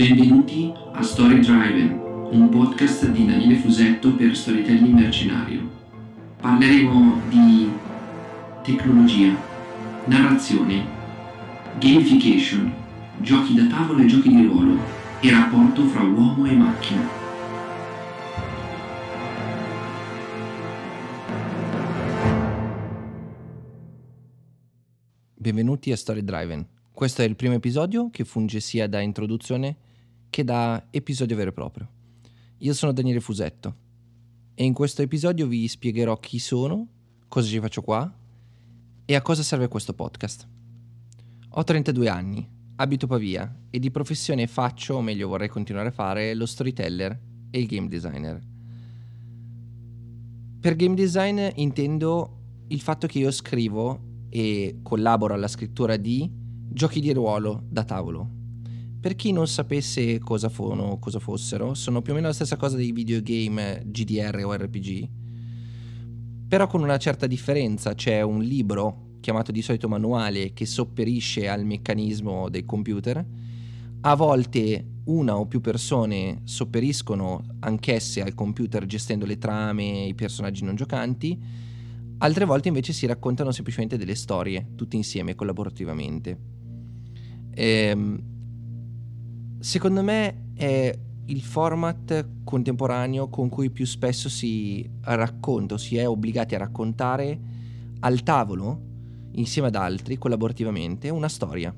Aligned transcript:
Benvenuti 0.00 0.72
a 0.94 1.02
Story 1.02 1.40
Driven, 1.40 1.90
un 2.30 2.48
podcast 2.48 3.06
di 3.10 3.26
Daniele 3.26 3.56
Fusetto 3.56 4.14
per 4.14 4.34
Storytelling 4.34 4.94
Mercenario. 4.94 5.68
Parleremo 6.40 7.20
di 7.28 7.70
tecnologia, 8.62 9.36
narrazione, 10.06 10.86
gamification, 11.78 12.72
giochi 13.18 13.52
da 13.52 13.66
tavolo 13.66 14.02
e 14.02 14.06
giochi 14.06 14.30
di 14.30 14.46
ruolo 14.46 14.78
e 15.20 15.30
rapporto 15.30 15.84
fra 15.84 16.00
uomo 16.00 16.46
e 16.46 16.52
macchina. 16.52 17.06
Benvenuti 25.34 25.92
a 25.92 25.96
Story 25.98 26.24
Driven. 26.24 26.66
Questo 26.90 27.20
è 27.20 27.26
il 27.26 27.36
primo 27.36 27.52
episodio 27.52 28.08
che 28.08 28.24
funge 28.24 28.60
sia 28.60 28.88
da 28.88 29.00
introduzione 29.00 29.88
che 30.30 30.44
da 30.44 30.86
episodio 30.90 31.36
vero 31.36 31.50
e 31.50 31.52
proprio. 31.52 31.88
Io 32.58 32.72
sono 32.72 32.92
Daniele 32.92 33.20
Fusetto 33.20 33.74
e 34.54 34.64
in 34.64 34.72
questo 34.72 35.02
episodio 35.02 35.46
vi 35.46 35.66
spiegherò 35.66 36.18
chi 36.18 36.38
sono, 36.38 36.86
cosa 37.28 37.48
ci 37.48 37.60
faccio 37.60 37.82
qua 37.82 38.10
e 39.04 39.14
a 39.14 39.22
cosa 39.22 39.42
serve 39.42 39.68
questo 39.68 39.92
podcast. 39.92 40.46
Ho 41.50 41.64
32 41.64 42.08
anni, 42.08 42.48
abito 42.76 43.06
Pavia 43.06 43.52
e 43.70 43.78
di 43.78 43.90
professione 43.90 44.46
faccio, 44.46 44.94
o 44.94 45.02
meglio 45.02 45.28
vorrei 45.28 45.48
continuare 45.48 45.88
a 45.88 45.92
fare, 45.92 46.34
lo 46.34 46.46
storyteller 46.46 47.20
e 47.50 47.58
il 47.58 47.66
game 47.66 47.88
designer. 47.88 48.40
Per 50.60 50.76
game 50.76 50.94
design 50.94 51.40
intendo 51.56 52.38
il 52.68 52.80
fatto 52.80 53.06
che 53.06 53.18
io 53.18 53.30
scrivo 53.32 53.98
e 54.28 54.78
collaboro 54.82 55.34
alla 55.34 55.48
scrittura 55.48 55.96
di 55.96 56.30
giochi 56.72 57.00
di 57.00 57.12
ruolo 57.12 57.64
da 57.68 57.82
tavolo, 57.82 58.39
per 59.00 59.14
chi 59.16 59.32
non 59.32 59.48
sapesse 59.48 60.18
cosa, 60.18 60.50
fono, 60.50 60.98
cosa 60.98 61.18
fossero, 61.18 61.72
sono 61.72 62.02
più 62.02 62.12
o 62.12 62.16
meno 62.16 62.26
la 62.26 62.34
stessa 62.34 62.56
cosa 62.56 62.76
dei 62.76 62.92
videogame 62.92 63.82
GDR 63.86 64.42
o 64.44 64.52
RPG, 64.52 65.08
però 66.46 66.66
con 66.66 66.82
una 66.82 66.98
certa 66.98 67.26
differenza. 67.26 67.94
C'è 67.94 68.20
un 68.20 68.42
libro 68.42 69.12
chiamato 69.20 69.52
di 69.52 69.62
solito 69.62 69.88
manuale 69.88 70.52
che 70.52 70.66
sopperisce 70.66 71.48
al 71.48 71.64
meccanismo 71.64 72.50
del 72.50 72.66
computer. 72.66 73.24
A 74.02 74.14
volte 74.14 74.84
una 75.04 75.36
o 75.36 75.46
più 75.46 75.60
persone 75.60 76.42
sopperiscono 76.44 77.42
anch'esse 77.60 78.20
al 78.20 78.34
computer 78.34 78.84
gestendo 78.84 79.24
le 79.24 79.38
trame 79.38 80.04
i 80.04 80.14
personaggi 80.14 80.64
non 80.64 80.74
giocanti, 80.74 81.38
altre 82.18 82.44
volte 82.44 82.68
invece 82.68 82.92
si 82.92 83.06
raccontano 83.06 83.50
semplicemente 83.50 83.96
delle 83.96 84.14
storie, 84.14 84.72
tutte 84.74 84.96
insieme, 84.96 85.34
collaborativamente. 85.34 86.38
Ehm, 87.54 88.38
secondo 89.60 90.02
me 90.02 90.52
è 90.54 90.98
il 91.26 91.42
format 91.42 92.26
contemporaneo 92.42 93.28
con 93.28 93.48
cui 93.48 93.70
più 93.70 93.86
spesso 93.86 94.28
si 94.28 94.88
racconta 95.02 95.78
si 95.78 95.96
è 95.96 96.08
obbligati 96.08 96.56
a 96.56 96.58
raccontare 96.58 97.38
al 98.00 98.22
tavolo, 98.22 98.80
insieme 99.32 99.68
ad 99.68 99.76
altri, 99.76 100.18
collaborativamente, 100.18 101.10
una 101.10 101.28
storia. 101.28 101.74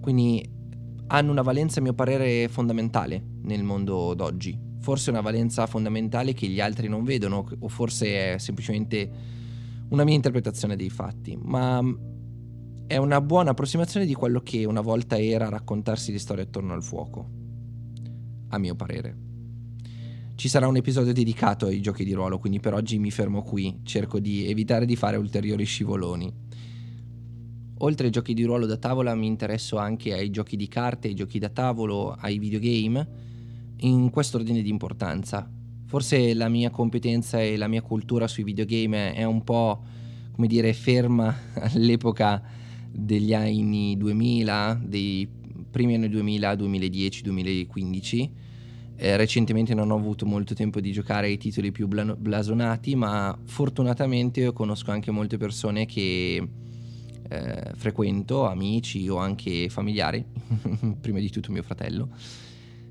Quindi 0.00 0.46
hanno 1.08 1.30
una 1.30 1.42
valenza, 1.42 1.80
a 1.80 1.82
mio 1.82 1.94
parere, 1.94 2.48
fondamentale 2.48 3.22
nel 3.42 3.62
mondo 3.64 4.14
d'oggi. 4.14 4.58
Forse 4.80 5.10
una 5.10 5.20
valenza 5.20 5.66
fondamentale 5.66 6.34
che 6.34 6.46
gli 6.46 6.60
altri 6.60 6.88
non 6.88 7.04
vedono, 7.04 7.46
o 7.58 7.68
forse 7.68 8.34
è 8.34 8.38
semplicemente 8.38 9.10
una 9.88 10.04
mia 10.04 10.14
interpretazione 10.14 10.76
dei 10.76 10.90
fatti, 10.90 11.38
ma 11.40 11.82
è 12.92 12.98
una 12.98 13.22
buona 13.22 13.52
approssimazione 13.52 14.04
di 14.04 14.12
quello 14.12 14.40
che 14.40 14.66
una 14.66 14.82
volta 14.82 15.18
era 15.18 15.48
raccontarsi 15.48 16.12
le 16.12 16.18
storie 16.18 16.44
attorno 16.44 16.74
al 16.74 16.82
fuoco, 16.82 17.26
a 18.48 18.58
mio 18.58 18.74
parere. 18.74 19.16
Ci 20.34 20.46
sarà 20.46 20.68
un 20.68 20.76
episodio 20.76 21.14
dedicato 21.14 21.64
ai 21.64 21.80
giochi 21.80 22.04
di 22.04 22.12
ruolo, 22.12 22.38
quindi 22.38 22.60
per 22.60 22.74
oggi 22.74 22.98
mi 22.98 23.10
fermo 23.10 23.40
qui, 23.40 23.80
cerco 23.82 24.18
di 24.18 24.46
evitare 24.46 24.84
di 24.84 24.94
fare 24.94 25.16
ulteriori 25.16 25.64
scivoloni. 25.64 26.30
Oltre 27.78 28.04
ai 28.04 28.12
giochi 28.12 28.34
di 28.34 28.44
ruolo 28.44 28.66
da 28.66 28.76
tavola 28.76 29.14
mi 29.14 29.26
interesso 29.26 29.78
anche 29.78 30.12
ai 30.12 30.28
giochi 30.28 30.56
di 30.56 30.68
carte, 30.68 31.08
ai 31.08 31.14
giochi 31.14 31.38
da 31.38 31.48
tavolo, 31.48 32.10
ai 32.10 32.38
videogame, 32.38 33.08
in 33.78 34.10
questo 34.10 34.36
ordine 34.36 34.60
di 34.60 34.68
importanza. 34.68 35.50
Forse 35.86 36.34
la 36.34 36.50
mia 36.50 36.68
competenza 36.68 37.40
e 37.40 37.56
la 37.56 37.68
mia 37.68 37.80
cultura 37.80 38.28
sui 38.28 38.44
videogame 38.44 39.14
è 39.14 39.24
un 39.24 39.42
po', 39.44 39.82
come 40.32 40.46
dire, 40.46 40.74
ferma 40.74 41.34
all'epoca 41.72 42.60
degli 42.92 43.32
anni 43.32 43.96
2000, 43.96 44.82
dei 44.84 45.28
primi 45.70 45.94
anni 45.94 46.08
2000, 46.08 46.54
2010, 46.54 47.22
2015. 47.22 48.30
Eh, 48.94 49.16
recentemente 49.16 49.74
non 49.74 49.90
ho 49.90 49.96
avuto 49.96 50.26
molto 50.26 50.54
tempo 50.54 50.80
di 50.80 50.92
giocare 50.92 51.26
ai 51.26 51.38
titoli 51.38 51.72
più 51.72 51.88
bla- 51.88 52.14
blasonati, 52.14 52.94
ma 52.94 53.36
fortunatamente 53.44 54.52
conosco 54.52 54.90
anche 54.90 55.10
molte 55.10 55.38
persone 55.38 55.86
che 55.86 56.48
eh, 57.28 57.72
frequento, 57.74 58.46
amici 58.46 59.08
o 59.08 59.16
anche 59.16 59.68
familiari, 59.70 60.24
prima 61.00 61.18
di 61.18 61.30
tutto 61.30 61.50
mio 61.50 61.62
fratello, 61.62 62.10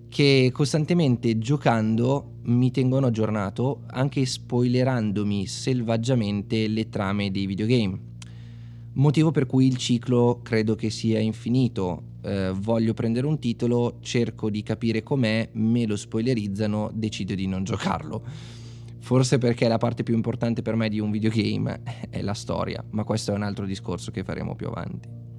che 0.10 0.50
costantemente 0.52 1.38
giocando 1.38 2.40
mi 2.44 2.72
tengono 2.72 3.08
aggiornato, 3.08 3.84
anche 3.88 4.26
spoilerandomi 4.26 5.46
selvaggiamente 5.46 6.68
le 6.68 6.90
trame 6.90 7.32
dei 7.32 7.46
videogame 7.46 8.10
motivo 8.94 9.32
per 9.32 9.46
cui 9.46 9.68
il 9.68 9.78
ciclo 9.78 10.40
credo 10.44 10.76
che 10.76 10.90
sia 10.90 11.20
infinito. 11.20 12.10
Eh, 12.24 12.52
voglio 12.56 12.94
prendere 12.94 13.26
un 13.26 13.40
titolo, 13.40 13.98
cerco 14.02 14.50
di 14.50 14.62
capire 14.64 15.04
com'è, 15.04 15.50
me 15.54 15.86
lo 15.86 15.96
spoilerizzano, 15.96 16.92
decido 16.94 17.34
di 17.34 17.48
non 17.48 17.64
giocarlo. 17.64 18.24
Forse 19.00 19.40
perché 19.40 19.68
la 19.68 19.78
parte 19.78 20.04
più 20.04 20.14
importante 20.14 20.62
per 20.62 20.76
me 20.76 20.88
di 20.88 21.00
un 21.00 21.10
videogame 21.10 21.82
è 22.10 22.22
la 22.22 22.34
storia, 22.34 22.84
ma 22.92 23.04
questo 23.04 23.32
è 23.32 23.36
un 23.36 23.44
altro 23.44 23.66
discorso 23.66 24.12
che 24.12 24.24
faremo 24.24 24.56
più 24.56 24.68
avanti. 24.68 25.31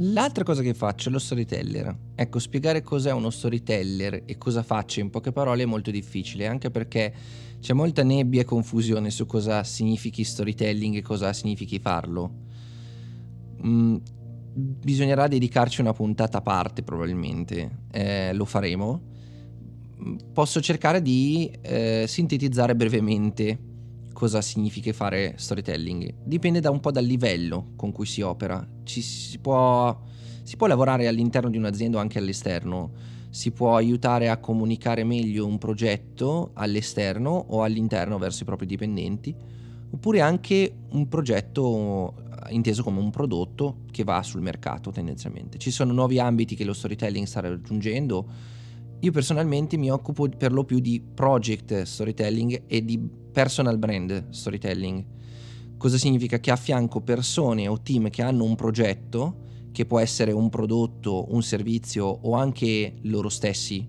L'altra 0.00 0.44
cosa 0.44 0.62
che 0.62 0.74
faccio 0.74 1.08
è 1.08 1.12
lo 1.12 1.18
storyteller. 1.18 1.96
Ecco, 2.14 2.38
spiegare 2.38 2.82
cos'è 2.82 3.12
uno 3.12 3.30
storyteller 3.30 4.22
e 4.26 4.38
cosa 4.38 4.62
faccio 4.62 5.00
in 5.00 5.10
poche 5.10 5.32
parole 5.32 5.64
è 5.64 5.66
molto 5.66 5.90
difficile, 5.90 6.46
anche 6.46 6.70
perché 6.70 7.12
c'è 7.58 7.72
molta 7.72 8.04
nebbia 8.04 8.42
e 8.42 8.44
confusione 8.44 9.10
su 9.10 9.26
cosa 9.26 9.64
significhi 9.64 10.22
storytelling 10.22 10.96
e 10.96 11.02
cosa 11.02 11.32
significhi 11.32 11.80
farlo. 11.80 12.32
Mm, 13.66 13.96
bisognerà 14.54 15.26
dedicarci 15.26 15.80
una 15.80 15.92
puntata 15.92 16.38
a 16.38 16.42
parte 16.42 16.84
probabilmente, 16.84 17.78
eh, 17.90 18.32
lo 18.34 18.44
faremo. 18.44 19.02
Posso 20.32 20.60
cercare 20.60 21.02
di 21.02 21.50
eh, 21.60 22.04
sintetizzare 22.06 22.76
brevemente 22.76 23.67
cosa 24.18 24.40
significa 24.42 24.92
fare 24.92 25.34
storytelling. 25.36 26.12
Dipende 26.24 26.58
da 26.58 26.70
un 26.70 26.80
po' 26.80 26.90
dal 26.90 27.04
livello 27.04 27.74
con 27.76 27.92
cui 27.92 28.04
si 28.04 28.20
opera. 28.20 28.66
Ci 28.82 29.00
si 29.00 29.38
può, 29.38 29.96
si 30.42 30.56
può 30.56 30.66
lavorare 30.66 31.06
all'interno 31.06 31.48
di 31.48 31.56
un'azienda 31.56 31.98
o 31.98 32.00
anche 32.00 32.18
all'esterno 32.18 32.90
si 33.30 33.52
può 33.52 33.76
aiutare 33.76 34.28
a 34.28 34.38
comunicare 34.38 35.04
meglio 35.04 35.46
un 35.46 35.58
progetto 35.58 36.50
all'esterno 36.54 37.30
o 37.30 37.62
all'interno 37.62 38.18
verso 38.18 38.42
i 38.42 38.44
propri 38.44 38.66
dipendenti, 38.66 39.32
oppure 39.88 40.20
anche 40.20 40.78
un 40.90 41.06
progetto 41.06 42.14
inteso 42.48 42.82
come 42.82 42.98
un 42.98 43.10
prodotto 43.10 43.82
che 43.92 44.02
va 44.02 44.20
sul 44.24 44.40
mercato 44.40 44.90
tendenzialmente. 44.90 45.58
Ci 45.58 45.70
sono 45.70 45.92
nuovi 45.92 46.18
ambiti 46.18 46.56
che 46.56 46.64
lo 46.64 46.72
storytelling 46.72 47.24
sta 47.24 47.38
raggiungendo. 47.38 48.56
Io 49.00 49.12
personalmente 49.12 49.76
mi 49.76 49.90
occupo 49.90 50.28
per 50.28 50.52
lo 50.52 50.64
più 50.64 50.80
di 50.80 51.00
project 51.00 51.82
storytelling 51.82 52.64
e 52.66 52.84
di 52.84 52.98
personal 52.98 53.78
brand 53.78 54.30
storytelling. 54.30 55.04
Cosa 55.76 55.96
significa? 55.96 56.40
Che 56.40 56.50
affianco 56.50 57.00
persone 57.00 57.68
o 57.68 57.80
team 57.80 58.10
che 58.10 58.22
hanno 58.22 58.42
un 58.42 58.56
progetto 58.56 59.46
che 59.70 59.86
può 59.86 60.00
essere 60.00 60.32
un 60.32 60.48
prodotto, 60.48 61.32
un 61.32 61.42
servizio 61.42 62.06
o 62.06 62.34
anche 62.34 62.96
loro 63.02 63.28
stessi. 63.28 63.86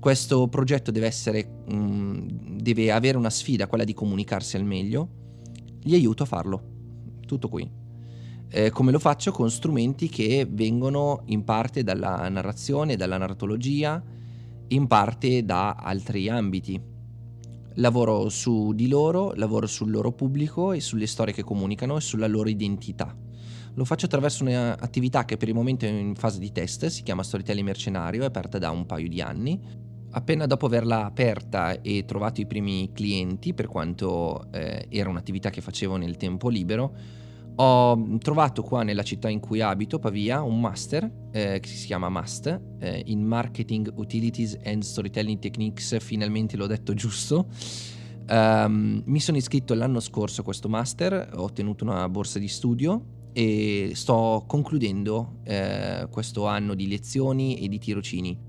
Questo 0.00 0.48
progetto 0.48 0.90
deve, 0.90 1.06
essere, 1.06 1.62
um, 1.68 2.26
deve 2.60 2.90
avere 2.90 3.16
una 3.16 3.30
sfida, 3.30 3.68
quella 3.68 3.84
di 3.84 3.94
comunicarsi 3.94 4.56
al 4.56 4.64
meglio. 4.64 5.08
Gli 5.80 5.94
aiuto 5.94 6.24
a 6.24 6.26
farlo. 6.26 6.62
Tutto 7.24 7.48
qui. 7.48 7.70
Eh, 8.50 8.70
come 8.70 8.92
lo 8.92 8.98
faccio? 8.98 9.30
Con 9.30 9.50
strumenti 9.50 10.08
che 10.08 10.46
vengono 10.48 11.20
in 11.26 11.44
parte 11.44 11.82
dalla 11.82 12.26
narrazione, 12.30 12.96
dalla 12.96 13.18
narratologia, 13.18 14.02
in 14.68 14.86
parte 14.86 15.44
da 15.44 15.74
altri 15.74 16.30
ambiti. 16.30 16.80
Lavoro 17.74 18.30
su 18.30 18.72
di 18.72 18.88
loro, 18.88 19.34
lavoro 19.34 19.66
sul 19.66 19.90
loro 19.90 20.12
pubblico 20.12 20.72
e 20.72 20.80
sulle 20.80 21.06
storie 21.06 21.34
che 21.34 21.44
comunicano 21.44 21.98
e 21.98 22.00
sulla 22.00 22.26
loro 22.26 22.48
identità. 22.48 23.14
Lo 23.74 23.84
faccio 23.84 24.06
attraverso 24.06 24.42
un'attività 24.44 25.26
che 25.26 25.36
per 25.36 25.48
il 25.48 25.54
momento 25.54 25.84
è 25.84 25.88
in 25.88 26.14
fase 26.14 26.38
di 26.38 26.50
test, 26.50 26.86
si 26.86 27.02
chiama 27.02 27.22
Storytelling 27.22 27.66
Mercenario, 27.66 28.22
è 28.22 28.26
aperta 28.26 28.58
da 28.58 28.70
un 28.70 28.86
paio 28.86 29.08
di 29.08 29.20
anni. 29.20 29.60
Appena 30.10 30.46
dopo 30.46 30.64
averla 30.66 31.04
aperta 31.04 31.82
e 31.82 32.06
trovato 32.06 32.40
i 32.40 32.46
primi 32.46 32.90
clienti, 32.94 33.52
per 33.52 33.66
quanto 33.66 34.50
eh, 34.52 34.86
era 34.88 35.10
un'attività 35.10 35.50
che 35.50 35.60
facevo 35.60 35.96
nel 35.96 36.16
tempo 36.16 36.48
libero, 36.48 36.94
Ho 37.60 38.18
trovato 38.18 38.62
qua 38.62 38.84
nella 38.84 39.02
città 39.02 39.28
in 39.28 39.40
cui 39.40 39.60
abito, 39.60 39.98
Pavia, 39.98 40.42
un 40.42 40.60
master 40.60 41.10
eh, 41.32 41.58
che 41.58 41.68
si 41.68 41.86
chiama 41.86 42.08
MAST 42.08 42.60
eh, 42.78 43.02
in 43.06 43.24
Marketing 43.24 43.92
Utilities 43.96 44.56
and 44.64 44.82
Storytelling 44.82 45.40
Techniques, 45.40 45.98
finalmente 45.98 46.56
l'ho 46.56 46.68
detto 46.68 46.94
giusto. 46.94 47.48
Um, 48.28 49.02
mi 49.06 49.18
sono 49.18 49.38
iscritto 49.38 49.74
l'anno 49.74 49.98
scorso 49.98 50.42
a 50.42 50.44
questo 50.44 50.68
master, 50.68 51.30
ho 51.34 51.42
ottenuto 51.42 51.82
una 51.82 52.08
borsa 52.08 52.38
di 52.38 52.46
studio 52.46 53.16
e 53.32 53.90
sto 53.94 54.44
concludendo 54.46 55.40
eh, 55.42 56.06
questo 56.12 56.46
anno 56.46 56.74
di 56.74 56.86
lezioni 56.86 57.58
e 57.58 57.66
di 57.66 57.78
tirocini. 57.80 58.47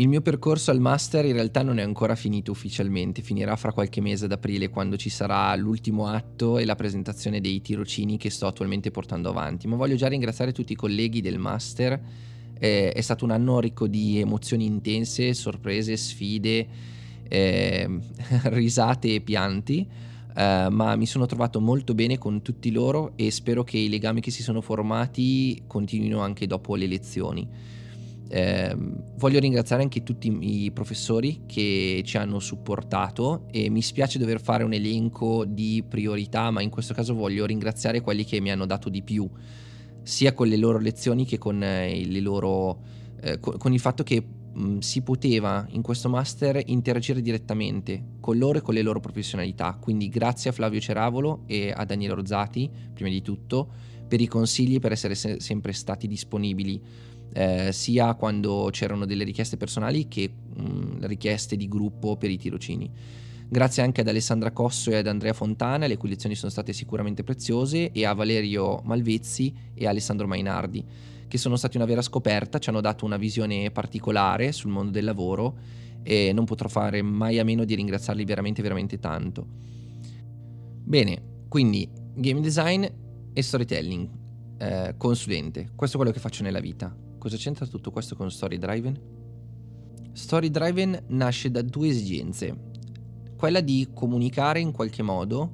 Il 0.00 0.08
mio 0.08 0.22
percorso 0.22 0.70
al 0.70 0.80
master 0.80 1.26
in 1.26 1.34
realtà 1.34 1.62
non 1.62 1.78
è 1.78 1.82
ancora 1.82 2.14
finito 2.14 2.50
ufficialmente, 2.52 3.20
finirà 3.20 3.54
fra 3.56 3.70
qualche 3.70 4.00
mese 4.00 4.24
ad 4.24 4.32
aprile 4.32 4.70
quando 4.70 4.96
ci 4.96 5.10
sarà 5.10 5.54
l'ultimo 5.56 6.06
atto 6.06 6.56
e 6.56 6.64
la 6.64 6.74
presentazione 6.74 7.38
dei 7.38 7.60
tirocini 7.60 8.16
che 8.16 8.30
sto 8.30 8.46
attualmente 8.46 8.90
portando 8.90 9.28
avanti, 9.28 9.68
ma 9.68 9.76
voglio 9.76 9.96
già 9.96 10.08
ringraziare 10.08 10.52
tutti 10.52 10.72
i 10.72 10.74
colleghi 10.74 11.20
del 11.20 11.36
master, 11.36 12.00
eh, 12.58 12.92
è 12.92 13.00
stato 13.02 13.26
un 13.26 13.30
anno 13.30 13.60
ricco 13.60 13.86
di 13.86 14.18
emozioni 14.18 14.64
intense, 14.64 15.34
sorprese, 15.34 15.98
sfide, 15.98 16.66
eh, 17.28 18.00
risate 18.44 19.16
e 19.16 19.20
pianti. 19.20 19.86
Uh, 20.30 20.70
ma 20.70 20.94
mi 20.94 21.06
sono 21.06 21.26
trovato 21.26 21.60
molto 21.60 21.92
bene 21.92 22.16
con 22.16 22.40
tutti 22.40 22.70
loro 22.70 23.14
e 23.16 23.32
spero 23.32 23.64
che 23.64 23.78
i 23.78 23.88
legami 23.88 24.20
che 24.20 24.30
si 24.30 24.44
sono 24.44 24.60
formati 24.60 25.64
continuino 25.66 26.20
anche 26.20 26.46
dopo 26.46 26.76
le 26.76 26.86
lezioni. 26.86 27.48
Eh, 28.32 28.76
voglio 29.16 29.40
ringraziare 29.40 29.82
anche 29.82 30.04
tutti 30.04 30.32
i 30.40 30.70
professori 30.70 31.42
che 31.46 32.00
ci 32.04 32.16
hanno 32.16 32.38
supportato 32.38 33.48
e 33.50 33.68
mi 33.70 33.82
spiace 33.82 34.20
dover 34.20 34.40
fare 34.40 34.62
un 34.62 34.72
elenco 34.72 35.44
di 35.44 35.82
priorità, 35.86 36.48
ma 36.52 36.62
in 36.62 36.70
questo 36.70 36.94
caso 36.94 37.12
voglio 37.12 37.44
ringraziare 37.44 38.00
quelli 38.00 38.24
che 38.24 38.40
mi 38.40 38.52
hanno 38.52 38.66
dato 38.66 38.88
di 38.88 39.02
più, 39.02 39.28
sia 40.02 40.32
con 40.32 40.46
le 40.46 40.56
loro 40.56 40.78
lezioni 40.78 41.26
che 41.26 41.38
con, 41.38 41.60
eh, 41.60 42.20
loro, 42.20 42.78
eh, 43.20 43.40
con, 43.40 43.72
il 43.72 43.80
fatto 43.80 44.04
che 44.04 44.22
mh, 44.52 44.78
si 44.78 45.02
poteva 45.02 45.66
in 45.70 45.82
questo 45.82 46.08
master 46.08 46.62
interagire 46.66 47.22
direttamente 47.22 48.10
con 48.20 48.38
loro 48.38 48.58
e 48.58 48.60
con 48.60 48.74
le 48.74 48.82
loro 48.82 49.00
professionalità. 49.00 49.76
Quindi 49.80 50.08
grazie 50.08 50.50
a 50.50 50.52
Flavio 50.52 50.78
Ceravolo 50.78 51.42
e 51.46 51.72
a 51.74 51.84
Daniele 51.84 52.14
Rozzati, 52.14 52.70
prima 52.94 53.10
di 53.10 53.22
tutto, 53.22 53.88
per 54.06 54.20
i 54.20 54.28
consigli, 54.28 54.78
per 54.78 54.92
essere 54.92 55.16
se- 55.16 55.40
sempre 55.40 55.72
stati 55.72 56.06
disponibili 56.06 56.80
eh, 57.32 57.72
sia 57.72 58.14
quando 58.14 58.68
c'erano 58.70 59.06
delle 59.06 59.24
richieste 59.24 59.56
personali 59.56 60.08
che 60.08 60.28
mh, 60.28 61.06
richieste 61.06 61.56
di 61.56 61.68
gruppo 61.68 62.16
per 62.16 62.30
i 62.30 62.38
tirocini. 62.38 62.90
Grazie 63.48 63.82
anche 63.82 64.02
ad 64.02 64.08
Alessandra 64.08 64.52
Cosso 64.52 64.90
e 64.90 64.96
ad 64.96 65.08
Andrea 65.08 65.32
Fontana, 65.32 65.88
le 65.88 65.96
cui 65.96 66.08
lezioni 66.08 66.36
sono 66.36 66.52
state 66.52 66.72
sicuramente 66.72 67.24
preziose, 67.24 67.90
e 67.90 68.04
a 68.04 68.12
Valerio 68.12 68.80
Malvezzi 68.84 69.52
e 69.74 69.88
Alessandro 69.88 70.28
Mainardi, 70.28 70.84
che 71.26 71.36
sono 71.36 71.56
stati 71.56 71.76
una 71.76 71.86
vera 71.86 72.00
scoperta, 72.00 72.58
ci 72.58 72.68
hanno 72.68 72.80
dato 72.80 73.04
una 73.04 73.16
visione 73.16 73.72
particolare 73.72 74.52
sul 74.52 74.70
mondo 74.70 74.92
del 74.92 75.04
lavoro 75.04 75.56
e 76.02 76.32
non 76.32 76.44
potrò 76.44 76.68
fare 76.68 77.02
mai 77.02 77.40
a 77.40 77.44
meno 77.44 77.64
di 77.64 77.74
ringraziarli 77.74 78.24
veramente, 78.24 78.62
veramente 78.62 79.00
tanto. 79.00 79.46
Bene, 80.84 81.22
quindi 81.48 81.88
game 82.14 82.40
design 82.40 82.84
e 83.32 83.42
storytelling, 83.42 84.08
eh, 84.58 84.94
consulente, 84.96 85.70
questo 85.74 85.96
è 85.96 86.00
quello 86.00 86.14
che 86.14 86.20
faccio 86.20 86.44
nella 86.44 86.60
vita. 86.60 87.08
Cosa 87.20 87.36
c'entra 87.36 87.66
tutto 87.66 87.90
questo 87.90 88.16
con 88.16 88.30
Story 88.30 88.56
Driven? 88.56 88.98
Story 90.12 90.50
Driven 90.50 91.02
nasce 91.08 91.50
da 91.50 91.60
due 91.60 91.88
esigenze. 91.88 92.56
Quella 93.36 93.60
di 93.60 93.88
comunicare 93.92 94.58
in 94.58 94.72
qualche 94.72 95.02
modo 95.02 95.52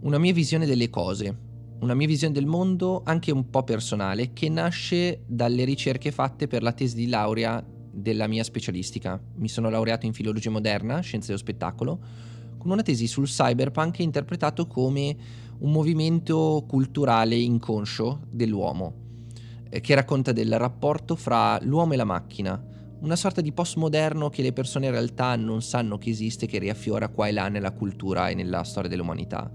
una 0.00 0.18
mia 0.18 0.32
visione 0.32 0.66
delle 0.66 0.90
cose, 0.90 1.38
una 1.78 1.94
mia 1.94 2.08
visione 2.08 2.34
del 2.34 2.46
mondo 2.46 3.02
anche 3.04 3.30
un 3.30 3.48
po' 3.48 3.62
personale 3.62 4.32
che 4.32 4.48
nasce 4.48 5.22
dalle 5.24 5.62
ricerche 5.62 6.10
fatte 6.10 6.48
per 6.48 6.64
la 6.64 6.72
tesi 6.72 6.96
di 6.96 7.06
laurea 7.06 7.64
della 7.92 8.26
mia 8.26 8.42
specialistica. 8.42 9.22
Mi 9.36 9.48
sono 9.48 9.70
laureato 9.70 10.04
in 10.04 10.12
filologia 10.12 10.50
moderna, 10.50 10.98
scienze 10.98 11.28
dello 11.28 11.38
spettacolo, 11.38 12.00
con 12.58 12.72
una 12.72 12.82
tesi 12.82 13.06
sul 13.06 13.28
cyberpunk 13.28 14.00
interpretato 14.00 14.66
come 14.66 15.16
un 15.58 15.70
movimento 15.70 16.64
culturale 16.66 17.36
inconscio 17.36 18.22
dell'uomo 18.28 19.06
che 19.70 19.94
racconta 19.94 20.32
del 20.32 20.58
rapporto 20.58 21.16
fra 21.16 21.58
l'uomo 21.62 21.92
e 21.92 21.96
la 21.96 22.04
macchina, 22.04 22.60
una 23.00 23.16
sorta 23.16 23.40
di 23.40 23.52
postmoderno 23.52 24.28
che 24.28 24.42
le 24.42 24.52
persone 24.52 24.86
in 24.86 24.92
realtà 24.92 25.36
non 25.36 25.62
sanno 25.62 25.98
che 25.98 26.10
esiste, 26.10 26.46
che 26.46 26.58
riaffiora 26.58 27.08
qua 27.08 27.28
e 27.28 27.32
là 27.32 27.48
nella 27.48 27.70
cultura 27.70 28.28
e 28.28 28.34
nella 28.34 28.64
storia 28.64 28.88
dell'umanità. 28.88 29.50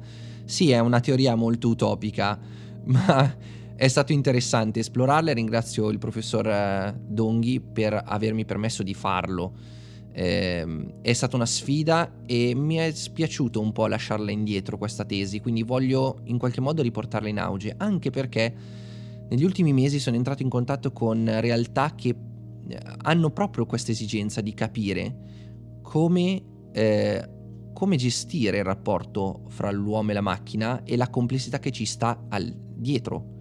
Sì, 0.45 0.71
è 0.71 0.79
una 0.79 0.99
teoria 0.99 1.35
molto 1.35 1.67
utopica, 1.67 2.39
ma 2.85 3.35
è 3.75 3.87
stato 3.87 4.13
interessante 4.13 4.79
esplorarla 4.79 5.31
e 5.31 5.33
ringrazio 5.33 5.89
il 5.89 5.97
professor 5.97 6.47
eh, 6.47 6.95
Donghi 7.05 7.59
per 7.59 8.01
avermi 8.05 8.45
permesso 8.45 8.83
di 8.83 8.93
farlo. 8.93 9.53
Eh, 10.15 10.65
è 11.01 11.11
stata 11.11 11.35
una 11.35 11.47
sfida 11.47 12.19
e 12.25 12.53
mi 12.55 12.75
è 12.75 12.91
spiaciuto 12.91 13.59
un 13.59 13.71
po' 13.71 13.87
lasciarla 13.87 14.31
indietro 14.31 14.77
questa 14.77 15.03
tesi, 15.03 15.41
quindi 15.41 15.63
voglio 15.63 16.19
in 16.25 16.37
qualche 16.37 16.61
modo 16.61 16.81
riportarla 16.81 17.27
in 17.27 17.39
auge, 17.39 17.73
anche 17.75 18.09
perché 18.11 18.53
negli 19.29 19.43
ultimi 19.43 19.73
mesi 19.73 19.99
sono 19.99 20.15
entrato 20.15 20.43
in 20.43 20.49
contatto 20.49 20.91
con 20.91 21.29
realtà 21.39 21.95
che 21.95 22.15
eh, 22.67 22.79
hanno 23.03 23.29
proprio 23.31 23.65
questa 23.65 23.91
esigenza 23.91 24.41
di 24.41 24.53
capire 24.53 25.81
come, 25.81 26.41
eh, 26.71 27.29
come 27.73 27.95
gestire 27.95 28.57
il 28.57 28.63
rapporto 28.63 29.43
fra 29.47 29.71
l'uomo 29.71 30.11
e 30.11 30.13
la 30.13 30.21
macchina 30.21 30.83
e 30.83 30.95
la 30.95 31.09
complessità 31.09 31.59
che 31.59 31.71
ci 31.71 31.85
sta 31.85 32.25
al, 32.29 32.53
dietro. 32.75 33.31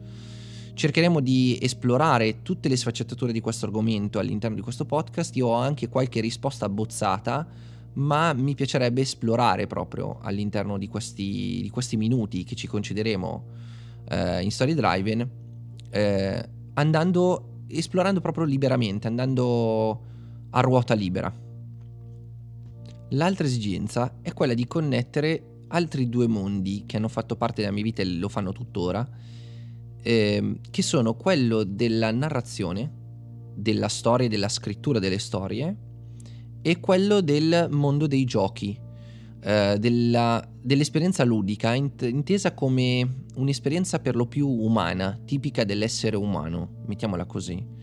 Cercheremo 0.74 1.20
di 1.20 1.58
esplorare 1.60 2.40
tutte 2.40 2.68
le 2.68 2.76
sfaccettature 2.76 3.32
di 3.32 3.40
questo 3.40 3.66
argomento 3.66 4.18
all'interno 4.18 4.56
di 4.56 4.62
questo 4.62 4.86
podcast. 4.86 5.36
Io 5.36 5.48
ho 5.48 5.54
anche 5.54 5.88
qualche 5.88 6.20
risposta 6.20 6.64
abbozzata, 6.64 7.46
ma 7.94 8.32
mi 8.32 8.54
piacerebbe 8.54 9.02
esplorare 9.02 9.66
proprio 9.66 10.18
all'interno 10.22 10.78
di 10.78 10.88
questi, 10.88 11.60
di 11.60 11.68
questi 11.68 11.98
minuti 11.98 12.44
che 12.44 12.54
ci 12.54 12.66
concederemo 12.66 13.44
eh, 14.08 14.42
in 14.42 14.50
Story 14.50 14.72
Driven 14.72 15.40
eh, 15.92 16.48
andando, 16.74 17.64
esplorando 17.68 18.20
proprio 18.20 18.44
liberamente, 18.44 19.06
andando 19.06 20.00
a 20.50 20.60
ruota 20.60 20.94
libera. 20.94 21.32
L'altra 23.10 23.46
esigenza 23.46 24.18
è 24.22 24.32
quella 24.32 24.54
di 24.54 24.66
connettere 24.66 25.64
altri 25.68 26.08
due 26.08 26.26
mondi 26.26 26.84
che 26.86 26.96
hanno 26.96 27.08
fatto 27.08 27.36
parte 27.36 27.60
della 27.60 27.72
mia 27.72 27.82
vita 27.82 28.00
e 28.00 28.06
lo 28.06 28.28
fanno 28.28 28.52
tuttora, 28.52 29.06
eh, 30.02 30.60
che 30.70 30.82
sono 30.82 31.14
quello 31.14 31.62
della 31.62 32.10
narrazione, 32.10 32.90
della 33.54 33.88
storia 33.88 34.26
e 34.26 34.30
della 34.30 34.48
scrittura 34.48 34.98
delle 34.98 35.18
storie, 35.18 35.76
e 36.62 36.80
quello 36.80 37.20
del 37.20 37.68
mondo 37.70 38.06
dei 38.06 38.24
giochi, 38.24 38.78
eh, 39.44 39.76
della, 39.78 40.46
dell'esperienza 40.60 41.24
ludica 41.24 41.74
int- 41.74 42.02
intesa 42.02 42.54
come 42.54 43.24
un'esperienza 43.34 43.98
per 43.98 44.14
lo 44.14 44.26
più 44.26 44.48
umana, 44.48 45.18
tipica 45.24 45.64
dell'essere 45.64 46.16
umano, 46.16 46.82
mettiamola 46.86 47.24
così. 47.24 47.80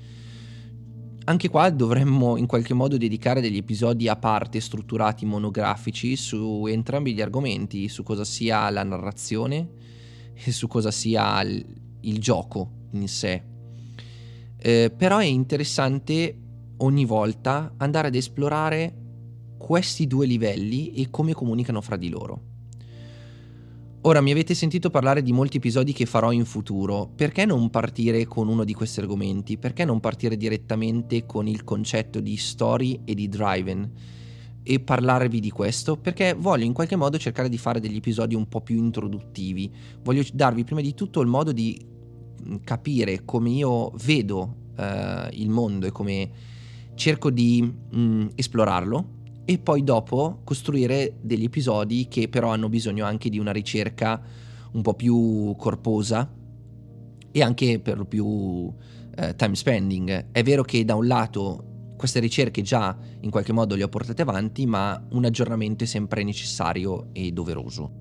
Anche 1.25 1.49
qua 1.49 1.69
dovremmo 1.69 2.37
in 2.37 2.47
qualche 2.47 2.73
modo 2.73 2.97
dedicare 2.97 3.41
degli 3.41 3.57
episodi 3.57 4.07
a 4.07 4.15
parte 4.15 4.59
strutturati 4.59 5.25
monografici 5.25 6.15
su 6.15 6.65
entrambi 6.65 7.13
gli 7.13 7.21
argomenti, 7.21 7.87
su 7.89 8.03
cosa 8.03 8.23
sia 8.23 8.69
la 8.69 8.83
narrazione 8.83 9.69
e 10.33 10.51
su 10.51 10.67
cosa 10.67 10.91
sia 10.91 11.41
il, 11.41 11.63
il 12.01 12.19
gioco 12.19 12.87
in 12.91 13.07
sé. 13.07 13.43
Eh, 14.57 14.93
però 14.95 15.17
è 15.17 15.25
interessante 15.25 16.37
ogni 16.77 17.05
volta 17.05 17.73
andare 17.77 18.07
ad 18.07 18.15
esplorare 18.15 18.95
questi 19.59 20.07
due 20.07 20.25
livelli 20.25 20.93
e 20.93 21.09
come 21.11 21.33
comunicano 21.33 21.81
fra 21.81 21.97
di 21.97 22.09
loro. 22.09 22.41
Ora 24.03 24.21
mi 24.21 24.31
avete 24.31 24.53
sentito 24.53 24.89
parlare 24.89 25.21
di 25.21 25.33
molti 25.33 25.57
episodi 25.57 25.91
che 25.91 26.05
farò 26.05 26.31
in 26.31 26.45
futuro, 26.45 27.11
perché 27.13 27.45
non 27.45 27.69
partire 27.69 28.25
con 28.25 28.47
uno 28.47 28.63
di 28.63 28.73
questi 28.73 29.01
argomenti? 29.01 29.57
Perché 29.57 29.83
non 29.83 29.99
partire 29.99 30.37
direttamente 30.37 31.25
con 31.25 31.47
il 31.47 31.65
concetto 31.65 32.21
di 32.21 32.37
story 32.37 33.01
e 33.03 33.13
di 33.13 33.27
driven? 33.27 33.91
E 34.63 34.79
parlarvi 34.79 35.41
di 35.41 35.51
questo 35.51 35.97
perché 35.97 36.33
voglio 36.33 36.63
in 36.63 36.71
qualche 36.71 36.95
modo 36.95 37.17
cercare 37.17 37.49
di 37.49 37.57
fare 37.57 37.81
degli 37.81 37.97
episodi 37.97 38.35
un 38.35 38.47
po' 38.47 38.61
più 38.61 38.77
introduttivi. 38.77 39.69
Voglio 40.01 40.23
darvi 40.31 40.63
prima 40.63 40.79
di 40.79 40.93
tutto 40.93 41.19
il 41.19 41.27
modo 41.27 41.51
di 41.51 41.77
mm, 42.41 42.55
capire 42.63 43.25
come 43.25 43.49
io 43.49 43.91
vedo 44.01 44.55
uh, 44.77 45.27
il 45.31 45.49
mondo 45.49 45.87
e 45.87 45.91
come 45.91 46.31
cerco 46.95 47.29
di 47.29 47.61
mh, 47.61 48.27
esplorarlo 48.35 49.17
e 49.49 49.57
poi 49.57 49.83
dopo 49.83 50.41
costruire 50.43 51.15
degli 51.21 51.45
episodi 51.45 52.07
che 52.07 52.29
però 52.29 52.51
hanno 52.51 52.69
bisogno 52.69 53.03
anche 53.03 53.29
di 53.29 53.39
una 53.39 53.51
ricerca 53.51 54.21
un 54.73 54.83
po' 54.83 54.93
più 54.93 55.55
corposa 55.57 56.31
e 57.31 57.41
anche 57.41 57.79
per 57.79 57.97
lo 57.97 58.05
più 58.05 58.71
eh, 59.15 59.35
time 59.35 59.55
spending. 59.55 60.27
È 60.31 60.43
vero 60.43 60.61
che 60.61 60.85
da 60.85 60.93
un 60.93 61.07
lato 61.07 61.93
queste 61.97 62.19
ricerche 62.19 62.61
già 62.61 62.95
in 63.21 63.31
qualche 63.31 63.51
modo 63.51 63.73
le 63.73 63.81
ho 63.81 63.89
portate 63.89 64.21
avanti, 64.21 64.67
ma 64.67 65.03
un 65.13 65.25
aggiornamento 65.25 65.83
è 65.83 65.87
sempre 65.87 66.21
necessario 66.21 67.07
e 67.13 67.31
doveroso. 67.31 67.91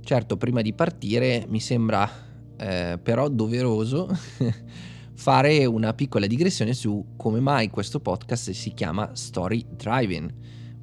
Certo, 0.00 0.38
prima 0.38 0.62
di 0.62 0.72
partire 0.72 1.44
mi 1.50 1.60
sembra 1.60 2.10
eh, 2.56 2.98
però 3.02 3.28
doveroso 3.28 4.08
fare 5.14 5.64
una 5.64 5.94
piccola 5.94 6.26
digressione 6.26 6.74
su 6.74 7.14
come 7.16 7.40
mai 7.40 7.70
questo 7.70 8.00
podcast 8.00 8.50
si 8.50 8.72
chiama 8.74 9.14
Story 9.14 9.64
Driving. 9.70 10.32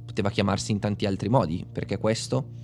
Poteva 0.05 0.29
chiamarsi 0.29 0.71
in 0.71 0.79
tanti 0.79 1.05
altri 1.05 1.29
modi, 1.29 1.65
perché 1.71 1.97
questo? 1.97 2.57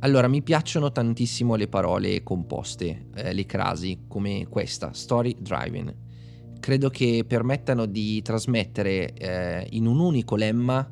Allora, 0.00 0.28
mi 0.28 0.42
piacciono 0.42 0.92
tantissimo 0.92 1.56
le 1.56 1.68
parole 1.68 2.22
composte, 2.22 3.08
eh, 3.14 3.32
le 3.34 3.44
crasi, 3.44 4.04
come 4.08 4.46
questa, 4.48 4.92
Story 4.92 5.36
Driving. 5.38 5.94
Credo 6.58 6.88
che 6.88 7.24
permettano 7.26 7.86
di 7.86 8.22
trasmettere 8.22 9.12
eh, 9.12 9.66
in 9.70 9.86
un 9.86 9.98
unico 9.98 10.36
lemma 10.36 10.88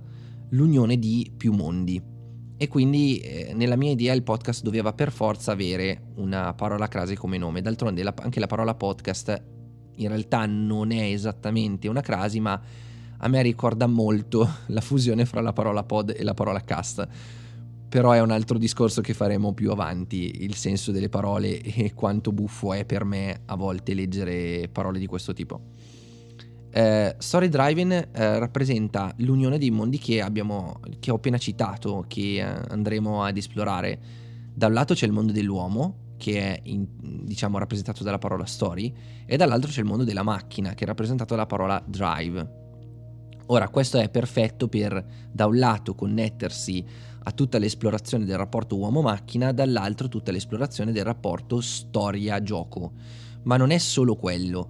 l'unione 0.51 0.99
di 0.99 1.33
più 1.37 1.53
mondi 1.53 2.17
e 2.61 2.69
quindi 2.69 3.19
eh, 3.19 3.53
nella 3.55 3.77
mia 3.77 3.93
idea 3.93 4.13
il 4.13 4.25
podcast 4.25 4.63
doveva 4.63 4.93
per 4.93 5.13
forza 5.13 5.53
avere 5.53 6.09
una 6.17 6.53
parola 6.55 6.89
crasi 6.89 7.15
come 7.15 7.39
nome. 7.39 7.63
D'altronde 7.63 8.03
la, 8.03 8.13
anche 8.19 8.41
la 8.41 8.47
parola 8.47 8.75
podcast 8.75 9.57
in 9.99 10.09
realtà 10.09 10.47
non 10.47 10.91
è 10.91 11.03
esattamente 11.03 11.89
una 11.89 12.01
crasi, 12.01 12.41
ma 12.41 12.61
a 13.21 13.29
me 13.29 13.43
ricorda 13.43 13.87
molto 13.87 14.49
la 14.67 14.81
fusione 14.81 15.25
fra 15.25 15.41
la 15.41 15.53
parola 15.53 15.83
pod 15.83 16.15
e 16.17 16.23
la 16.23 16.35
parola 16.35 16.61
cast. 16.61 17.07
Però 17.89 18.13
è 18.13 18.21
un 18.21 18.31
altro 18.31 18.59
discorso 18.59 19.01
che 19.01 19.15
faremo 19.15 19.55
più 19.55 19.71
avanti, 19.71 20.43
il 20.45 20.55
senso 20.55 20.93
delle 20.93 21.09
parole 21.09 21.61
e 21.63 21.95
quanto 21.95 22.33
buffo 22.33 22.73
è 22.73 22.85
per 22.85 23.05
me 23.05 23.41
a 23.47 23.57
volte 23.57 23.95
leggere 23.95 24.69
parole 24.71 24.99
di 24.99 25.07
questo 25.07 25.33
tipo. 25.33 25.61
Eh, 26.71 27.15
Story 27.19 27.49
Driving 27.49 28.09
eh, 28.13 28.39
rappresenta 28.39 29.13
l'unione 29.19 29.59
dei 29.59 29.71
mondi 29.71 29.99
che, 29.99 30.21
abbiamo, 30.21 30.81
che 31.01 31.11
ho 31.11 31.15
appena 31.17 31.39
citato, 31.39 32.05
che 32.07 32.37
eh, 32.37 32.43
andremo 32.43 33.25
ad 33.25 33.37
esplorare. 33.37 33.99
Da 34.53 34.67
un 34.67 34.75
lato 34.75 34.93
c'è 34.93 35.07
il 35.07 35.13
mondo 35.13 35.33
dell'uomo, 35.33 36.08
che 36.19 36.41
è 36.41 36.61
in, 36.65 36.87
diciamo 37.25 37.57
rappresentato 37.57 38.05
dalla 38.05 38.19
parola 38.19 38.45
story, 38.45 38.93
e 39.25 39.37
dall'altro 39.39 39.71
c'è 39.71 39.81
il 39.81 39.87
mondo 39.87 40.05
della 40.05 40.23
macchina, 40.23 40.75
che 40.75 40.85
è 40.85 40.87
rappresentato 40.87 41.35
dalla 41.35 41.47
parola 41.47 41.83
drive. 41.87 42.67
Ora, 43.47 43.71
questo 43.71 43.97
è 43.97 44.11
perfetto 44.11 44.69
per, 44.69 45.03
da 45.33 45.47
un 45.47 45.57
lato, 45.57 45.95
connettersi 45.95 46.85
a 47.23 47.33
tutta 47.33 47.57
l'esplorazione 47.57 48.27
del 48.27 48.37
rapporto 48.37 48.77
uomo-macchina, 48.77 49.53
dall'altro 49.53 50.09
tutta 50.09 50.31
l'esplorazione 50.31 50.93
del 50.93 51.05
rapporto 51.05 51.63
storia-gioco. 51.63 52.93
Ma 53.45 53.57
non 53.57 53.71
è 53.71 53.79
solo 53.79 54.17
quello 54.17 54.69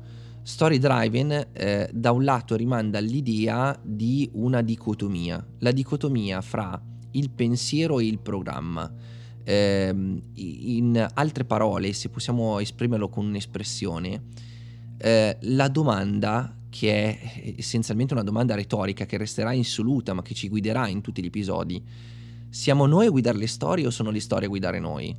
Story 0.48 0.78
Driving 0.78 1.48
eh, 1.52 1.90
da 1.92 2.10
un 2.10 2.24
lato 2.24 2.56
rimanda 2.56 2.96
all'idea 2.96 3.78
di 3.82 4.30
una 4.32 4.62
dicotomia, 4.62 5.46
la 5.58 5.72
dicotomia 5.72 6.40
fra 6.40 6.80
il 7.10 7.28
pensiero 7.28 7.98
e 7.98 8.06
il 8.06 8.18
programma. 8.18 8.90
Eh, 9.48 9.94
in 10.34 11.08
altre 11.14 11.44
parole, 11.46 11.94
se 11.94 12.10
possiamo 12.10 12.58
esprimerlo 12.58 13.08
con 13.08 13.24
un'espressione, 13.24 14.24
eh, 14.98 15.38
la 15.40 15.68
domanda 15.68 16.54
che 16.68 16.92
è 16.92 17.54
essenzialmente 17.56 18.12
una 18.12 18.22
domanda 18.22 18.54
retorica 18.54 19.06
che 19.06 19.16
resterà 19.16 19.54
insoluta 19.54 20.12
ma 20.12 20.20
che 20.20 20.34
ci 20.34 20.50
guiderà 20.50 20.86
in 20.88 21.00
tutti 21.00 21.22
gli 21.22 21.28
episodi, 21.28 21.82
siamo 22.50 22.84
noi 22.84 23.06
a 23.06 23.10
guidare 23.10 23.38
le 23.38 23.46
storie 23.46 23.86
o 23.86 23.90
sono 23.90 24.10
le 24.10 24.20
storie 24.20 24.44
a 24.44 24.50
guidare 24.50 24.80
noi? 24.80 25.16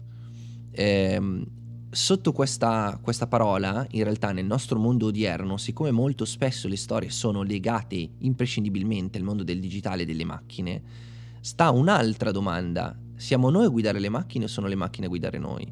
Eh, 0.70 1.46
sotto 1.90 2.32
questa, 2.32 3.00
questa, 3.02 3.26
parola, 3.26 3.84
in 3.90 4.04
realtà 4.04 4.32
nel 4.32 4.46
nostro 4.46 4.78
mondo 4.78 5.08
odierno, 5.08 5.58
siccome 5.58 5.90
molto 5.90 6.26
spesso 6.26 6.68
le 6.68 6.78
storie 6.78 7.10
sono 7.10 7.42
legate 7.42 8.10
imprescindibilmente 8.20 9.18
al 9.18 9.24
mondo 9.24 9.44
del 9.44 9.60
digitale 9.60 10.04
e 10.04 10.06
delle 10.06 10.24
macchine, 10.24 10.82
sta 11.42 11.72
un'altra 11.72 12.30
domanda. 12.30 12.96
Siamo 13.20 13.50
noi 13.50 13.66
a 13.66 13.68
guidare 13.68 14.00
le 14.00 14.08
macchine 14.08 14.46
o 14.46 14.48
sono 14.48 14.68
le 14.68 14.76
macchine 14.76 15.08
a 15.08 15.10
guidare 15.10 15.38
noi? 15.38 15.70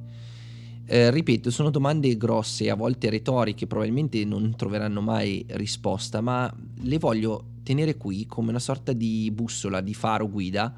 Eh, 0.86 1.10
ripeto, 1.12 1.50
sono 1.50 1.70
domande 1.70 2.18
grosse, 2.18 2.70
a 2.70 2.76
volte 2.76 3.10
retoriche, 3.10 3.68
probabilmente 3.68 4.26
non 4.26 4.54
troveranno 4.58 5.00
mai 5.00 5.46
risposta, 5.52 6.20
ma 6.20 6.54
le 6.82 6.98
voglio 6.98 7.52
tenere 7.64 7.96
qui 7.96 8.26
come 8.26 8.50
una 8.50 8.60
sorta 8.60 8.92
di 8.92 9.32
bussola, 9.32 9.80
di 9.80 9.94
faro 9.94 10.30
guida, 10.30 10.76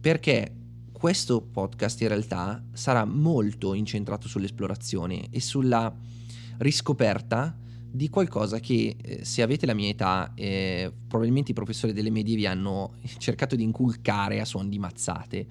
perché 0.00 0.52
questo 0.90 1.40
podcast 1.40 2.00
in 2.00 2.08
realtà 2.08 2.60
sarà 2.72 3.04
molto 3.04 3.72
incentrato 3.72 4.26
sull'esplorazione 4.26 5.28
e 5.30 5.40
sulla 5.40 5.94
riscoperta 6.58 7.56
di 7.88 8.08
qualcosa 8.08 8.58
che 8.58 8.96
eh, 9.00 9.24
se 9.24 9.40
avete 9.40 9.66
la 9.66 9.74
mia 9.74 9.90
età 9.90 10.32
eh, 10.34 10.92
probabilmente 11.06 11.52
i 11.52 11.54
professori 11.54 11.92
delle 11.92 12.10
medie 12.10 12.34
vi 12.34 12.46
hanno 12.46 12.94
cercato 13.18 13.54
di 13.54 13.62
inculcare 13.62 14.40
a 14.40 14.44
suon 14.44 14.68
di 14.68 14.80
mazzate 14.80 15.46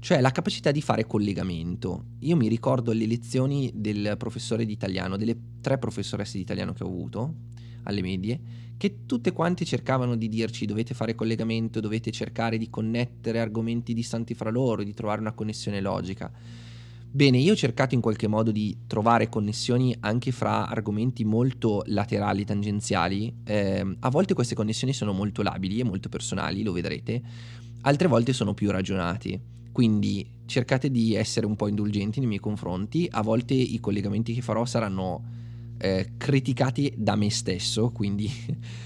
cioè 0.00 0.20
la 0.20 0.30
capacità 0.30 0.70
di 0.70 0.80
fare 0.80 1.06
collegamento 1.06 2.04
io 2.20 2.36
mi 2.36 2.48
ricordo 2.48 2.92
le 2.92 3.06
lezioni 3.06 3.70
del 3.74 4.14
professore 4.16 4.64
di 4.64 4.72
italiano 4.72 5.16
delle 5.16 5.36
tre 5.60 5.78
professoresse 5.78 6.36
di 6.36 6.42
italiano 6.42 6.72
che 6.72 6.84
ho 6.84 6.86
avuto 6.86 7.34
alle 7.84 8.02
medie 8.02 8.40
che 8.78 9.00
tutte 9.06 9.32
quante 9.32 9.64
cercavano 9.64 10.16
di 10.16 10.28
dirci 10.28 10.64
dovete 10.64 10.94
fare 10.94 11.16
collegamento, 11.16 11.80
dovete 11.80 12.12
cercare 12.12 12.56
di 12.56 12.70
connettere 12.70 13.40
argomenti 13.40 13.92
distanti 13.92 14.34
fra 14.34 14.50
loro, 14.50 14.84
di 14.84 14.94
trovare 14.94 15.20
una 15.20 15.32
connessione 15.32 15.80
logica. 15.80 16.30
Bene, 17.10 17.38
io 17.38 17.54
ho 17.54 17.56
cercato 17.56 17.94
in 17.94 18.00
qualche 18.00 18.28
modo 18.28 18.52
di 18.52 18.84
trovare 18.86 19.28
connessioni 19.28 19.96
anche 20.00 20.30
fra 20.30 20.68
argomenti 20.68 21.24
molto 21.24 21.82
laterali, 21.86 22.44
tangenziali. 22.44 23.34
Eh, 23.44 23.96
a 23.98 24.10
volte 24.10 24.34
queste 24.34 24.54
connessioni 24.54 24.92
sono 24.92 25.12
molto 25.12 25.42
labili 25.42 25.80
e 25.80 25.84
molto 25.84 26.08
personali, 26.08 26.62
lo 26.62 26.70
vedrete, 26.70 27.20
altre 27.80 28.06
volte 28.06 28.32
sono 28.32 28.54
più 28.54 28.70
ragionati. 28.70 29.57
Quindi 29.78 30.28
cercate 30.46 30.90
di 30.90 31.14
essere 31.14 31.46
un 31.46 31.54
po' 31.54 31.68
indulgenti 31.68 32.18
nei 32.18 32.26
miei 32.26 32.40
confronti, 32.40 33.06
a 33.08 33.22
volte 33.22 33.54
i 33.54 33.78
collegamenti 33.78 34.34
che 34.34 34.40
farò 34.40 34.64
saranno 34.64 35.22
eh, 35.78 36.14
criticati 36.16 36.92
da 36.96 37.14
me 37.14 37.30
stesso, 37.30 37.92
quindi 37.92 38.28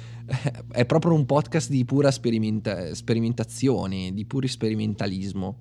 è 0.70 0.84
proprio 0.84 1.14
un 1.14 1.24
podcast 1.24 1.70
di 1.70 1.86
pura 1.86 2.10
sperimenta- 2.10 2.94
sperimentazione, 2.94 4.12
di 4.12 4.26
puro 4.26 4.46
sperimentalismo. 4.46 5.60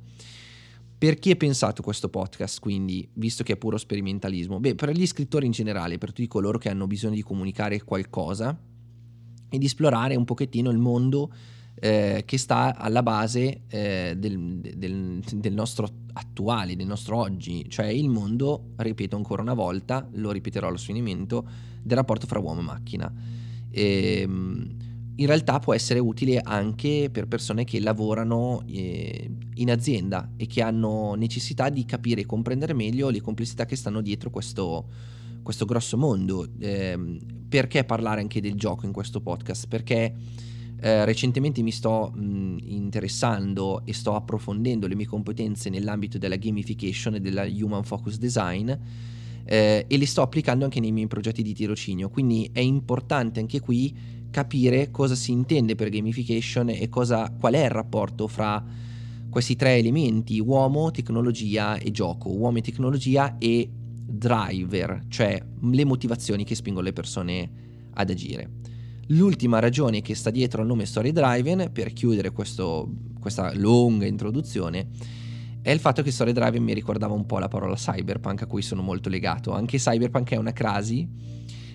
Per 0.97 1.15
chi 1.15 1.31
è 1.31 1.37
pensato 1.37 1.81
questo 1.81 2.09
podcast, 2.09 2.59
quindi, 2.59 3.07
visto 3.13 3.43
che 3.43 3.53
è 3.53 3.55
puro 3.55 3.77
sperimentalismo? 3.77 4.59
Beh, 4.59 4.75
per 4.75 4.89
gli 4.89 5.07
scrittori 5.07 5.45
in 5.45 5.53
generale, 5.53 5.97
per 5.97 6.09
tutti 6.09 6.27
coloro 6.27 6.57
che 6.57 6.67
hanno 6.67 6.87
bisogno 6.87 7.15
di 7.15 7.23
comunicare 7.23 7.81
qualcosa 7.83 8.59
e 9.49 9.57
di 9.57 9.65
esplorare 9.65 10.17
un 10.17 10.25
pochettino 10.25 10.69
il 10.69 10.77
mondo 10.77 11.31
eh, 11.75 12.23
che 12.25 12.37
sta 12.37 12.75
alla 12.77 13.01
base 13.01 13.61
eh, 13.67 14.15
del, 14.17 14.59
del, 14.59 15.19
del, 15.19 15.53
nostro 15.53 15.87
attuale, 16.13 16.75
del 16.75 16.87
nostro 16.87 17.17
oggi, 17.17 17.65
cioè 17.69 17.87
il 17.87 18.09
mondo, 18.09 18.73
ripeto 18.75 19.15
ancora 19.15 19.41
una 19.41 19.53
volta, 19.53 20.07
lo 20.13 20.31
ripeterò 20.31 20.67
allo 20.67 20.77
sfinimento, 20.77 21.47
del 21.81 21.97
rapporto 21.97 22.27
fra 22.27 22.39
uomo 22.39 22.59
e 22.59 22.63
macchina. 22.63 23.13
E, 23.69 24.21
ehm, 24.21 24.75
in 25.15 25.27
realtà 25.27 25.59
può 25.59 25.73
essere 25.73 25.99
utile 25.99 26.39
anche 26.39 27.09
per 27.11 27.27
persone 27.27 27.63
che 27.63 27.79
lavorano 27.79 28.63
eh, 28.65 29.29
in 29.55 29.69
azienda 29.69 30.31
e 30.35 30.47
che 30.47 30.61
hanno 30.61 31.13
necessità 31.13 31.69
di 31.69 31.85
capire 31.85 32.21
e 32.21 32.25
comprendere 32.25 32.73
meglio 32.73 33.09
le 33.09 33.21
complessità 33.21 33.65
che 33.65 33.75
stanno 33.75 34.01
dietro 34.01 34.29
questo, 34.29 34.87
questo 35.43 35.65
grosso 35.65 35.97
mondo. 35.97 36.47
Eh, 36.59 37.19
perché 37.47 37.83
parlare 37.83 38.21
anche 38.21 38.41
del 38.41 38.55
gioco 38.55 38.85
in 38.85 38.93
questo 38.93 39.21
podcast? 39.21 39.67
Perché 39.67 40.15
eh, 40.81 41.05
recentemente 41.05 41.61
mi 41.61 41.71
sto 41.71 42.11
mh, 42.13 42.57
interessando 42.63 43.83
e 43.85 43.93
sto 43.93 44.15
approfondendo 44.15 44.87
le 44.87 44.95
mie 44.95 45.05
competenze 45.05 45.69
nell'ambito 45.69 46.17
della 46.17 46.37
gamification 46.37 47.15
e 47.15 47.19
della 47.19 47.43
human 47.43 47.83
focus 47.83 48.17
design 48.17 48.71
eh, 49.45 49.85
e 49.87 49.97
le 49.97 50.05
sto 50.07 50.23
applicando 50.23 50.65
anche 50.65 50.79
nei 50.79 50.91
miei 50.91 51.07
progetti 51.07 51.43
di 51.43 51.53
tirocinio, 51.53 52.09
quindi 52.09 52.49
è 52.51 52.59
importante 52.61 53.39
anche 53.39 53.59
qui 53.59 53.95
capire 54.31 54.89
cosa 54.89 55.13
si 55.13 55.31
intende 55.31 55.75
per 55.75 55.89
gamification 55.89 56.69
e 56.69 56.89
cosa, 56.89 57.31
qual 57.39 57.53
è 57.53 57.63
il 57.65 57.69
rapporto 57.69 58.27
fra 58.27 58.63
questi 59.29 59.55
tre 59.55 59.75
elementi, 59.75 60.39
uomo, 60.39 60.89
tecnologia 60.89 61.77
e 61.77 61.91
gioco, 61.91 62.29
uomo 62.29 62.57
e 62.57 62.61
tecnologia 62.61 63.37
e 63.37 63.69
driver, 63.71 65.03
cioè 65.09 65.41
le 65.61 65.85
motivazioni 65.85 66.43
che 66.43 66.55
spingono 66.55 66.85
le 66.85 66.93
persone 66.93 67.51
ad 67.93 68.09
agire. 68.09 68.49
L'ultima 69.11 69.59
ragione 69.59 70.01
che 70.01 70.15
sta 70.15 70.29
dietro 70.29 70.61
al 70.61 70.67
nome 70.67 70.85
Story 70.85 71.11
Driven, 71.11 71.69
per 71.73 71.91
chiudere 71.91 72.31
questo, 72.31 72.89
questa 73.19 73.53
lunga 73.55 74.05
introduzione, 74.05 74.87
è 75.61 75.69
il 75.69 75.79
fatto 75.79 76.01
che 76.01 76.11
Story 76.11 76.31
Driven 76.31 76.63
mi 76.63 76.73
ricordava 76.73 77.13
un 77.13 77.25
po' 77.25 77.37
la 77.37 77.49
parola 77.49 77.75
cyberpunk 77.75 78.43
a 78.43 78.45
cui 78.47 78.61
sono 78.61 78.81
molto 78.81 79.09
legato. 79.09 79.51
Anche 79.51 79.77
cyberpunk 79.77 80.31
è 80.31 80.37
una 80.37 80.53
crasi. 80.53 81.07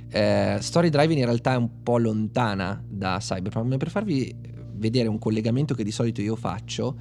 Eh, 0.09 0.57
Story 0.61 0.89
Driven 0.89 1.19
in 1.19 1.25
realtà 1.25 1.53
è 1.53 1.57
un 1.57 1.83
po' 1.83 1.99
lontana 1.99 2.83
da 2.89 3.19
cyberpunk, 3.21 3.69
ma 3.69 3.77
per 3.77 3.91
farvi 3.91 4.35
vedere 4.75 5.09
un 5.09 5.19
collegamento 5.19 5.75
che 5.75 5.85
di 5.85 5.93
solito 5.93 6.23
io 6.23 6.37
faccio, 6.37 6.97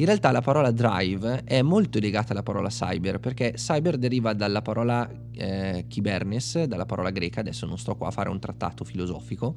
in 0.00 0.06
realtà 0.06 0.30
la 0.30 0.40
parola 0.40 0.70
drive 0.70 1.42
è 1.42 1.60
molto 1.60 1.98
legata 1.98 2.32
alla 2.32 2.44
parola 2.44 2.68
cyber, 2.68 3.18
perché 3.18 3.54
cyber 3.56 3.96
deriva 3.96 4.32
dalla 4.32 4.62
parola 4.62 5.10
eh, 5.32 5.86
kibernes, 5.88 6.64
dalla 6.64 6.86
parola 6.86 7.10
greca, 7.10 7.40
adesso 7.40 7.66
non 7.66 7.78
sto 7.78 7.96
qua 7.96 8.06
a 8.06 8.10
fare 8.12 8.28
un 8.28 8.38
trattato 8.38 8.84
filosofico, 8.84 9.56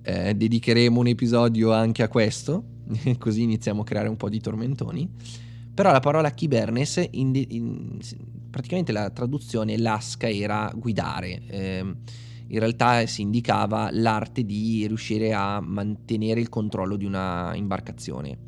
eh, 0.00 0.34
dedicheremo 0.34 0.98
un 0.98 1.08
episodio 1.08 1.72
anche 1.74 2.02
a 2.02 2.08
questo, 2.08 2.64
così 3.18 3.42
iniziamo 3.42 3.82
a 3.82 3.84
creare 3.84 4.08
un 4.08 4.16
po' 4.16 4.30
di 4.30 4.40
tormentoni, 4.40 5.10
Però 5.74 5.92
la 5.92 6.00
parola 6.00 6.30
Kibernes, 6.30 7.08
in, 7.10 7.34
in, 7.34 7.98
praticamente 8.48 8.92
la 8.92 9.10
traduzione 9.10 9.76
lasca 9.76 10.26
era 10.26 10.72
guidare. 10.74 11.42
Eh, 11.48 11.94
in 12.48 12.58
realtà 12.60 13.04
si 13.04 13.20
indicava 13.20 13.90
l'arte 13.92 14.42
di 14.46 14.86
riuscire 14.86 15.34
a 15.34 15.60
mantenere 15.60 16.40
il 16.40 16.48
controllo 16.48 16.96
di 16.96 17.04
una 17.04 17.54
imbarcazione. 17.54 18.45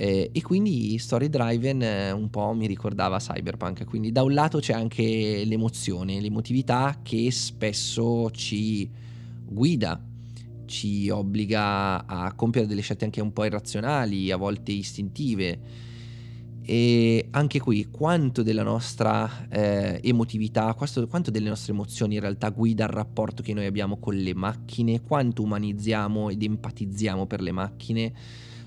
Eh, 0.00 0.30
e 0.32 0.40
quindi 0.40 0.96
Story 0.96 1.28
Driven 1.28 1.82
eh, 1.82 2.10
un 2.10 2.30
po' 2.30 2.54
mi 2.54 2.66
ricordava 2.66 3.18
Cyberpunk, 3.18 3.84
quindi 3.84 4.10
da 4.12 4.22
un 4.22 4.32
lato 4.32 4.58
c'è 4.58 4.72
anche 4.72 5.44
l'emozione, 5.44 6.22
l'emotività 6.22 7.00
che 7.02 7.30
spesso 7.30 8.30
ci 8.30 8.88
guida, 9.44 10.02
ci 10.64 11.10
obbliga 11.10 12.06
a 12.06 12.32
compiere 12.32 12.66
delle 12.66 12.80
scelte 12.80 13.04
anche 13.04 13.20
un 13.20 13.34
po' 13.34 13.44
irrazionali, 13.44 14.30
a 14.30 14.38
volte 14.38 14.72
istintive. 14.72 15.60
E 16.62 17.26
anche 17.32 17.60
qui, 17.60 17.88
quanto 17.90 18.42
della 18.42 18.62
nostra 18.62 19.48
eh, 19.50 20.00
emotività, 20.02 20.72
quanto, 20.72 21.30
delle 21.30 21.50
nostre 21.50 21.74
emozioni 21.74 22.14
in 22.14 22.20
realtà 22.20 22.48
guida 22.48 22.84
il 22.84 22.90
rapporto 22.90 23.42
che 23.42 23.52
noi 23.52 23.66
abbiamo 23.66 23.98
con 23.98 24.14
le 24.14 24.32
macchine, 24.34 25.02
quanto 25.02 25.42
umanizziamo 25.42 26.30
ed 26.30 26.42
empatizziamo 26.42 27.26
per 27.26 27.42
le 27.42 27.52
macchine 27.52 28.12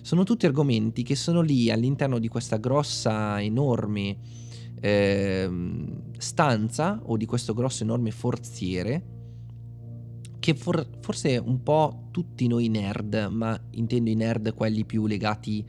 sono 0.03 0.24
tutti 0.25 0.45
argomenti 0.45 1.01
che 1.01 1.15
sono 1.15 1.39
lì 1.39 1.72
all'interno 1.72 2.19
di 2.19 2.27
questa 2.27 2.57
grossa, 2.57 3.41
enorme 3.41 4.17
eh, 4.81 5.50
stanza 6.17 7.00
o 7.05 7.15
di 7.15 7.25
questo 7.25 7.53
grosso, 7.53 7.83
enorme 7.83 8.12
forziere 8.12 9.12
che 10.39 10.55
for- 10.55 10.89
forse 11.00 11.38
un 11.38 11.63
po' 11.63 12.10
tutti 12.12 12.48
noi 12.48 12.67
nerd, 12.67 13.29
ma 13.31 13.57
intendo 13.72 14.10
i 14.10 14.15
nerd 14.15 14.53
quelli 14.53 14.83
più 14.83 15.07
legati 15.07 15.65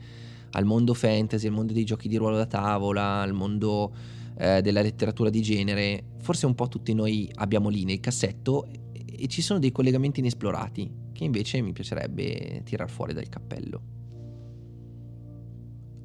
al 0.51 0.65
mondo 0.65 0.93
fantasy, 0.93 1.47
al 1.47 1.53
mondo 1.53 1.71
dei 1.71 1.85
giochi 1.85 2.09
di 2.09 2.17
ruolo 2.17 2.35
da 2.35 2.45
tavola, 2.45 3.21
al 3.21 3.31
mondo 3.31 3.95
eh, 4.37 4.61
della 4.61 4.81
letteratura 4.81 5.29
di 5.29 5.41
genere, 5.41 6.03
forse 6.19 6.45
un 6.45 6.55
po' 6.55 6.67
tutti 6.67 6.93
noi 6.93 7.31
abbiamo 7.35 7.69
lì 7.69 7.85
nel 7.85 8.01
cassetto 8.01 8.65
e, 8.65 9.05
e 9.17 9.27
ci 9.27 9.41
sono 9.41 9.59
dei 9.59 9.71
collegamenti 9.71 10.19
inesplorati 10.19 10.91
che 11.13 11.23
invece 11.23 11.61
mi 11.61 11.71
piacerebbe 11.71 12.61
tirar 12.65 12.89
fuori 12.89 13.13
dal 13.13 13.29
cappello. 13.29 14.04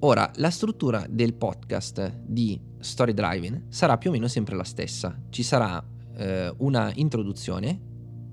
Ora, 0.02 0.30
la 0.36 0.48
struttura 0.48 1.04
del 1.10 1.34
podcast 1.34 2.20
di 2.24 2.58
Story 2.78 3.12
Driving 3.12 3.64
sarà 3.68 3.98
più 3.98 4.08
o 4.08 4.12
meno 4.14 4.28
sempre 4.28 4.56
la 4.56 4.64
stessa. 4.64 5.14
Ci 5.28 5.42
sarà 5.42 5.84
eh, 6.16 6.54
una 6.58 6.90
introduzione 6.94 7.78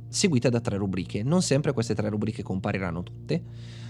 seguita 0.08 0.48
da 0.48 0.62
tre 0.62 0.78
rubriche. 0.78 1.24
Non 1.24 1.42
sempre 1.42 1.74
queste 1.74 1.94
tre 1.94 2.08
rubriche 2.08 2.42
compariranno 2.42 3.04
tutte. 3.04 3.44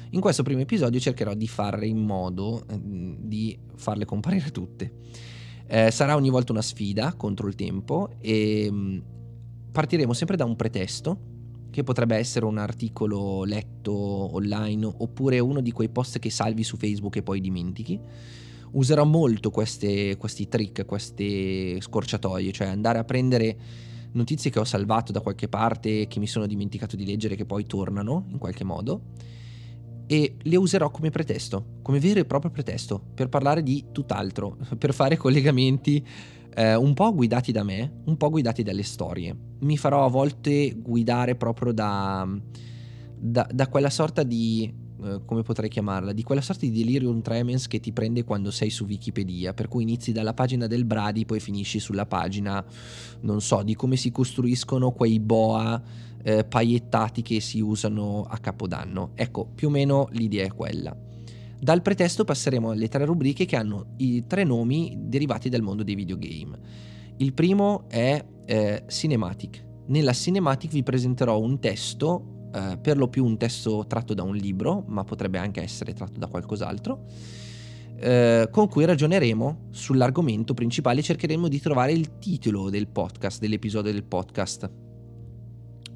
In 0.09 0.21
questo 0.21 0.41
primo 0.41 0.61
episodio 0.61 0.99
cercherò 0.99 1.35
di 1.35 1.47
fare 1.47 1.85
in 1.85 1.99
modo 1.99 2.65
eh, 2.67 2.79
di 2.81 3.55
farle 3.75 4.05
comparire 4.05 4.49
tutte. 4.49 4.91
Eh, 5.67 5.91
sarà 5.91 6.15
ogni 6.15 6.31
volta 6.31 6.53
una 6.53 6.63
sfida 6.63 7.13
contro 7.13 7.47
il 7.47 7.53
tempo 7.53 8.09
e 8.19 8.71
mh, 8.71 8.75
mm, 8.75 8.99
partiremo 9.71 10.13
sempre 10.13 10.35
da 10.35 10.45
un 10.45 10.55
pretesto 10.55 11.36
che 11.69 11.83
potrebbe 11.83 12.15
essere 12.15 12.45
un 12.45 12.57
articolo 12.57 13.43
letto 13.43 13.91
online 13.93 14.85
oppure 14.85 15.39
uno 15.39 15.61
di 15.61 15.71
quei 15.71 15.89
post 15.89 16.19
che 16.19 16.29
salvi 16.29 16.63
su 16.63 16.77
Facebook 16.77 17.15
e 17.17 17.23
poi 17.23 17.41
dimentichi. 17.41 17.99
Userò 18.71 19.05
molto 19.05 19.49
queste, 19.49 20.17
questi 20.17 20.47
trick, 20.47 20.85
queste 20.85 21.79
scorciatoie, 21.79 22.51
cioè 22.51 22.67
andare 22.67 22.99
a 22.99 23.03
prendere 23.03 23.57
notizie 24.11 24.49
che 24.49 24.59
ho 24.59 24.63
salvato 24.63 25.11
da 25.11 25.21
qualche 25.21 25.47
parte 25.47 26.07
che 26.07 26.19
mi 26.19 26.27
sono 26.27 26.47
dimenticato 26.47 26.95
di 26.95 27.05
leggere 27.05 27.35
che 27.35 27.45
poi 27.45 27.65
tornano 27.65 28.25
in 28.29 28.37
qualche 28.37 28.63
modo 28.63 29.01
e 30.07 30.37
le 30.41 30.55
userò 30.55 30.89
come 30.89 31.09
pretesto, 31.09 31.79
come 31.81 31.99
vero 31.99 32.21
e 32.21 32.25
proprio 32.25 32.49
pretesto 32.49 33.01
per 33.13 33.27
parlare 33.27 33.61
di 33.61 33.87
tutt'altro, 33.91 34.57
per 34.79 34.93
fare 34.93 35.17
collegamenti 35.17 36.05
eh, 36.57 36.75
un 36.75 36.95
po' 36.95 37.13
guidati 37.13 37.51
da 37.51 37.61
me, 37.61 38.01
un 38.05 38.17
po' 38.17 38.31
guidati 38.31 38.63
dalle 38.63 38.81
storie. 38.81 39.35
Mi 39.59 39.77
farò 39.77 40.05
a 40.05 40.09
volte 40.09 40.75
guidare 40.75 41.35
proprio 41.35 41.71
da, 41.71 42.27
da, 43.15 43.47
da 43.51 43.67
quella 43.67 43.91
sorta 43.91 44.23
di 44.23 44.73
eh, 45.03 45.21
come 45.23 45.43
potrei 45.43 45.69
chiamarla, 45.69 46.13
di 46.13 46.23
quella 46.23 46.41
sorta 46.41 46.65
di 46.65 46.71
delirium 46.71 47.21
tremens 47.21 47.67
che 47.67 47.79
ti 47.79 47.91
prende 47.91 48.23
quando 48.23 48.49
sei 48.49 48.71
su 48.71 48.85
Wikipedia, 48.85 49.53
per 49.53 49.67
cui 49.67 49.83
inizi 49.83 50.11
dalla 50.11 50.33
pagina 50.33 50.65
del 50.65 50.85
Brady, 50.85 51.25
poi 51.25 51.39
finisci 51.39 51.79
sulla 51.79 52.07
pagina, 52.07 52.65
non 53.21 53.39
so, 53.39 53.61
di 53.61 53.75
come 53.75 53.95
si 53.95 54.09
costruiscono 54.09 54.91
quei 54.91 55.19
boa 55.19 55.79
eh, 56.23 56.43
paiettati 56.43 57.21
che 57.21 57.39
si 57.39 57.59
usano 57.59 58.25
a 58.27 58.39
Capodanno. 58.39 59.11
Ecco, 59.13 59.45
più 59.45 59.67
o 59.67 59.71
meno 59.71 60.07
l'idea 60.11 60.45
è 60.45 60.51
quella. 60.51 61.06
Dal 61.59 61.81
pretesto 61.81 62.23
passeremo 62.23 62.69
alle 62.69 62.87
tre 62.87 63.03
rubriche 63.03 63.45
che 63.45 63.55
hanno 63.55 63.93
i 63.97 64.25
tre 64.27 64.43
nomi 64.43 64.95
derivati 64.95 65.49
dal 65.49 65.61
mondo 65.61 65.83
dei 65.83 65.95
videogame. 65.95 66.59
Il 67.17 67.33
primo 67.33 67.85
è 67.89 68.23
eh, 68.45 68.83
Cinematic. 68.87 69.65
Nella 69.87 70.13
Cinematic 70.13 70.71
vi 70.71 70.83
presenterò 70.83 71.39
un 71.39 71.59
testo, 71.59 72.49
eh, 72.53 72.77
per 72.79 72.97
lo 72.97 73.07
più 73.07 73.25
un 73.25 73.37
testo 73.37 73.85
tratto 73.87 74.13
da 74.13 74.21
un 74.21 74.35
libro, 74.35 74.83
ma 74.87 75.03
potrebbe 75.03 75.39
anche 75.39 75.63
essere 75.63 75.93
tratto 75.93 76.19
da 76.19 76.27
qualcos'altro, 76.27 77.05
eh, 77.95 78.47
con 78.51 78.67
cui 78.67 78.85
ragioneremo 78.85 79.69
sull'argomento 79.71 80.53
principale 80.53 80.99
e 80.99 81.03
cercheremo 81.03 81.47
di 81.47 81.59
trovare 81.59 81.91
il 81.91 82.19
titolo 82.19 82.69
del 82.69 82.87
podcast, 82.87 83.39
dell'episodio 83.39 83.91
del 83.91 84.03
podcast. 84.03 84.69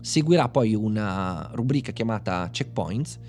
Seguirà 0.01 0.49
poi 0.49 0.73
una 0.73 1.51
rubrica 1.53 1.91
chiamata 1.91 2.49
Checkpoints 2.51 3.19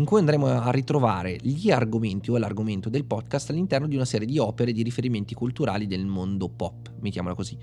in 0.00 0.06
cui 0.06 0.18
andremo 0.18 0.46
a 0.46 0.70
ritrovare 0.70 1.36
gli 1.42 1.70
argomenti 1.70 2.30
o 2.30 2.38
l'argomento 2.38 2.88
del 2.88 3.04
podcast 3.04 3.50
all'interno 3.50 3.86
di 3.86 3.96
una 3.96 4.06
serie 4.06 4.26
di 4.26 4.38
opere 4.38 4.72
di 4.72 4.82
riferimenti 4.82 5.34
culturali 5.34 5.86
del 5.86 6.06
mondo 6.06 6.48
pop, 6.48 6.90
mettiamola 7.00 7.34
così, 7.34 7.56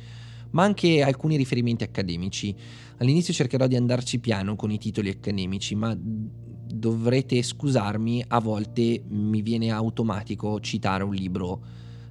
ma 0.52 0.63
anche 0.63 1.02
alcuni 1.02 1.36
riferimenti 1.36 1.84
accademici. 1.84 2.56
All'inizio 2.97 3.34
cercherò 3.34 3.65
di 3.65 3.76
andarci 3.76 4.19
piano 4.19 4.56
con 4.56 4.69
i 4.69 4.78
titoli 4.78 5.10
accademici, 5.10 5.73
ma 5.73 5.97
dovrete 6.00 7.41
scusarmi, 7.41 8.26
a 8.28 8.39
volte 8.39 9.02
mi 9.08 9.41
viene 9.41 9.71
automatico 9.71 10.60
citare 10.60 11.04
un 11.04 11.15
libro 11.15 11.63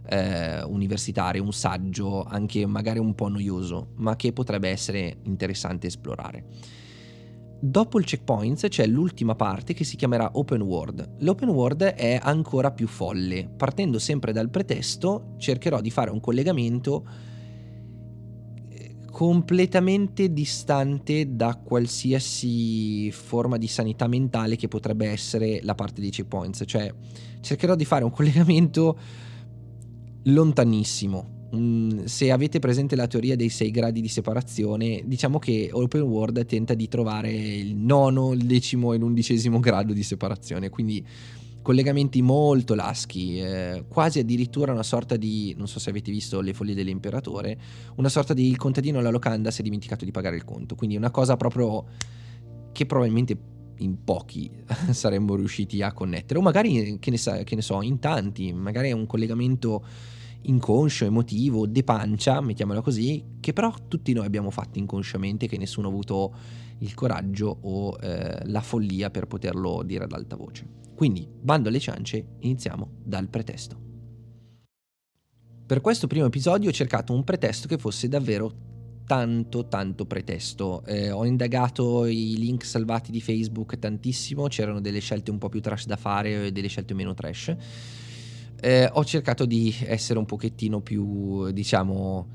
eh, 0.09 0.61
universitario, 0.65 1.41
un 1.41 1.53
saggio, 1.53 2.25
anche 2.25 2.67
magari 2.67 2.99
un 2.99 3.15
po' 3.15 3.29
noioso, 3.29 3.91
ma 3.99 4.17
che 4.17 4.33
potrebbe 4.33 4.71
essere 4.71 5.19
interessante 5.23 5.87
esplorare. 5.87 6.85
Dopo 7.69 7.99
il 7.99 8.05
checkpoints 8.05 8.67
c'è 8.69 8.87
l'ultima 8.87 9.35
parte 9.35 9.75
che 9.75 9.83
si 9.83 9.97
chiamerà 9.97 10.31
open 10.35 10.63
world. 10.63 11.17
L'open 11.19 11.49
world 11.49 11.83
è 11.83 12.17
ancora 12.23 12.71
più 12.71 12.87
folle. 12.87 13.49
Partendo 13.57 13.99
sempre 13.99 14.33
dal 14.33 14.51
pretesto, 14.51 15.35
cercherò 15.37 15.81
di 15.81 15.91
fare 15.91 16.13
un 16.13 16.21
collegamento 16.21 17.05
eh, 18.69 18.95
completamente 19.11 20.33
distante 20.33 21.35
da 21.35 21.57
qualsiasi 21.57 23.11
forma 23.11 23.57
di 23.57 23.67
sanità 23.67 24.07
mentale 24.07 24.55
che 24.55 24.69
potrebbe 24.69 25.09
essere 25.09 25.59
la 25.65 25.75
parte 25.75 26.01
dei 26.01 26.11
checkpoints, 26.11 26.63
cioè 26.67 26.95
cercherò 27.41 27.75
di 27.75 27.85
fare 27.85 28.05
un 28.05 28.13
collegamento 28.15 28.97
lontanissimo 30.23 31.36
Se 32.05 32.31
avete 32.31 32.59
presente 32.59 32.97
la 32.97 33.07
teoria 33.07 33.37
dei 33.37 33.49
sei 33.49 33.71
gradi 33.71 34.01
di 34.01 34.09
separazione, 34.09 35.03
diciamo 35.05 35.39
che 35.39 35.71
Open 35.73 36.03
World 36.03 36.45
tenta 36.47 36.75
di 36.75 36.89
trovare 36.89 37.33
il 37.33 37.75
nono, 37.75 38.33
il 38.33 38.47
decimo 38.47 38.93
e 38.93 38.99
l'undicesimo 38.99 39.61
grado 39.61 39.93
di 39.93 40.03
separazione, 40.03 40.69
quindi 40.69 41.05
collegamenti 41.67 42.23
molto 42.23 42.77
laschi, 42.77 43.41
eh, 43.41 43.85
quasi 43.89 44.21
addirittura 44.21 44.71
una 44.71 44.85
sorta 44.85 45.17
di, 45.17 45.53
non 45.59 45.67
so 45.67 45.81
se 45.81 45.91
avete 45.91 46.13
visto 46.13 46.41
le 46.41 46.55
foglie 46.55 46.75
dell'imperatore, 46.75 47.59
una 47.97 48.09
sorta 48.09 48.35
di 48.35 48.47
il 48.47 48.57
contadino 48.57 49.01
alla 49.01 49.11
locanda 49.11 49.51
si 49.51 49.63
è 49.63 49.65
dimenticato 49.65 50.05
di 50.05 50.13
pagare 50.13 50.37
il 50.37 50.45
conto, 50.45 50.77
quindi 50.77 50.95
una 50.95 51.11
cosa 51.11 51.37
proprio 51.37 51.85
che 52.71 52.87
probabilmente 52.87 53.37
in 53.79 54.05
pochi 54.05 54.49
saremmo 54.91 55.35
riusciti 55.35 55.83
a 55.83 55.93
connettere, 55.93 56.39
o 56.39 56.43
magari 56.43 56.99
che 57.01 57.11
ne, 57.11 57.17
sa, 57.19 57.43
che 57.43 57.57
ne 57.57 57.63
so, 57.63 57.83
in 57.83 57.99
tanti, 57.99 58.53
magari 58.53 58.91
è 58.91 58.93
un 58.93 59.07
collegamento 59.07 59.85
inconscio, 60.43 61.05
emotivo, 61.05 61.67
de 61.67 61.83
pancia, 61.83 62.41
mettiamola 62.41 62.81
così, 62.81 63.25
che 63.41 63.53
però 63.53 63.73
tutti 63.89 64.13
noi 64.13 64.27
abbiamo 64.27 64.51
fatto 64.51 64.79
inconsciamente, 64.79 65.47
che 65.49 65.59
nessuno 65.59 65.89
ha 65.89 65.91
avuto 65.91 66.35
il 66.79 66.95
coraggio 66.95 67.59
o 67.63 67.97
eh, 68.01 68.47
la 68.47 68.61
follia 68.61 69.11
per 69.11 69.27
poterlo 69.27 69.83
dire 69.83 70.05
ad 70.05 70.13
alta 70.13 70.37
voce. 70.37 70.67
Quindi, 70.95 71.29
bando 71.29 71.69
alle 71.69 71.81
ciance, 71.81 72.37
iniziamo 72.41 72.89
dal 73.03 73.29
pretesto. 73.29 73.85
Per 75.67 75.81
questo 75.81 76.07
primo 76.07 76.27
episodio 76.27 76.71
ho 76.71 76.73
cercato 76.73 77.13
un 77.13 77.25
pretesto 77.25 77.67
che 77.67 77.77
fosse 77.77 78.09
davvero 78.09 78.53
tanto 79.07 79.67
tanto 79.69 80.05
pretesto. 80.05 80.85
Eh, 80.85 81.11
ho 81.11 81.25
indagato 81.25 82.07
i 82.07 82.37
link 82.37 82.65
salvati 82.65 83.11
di 83.11 83.21
Facebook 83.21 83.79
tantissimo, 83.79 84.49
c'erano 84.49 84.81
delle 84.81 85.01
scelte 85.01 85.31
un 85.31 85.39
po' 85.39 85.49
più 85.49 85.61
trash 85.61 85.87
da 85.87 85.97
fare 85.97 86.47
e 86.47 86.53
delle 86.53 86.69
scelte 86.69 86.95
meno 86.95 87.15
trash 87.15 87.57
eh, 88.61 88.89
ho 88.93 89.05
cercato 89.05 89.45
di 89.45 89.75
essere 89.85 90.19
un 90.19 90.25
pochettino 90.25 90.81
più, 90.81 91.51
diciamo, 91.53 92.29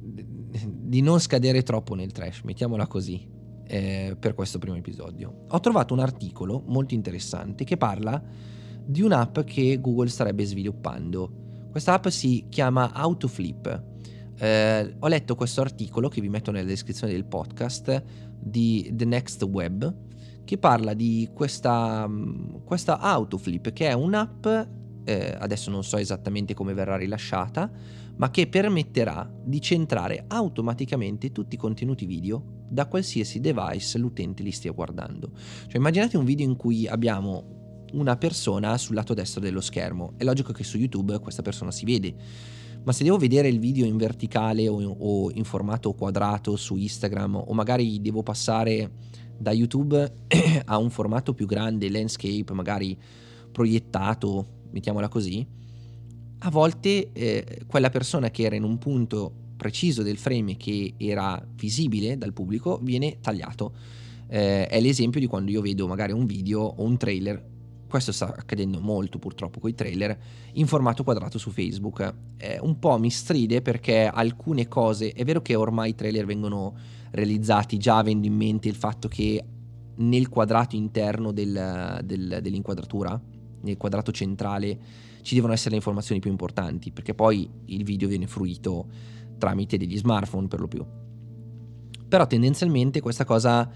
di 0.00 1.00
non 1.00 1.20
scadere 1.20 1.62
troppo 1.62 1.94
nel 1.94 2.12
trash, 2.12 2.42
mettiamola 2.42 2.86
così, 2.86 3.28
eh, 3.66 4.16
per 4.18 4.34
questo 4.34 4.58
primo 4.58 4.76
episodio. 4.76 5.44
Ho 5.48 5.60
trovato 5.60 5.92
un 5.92 6.00
articolo 6.00 6.62
molto 6.66 6.94
interessante 6.94 7.64
che 7.64 7.76
parla 7.76 8.22
di 8.84 9.02
un'app 9.02 9.40
che 9.40 9.80
Google 9.80 10.08
starebbe 10.08 10.44
sviluppando. 10.44 11.68
Questa 11.70 11.94
app 11.94 12.06
si 12.08 12.46
chiama 12.48 12.92
Autoflip. 12.92 13.84
Eh, 14.38 14.96
ho 14.98 15.08
letto 15.08 15.34
questo 15.34 15.60
articolo 15.60 16.08
che 16.08 16.20
vi 16.20 16.28
metto 16.28 16.50
nella 16.50 16.66
descrizione 16.66 17.12
del 17.12 17.24
podcast 17.24 18.02
di 18.38 18.90
The 18.92 19.04
Next 19.04 19.42
Web 19.42 20.04
che 20.44 20.58
parla 20.58 20.94
di 20.94 21.28
questa, 21.34 22.08
questa 22.64 23.00
Autoflip 23.00 23.72
che 23.72 23.88
è 23.88 23.92
un'app, 23.92 24.46
eh, 25.06 25.36
adesso 25.38 25.70
non 25.70 25.84
so 25.84 25.96
esattamente 25.96 26.52
come 26.52 26.74
verrà 26.74 26.96
rilasciata, 26.96 27.70
ma 28.16 28.30
che 28.30 28.48
permetterà 28.48 29.30
di 29.44 29.60
centrare 29.60 30.24
automaticamente 30.26 31.30
tutti 31.30 31.54
i 31.54 31.58
contenuti 31.58 32.06
video 32.06 32.64
da 32.68 32.86
qualsiasi 32.86 33.40
device 33.40 33.98
l'utente 33.98 34.42
li 34.42 34.50
stia 34.50 34.72
guardando. 34.72 35.30
Cioè 35.66 35.76
immaginate 35.76 36.16
un 36.16 36.24
video 36.24 36.46
in 36.46 36.56
cui 36.56 36.88
abbiamo 36.88 37.84
una 37.92 38.16
persona 38.16 38.76
sul 38.78 38.96
lato 38.96 39.14
destro 39.14 39.40
dello 39.40 39.60
schermo. 39.60 40.14
È 40.16 40.24
logico 40.24 40.52
che 40.52 40.64
su 40.64 40.76
YouTube 40.76 41.20
questa 41.20 41.42
persona 41.42 41.70
si 41.70 41.84
vede, 41.84 42.14
ma 42.82 42.92
se 42.92 43.04
devo 43.04 43.16
vedere 43.16 43.48
il 43.48 43.60
video 43.60 43.86
in 43.86 43.96
verticale 43.96 44.66
o 44.66 44.80
in, 44.80 44.92
o 44.98 45.30
in 45.30 45.44
formato 45.44 45.92
quadrato 45.92 46.56
su 46.56 46.74
Instagram 46.74 47.36
o 47.46 47.52
magari 47.52 48.00
devo 48.00 48.24
passare 48.24 48.90
da 49.38 49.52
YouTube 49.52 50.12
a 50.64 50.78
un 50.78 50.90
formato 50.90 51.32
più 51.32 51.46
grande, 51.46 51.90
landscape, 51.90 52.52
magari 52.52 52.98
proiettato, 53.52 54.55
mettiamola 54.76 55.08
così, 55.08 55.44
a 56.38 56.50
volte 56.50 57.12
eh, 57.12 57.62
quella 57.66 57.88
persona 57.88 58.30
che 58.30 58.42
era 58.42 58.54
in 58.54 58.62
un 58.62 58.76
punto 58.76 59.32
preciso 59.56 60.02
del 60.02 60.18
frame 60.18 60.58
che 60.58 60.92
era 60.98 61.42
visibile 61.54 62.18
dal 62.18 62.34
pubblico 62.34 62.78
viene 62.82 63.18
tagliato. 63.20 63.72
Eh, 64.28 64.66
è 64.66 64.80
l'esempio 64.80 65.18
di 65.18 65.26
quando 65.26 65.50
io 65.50 65.62
vedo 65.62 65.86
magari 65.86 66.12
un 66.12 66.26
video 66.26 66.60
o 66.60 66.82
un 66.82 66.96
trailer 66.98 67.54
questo 67.88 68.10
sta 68.10 68.34
accadendo 68.36 68.80
molto 68.80 69.18
purtroppo 69.18 69.60
con 69.60 69.70
i 69.70 69.74
trailer, 69.74 70.18
in 70.54 70.66
formato 70.66 71.04
quadrato 71.04 71.38
su 71.38 71.50
Facebook. 71.50 72.14
Eh, 72.36 72.58
un 72.60 72.78
po' 72.78 72.98
mi 72.98 73.10
stride 73.10 73.62
perché 73.62 74.06
alcune 74.06 74.66
cose, 74.66 75.12
è 75.12 75.24
vero 75.24 75.40
che 75.40 75.54
ormai 75.54 75.90
i 75.90 75.94
trailer 75.94 76.26
vengono 76.26 76.74
realizzati 77.12 77.78
già 77.78 77.98
avendo 77.98 78.26
in 78.26 78.34
mente 78.34 78.68
il 78.68 78.74
fatto 78.74 79.08
che 79.08 79.42
nel 79.98 80.28
quadrato 80.28 80.76
interno 80.76 81.32
del, 81.32 82.00
del, 82.04 82.40
dell'inquadratura, 82.42 83.18
nel 83.62 83.76
quadrato 83.76 84.12
centrale, 84.12 84.78
ci 85.22 85.34
devono 85.34 85.52
essere 85.52 85.70
le 85.70 85.76
informazioni 85.76 86.20
più 86.20 86.30
importanti, 86.30 86.92
perché 86.92 87.14
poi 87.14 87.48
il 87.66 87.84
video 87.84 88.08
viene 88.08 88.26
fruito 88.26 88.86
tramite 89.38 89.76
degli 89.76 89.96
smartphone 89.96 90.48
per 90.48 90.60
lo 90.60 90.68
più. 90.68 90.84
Però 92.08 92.26
tendenzialmente 92.26 93.00
questa 93.00 93.24
cosa 93.24 93.68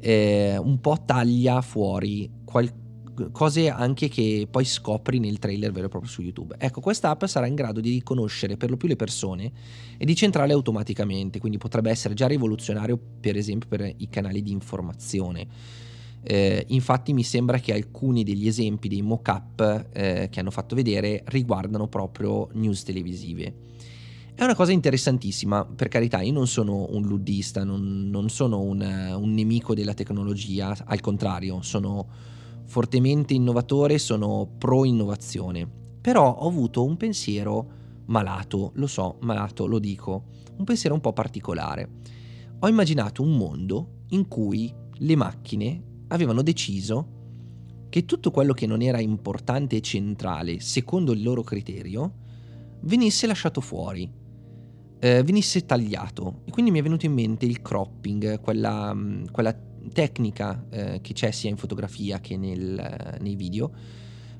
eh, 0.00 0.56
un 0.58 0.80
po' 0.80 0.98
taglia 1.04 1.60
fuori 1.62 2.30
qualcosa 2.44 2.86
cose 3.32 3.68
anche 3.68 4.08
che 4.08 4.46
poi 4.50 4.64
scopri 4.64 5.18
nel 5.18 5.38
trailer 5.38 5.72
vero 5.72 5.86
e 5.86 5.88
proprio 5.88 6.10
su 6.10 6.22
YouTube. 6.22 6.54
Ecco, 6.58 6.80
questa 6.80 7.10
app 7.10 7.24
sarà 7.24 7.46
in 7.46 7.54
grado 7.54 7.80
di 7.80 7.90
riconoscere 7.90 8.56
per 8.56 8.70
lo 8.70 8.76
più 8.76 8.88
le 8.88 8.96
persone 8.96 9.50
e 9.96 10.04
di 10.04 10.14
centrarle 10.14 10.52
automaticamente, 10.52 11.40
quindi 11.40 11.58
potrebbe 11.58 11.90
essere 11.90 12.14
già 12.14 12.26
rivoluzionario 12.26 12.98
per 13.20 13.36
esempio 13.36 13.68
per 13.68 13.92
i 13.96 14.08
canali 14.08 14.42
di 14.42 14.52
informazione. 14.52 15.46
Eh, 16.22 16.64
infatti 16.68 17.12
mi 17.12 17.22
sembra 17.22 17.58
che 17.58 17.72
alcuni 17.72 18.24
degli 18.24 18.46
esempi 18.46 18.88
dei 18.88 19.02
mock-up 19.02 19.88
eh, 19.92 20.28
che 20.30 20.40
hanno 20.40 20.50
fatto 20.50 20.74
vedere 20.74 21.22
riguardano 21.26 21.88
proprio 21.88 22.48
news 22.52 22.82
televisive. 22.82 23.54
È 24.34 24.44
una 24.44 24.54
cosa 24.54 24.70
interessantissima, 24.70 25.64
per 25.64 25.88
carità, 25.88 26.20
io 26.20 26.32
non 26.32 26.46
sono 26.46 26.86
un 26.90 27.02
luddista, 27.02 27.64
non, 27.64 28.08
non 28.08 28.28
sono 28.28 28.60
un, 28.60 28.80
un 28.80 29.32
nemico 29.32 29.74
della 29.74 29.94
tecnologia, 29.94 30.76
al 30.84 31.00
contrario, 31.00 31.60
sono 31.62 32.06
fortemente 32.64 33.34
innovatore, 33.34 33.98
sono 33.98 34.48
pro 34.58 34.84
innovazione. 34.84 35.68
Però 36.00 36.36
ho 36.36 36.46
avuto 36.46 36.84
un 36.84 36.96
pensiero 36.96 37.68
malato, 38.06 38.70
lo 38.74 38.86
so, 38.86 39.16
malato, 39.22 39.66
lo 39.66 39.80
dico, 39.80 40.26
un 40.56 40.64
pensiero 40.64 40.94
un 40.94 41.00
po' 41.00 41.12
particolare. 41.12 41.88
Ho 42.60 42.68
immaginato 42.68 43.22
un 43.22 43.36
mondo 43.36 44.04
in 44.10 44.28
cui 44.28 44.72
le 44.98 45.16
macchine 45.16 45.82
avevano 46.08 46.42
deciso 46.42 47.16
che 47.88 48.04
tutto 48.04 48.30
quello 48.30 48.52
che 48.52 48.66
non 48.66 48.82
era 48.82 49.00
importante 49.00 49.76
e 49.76 49.80
centrale, 49.80 50.60
secondo 50.60 51.12
il 51.12 51.22
loro 51.22 51.42
criterio, 51.42 52.12
venisse 52.80 53.26
lasciato 53.26 53.60
fuori, 53.60 54.10
eh, 54.98 55.22
venisse 55.22 55.64
tagliato. 55.64 56.42
E 56.44 56.50
quindi 56.50 56.70
mi 56.70 56.80
è 56.80 56.82
venuto 56.82 57.06
in 57.06 57.12
mente 57.12 57.46
il 57.46 57.62
cropping, 57.62 58.40
quella, 58.40 58.96
quella 59.30 59.56
tecnica 59.92 60.66
eh, 60.70 61.00
che 61.00 61.12
c'è 61.14 61.30
sia 61.30 61.50
in 61.50 61.56
fotografia 61.56 62.20
che 62.20 62.36
nel, 62.36 62.78
eh, 62.78 63.18
nei 63.20 63.36
video, 63.36 63.70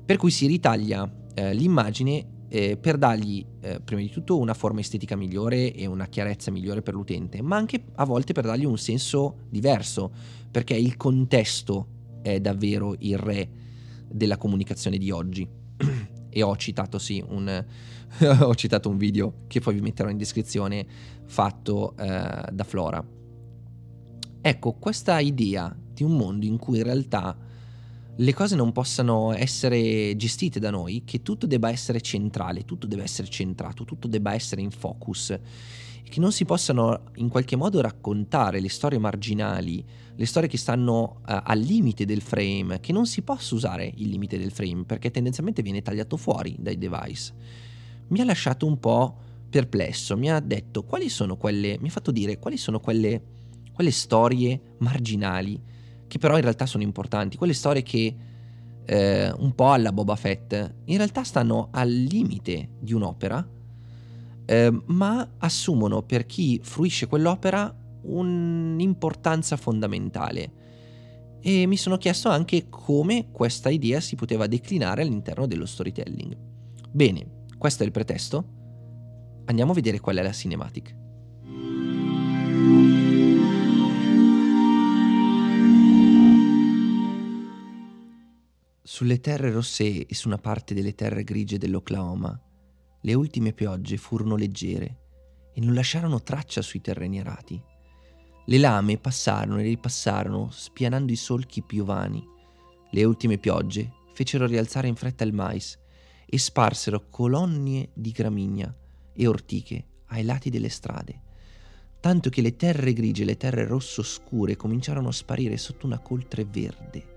per 0.05 0.17
cui 0.17 0.31
si 0.31 0.45
ritaglia 0.45 1.09
eh, 1.33 1.53
l'immagine 1.53 2.37
eh, 2.49 2.77
per 2.77 2.97
dargli 2.97 3.45
eh, 3.61 3.79
prima 3.79 4.01
di 4.01 4.09
tutto 4.09 4.37
una 4.37 4.53
forma 4.53 4.79
estetica 4.81 5.15
migliore 5.15 5.73
e 5.73 5.85
una 5.85 6.07
chiarezza 6.07 6.51
migliore 6.51 6.81
per 6.81 6.93
l'utente, 6.93 7.41
ma 7.41 7.55
anche 7.55 7.85
a 7.95 8.05
volte 8.05 8.33
per 8.33 8.45
dargli 8.45 8.65
un 8.65 8.77
senso 8.77 9.45
diverso, 9.49 10.11
perché 10.51 10.75
il 10.75 10.97
contesto 10.97 11.87
è 12.21 12.39
davvero 12.39 12.95
il 12.99 13.17
re 13.17 13.49
della 14.07 14.37
comunicazione 14.37 14.97
di 14.97 15.11
oggi. 15.11 15.47
e 16.31 16.43
ho 16.43 16.55
citato 16.57 16.99
sì 16.99 17.23
un, 17.27 17.65
ho 18.41 18.55
citato 18.55 18.89
un 18.89 18.97
video 18.97 19.45
che 19.47 19.59
poi 19.61 19.75
vi 19.75 19.81
metterò 19.81 20.09
in 20.09 20.17
descrizione 20.17 20.85
fatto 21.25 21.95
eh, 21.97 22.43
da 22.51 22.63
Flora 22.63 23.17
Ecco, 24.41 24.71
questa 24.73 25.19
idea 25.19 25.75
di 25.77 26.03
un 26.03 26.15
mondo 26.15 26.45
in 26.45 26.57
cui 26.57 26.77
in 26.77 26.83
realtà 26.83 27.37
le 28.21 28.33
cose 28.33 28.55
non 28.55 28.73
possano 28.73 29.31
essere 29.33 30.13
gestite 30.17 30.59
da 30.59 30.69
noi, 30.69 31.03
che 31.05 31.21
tutto 31.21 31.47
debba 31.47 31.69
essere 31.69 32.01
centrale, 32.01 32.65
tutto 32.65 32.85
deve 32.85 33.03
essere 33.03 33.29
centrato, 33.29 33.85
tutto 33.85 34.09
debba 34.09 34.33
essere 34.33 34.61
in 34.61 34.71
focus, 34.71 35.29
e 35.29 36.09
che 36.09 36.19
non 36.19 36.33
si 36.33 36.43
possano 36.43 37.03
in 37.15 37.29
qualche 37.29 37.55
modo 37.55 37.79
raccontare 37.79 38.59
le 38.59 38.67
storie 38.67 38.99
marginali, 38.99 39.85
le 40.15 40.25
storie 40.25 40.49
che 40.49 40.57
stanno 40.57 41.21
uh, 41.25 41.39
al 41.43 41.59
limite 41.59 42.03
del 42.03 42.21
frame, 42.21 42.81
che 42.81 42.91
non 42.91 43.05
si 43.05 43.21
possa 43.21 43.55
usare 43.55 43.89
il 43.95 44.09
limite 44.09 44.37
del 44.37 44.51
frame 44.51 44.83
perché 44.83 45.11
tendenzialmente 45.11 45.61
viene 45.61 45.81
tagliato 45.81 46.17
fuori 46.17 46.57
dai 46.59 46.77
device. 46.77 47.33
Mi 48.07 48.19
ha 48.19 48.25
lasciato 48.25 48.65
un 48.65 48.79
po' 48.79 49.15
perplesso, 49.49 50.17
mi 50.17 50.29
ha 50.29 50.41
detto 50.41 50.83
quali 50.83 51.07
sono 51.07 51.37
quelle, 51.37 51.77
mi 51.79 51.87
ha 51.87 51.91
fatto 51.91 52.11
dire 52.11 52.37
quali 52.37 52.57
sono 52.57 52.81
quelle 52.81 53.37
quelle 53.79 53.91
storie 53.91 54.59
marginali, 54.79 55.57
che 56.09 56.17
però 56.17 56.35
in 56.35 56.41
realtà 56.41 56.65
sono 56.65 56.83
importanti, 56.83 57.37
quelle 57.37 57.53
storie 57.53 57.83
che 57.83 58.15
eh, 58.83 59.31
un 59.37 59.53
po' 59.53 59.71
alla 59.71 59.93
Boba 59.93 60.15
Fett, 60.15 60.73
in 60.85 60.97
realtà 60.97 61.23
stanno 61.23 61.69
al 61.71 61.89
limite 61.89 62.71
di 62.79 62.93
un'opera, 62.93 63.47
eh, 64.45 64.81
ma 64.87 65.29
assumono 65.37 66.01
per 66.01 66.25
chi 66.25 66.59
fruisce 66.63 67.05
quell'opera 67.05 67.73
un'importanza 68.01 69.55
fondamentale. 69.57 70.51
E 71.39 71.67
mi 71.67 71.77
sono 71.77 71.97
chiesto 71.97 72.29
anche 72.29 72.65
come 72.67 73.27
questa 73.31 73.69
idea 73.69 73.99
si 73.99 74.15
poteva 74.15 74.47
declinare 74.47 75.03
all'interno 75.03 75.45
dello 75.45 75.67
storytelling. 75.67 76.35
Bene, 76.89 77.45
questo 77.59 77.83
è 77.83 77.85
il 77.85 77.91
pretesto. 77.91 78.43
Andiamo 79.45 79.71
a 79.71 79.75
vedere 79.75 79.99
qual 79.99 80.17
è 80.17 80.23
la 80.23 80.31
cinematic. 80.31 80.97
Sulle 88.99 89.21
terre 89.21 89.49
rosse 89.49 90.05
e 90.05 90.13
su 90.13 90.27
una 90.27 90.39
parte 90.39 90.73
delle 90.73 90.93
terre 90.93 91.23
grigie 91.23 91.57
dell'Oklahoma, 91.57 92.37
le 92.99 93.13
ultime 93.13 93.53
piogge 93.53 93.95
furono 93.95 94.35
leggere 94.35 94.97
e 95.53 95.61
non 95.61 95.73
lasciarono 95.73 96.21
traccia 96.21 96.61
sui 96.61 96.81
terreni 96.81 97.21
arati. 97.21 97.63
Le 98.45 98.57
lame 98.57 98.97
passarono 98.97 99.59
e 99.59 99.63
ripassarono, 99.63 100.49
spianando 100.51 101.13
i 101.13 101.15
solchi 101.15 101.61
piovani. 101.61 102.21
Le 102.91 103.03
ultime 103.05 103.37
piogge 103.37 103.89
fecero 104.13 104.45
rialzare 104.45 104.89
in 104.89 104.97
fretta 104.97 105.23
il 105.23 105.31
mais 105.31 105.79
e 106.25 106.37
sparsero 106.37 107.07
colonne 107.09 107.91
di 107.93 108.11
gramigna 108.11 108.75
e 109.13 109.27
ortiche 109.27 109.85
ai 110.07 110.25
lati 110.25 110.49
delle 110.49 110.67
strade, 110.67 111.21
tanto 112.01 112.29
che 112.29 112.41
le 112.41 112.57
terre 112.57 112.91
grigie 112.91 113.23
e 113.23 113.27
le 113.27 113.37
terre 113.37 113.65
rosso 113.65 114.03
scure 114.03 114.57
cominciarono 114.57 115.07
a 115.07 115.13
sparire 115.13 115.55
sotto 115.55 115.85
una 115.85 115.99
coltre 115.99 116.43
verde. 116.43 117.08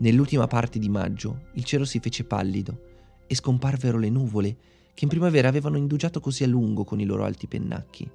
Nell'ultima 0.00 0.46
parte 0.46 0.78
di 0.78 0.88
maggio 0.88 1.48
il 1.52 1.64
cielo 1.64 1.84
si 1.84 2.00
fece 2.00 2.24
pallido 2.24 2.88
e 3.26 3.34
scomparvero 3.34 3.98
le 3.98 4.08
nuvole 4.08 4.56
che 4.94 5.04
in 5.04 5.10
primavera 5.10 5.48
avevano 5.48 5.76
indugiato 5.76 6.20
così 6.20 6.42
a 6.42 6.46
lungo 6.46 6.84
con 6.84 7.00
i 7.00 7.04
loro 7.04 7.22
alti 7.24 7.46
pennacchi. 7.46 8.10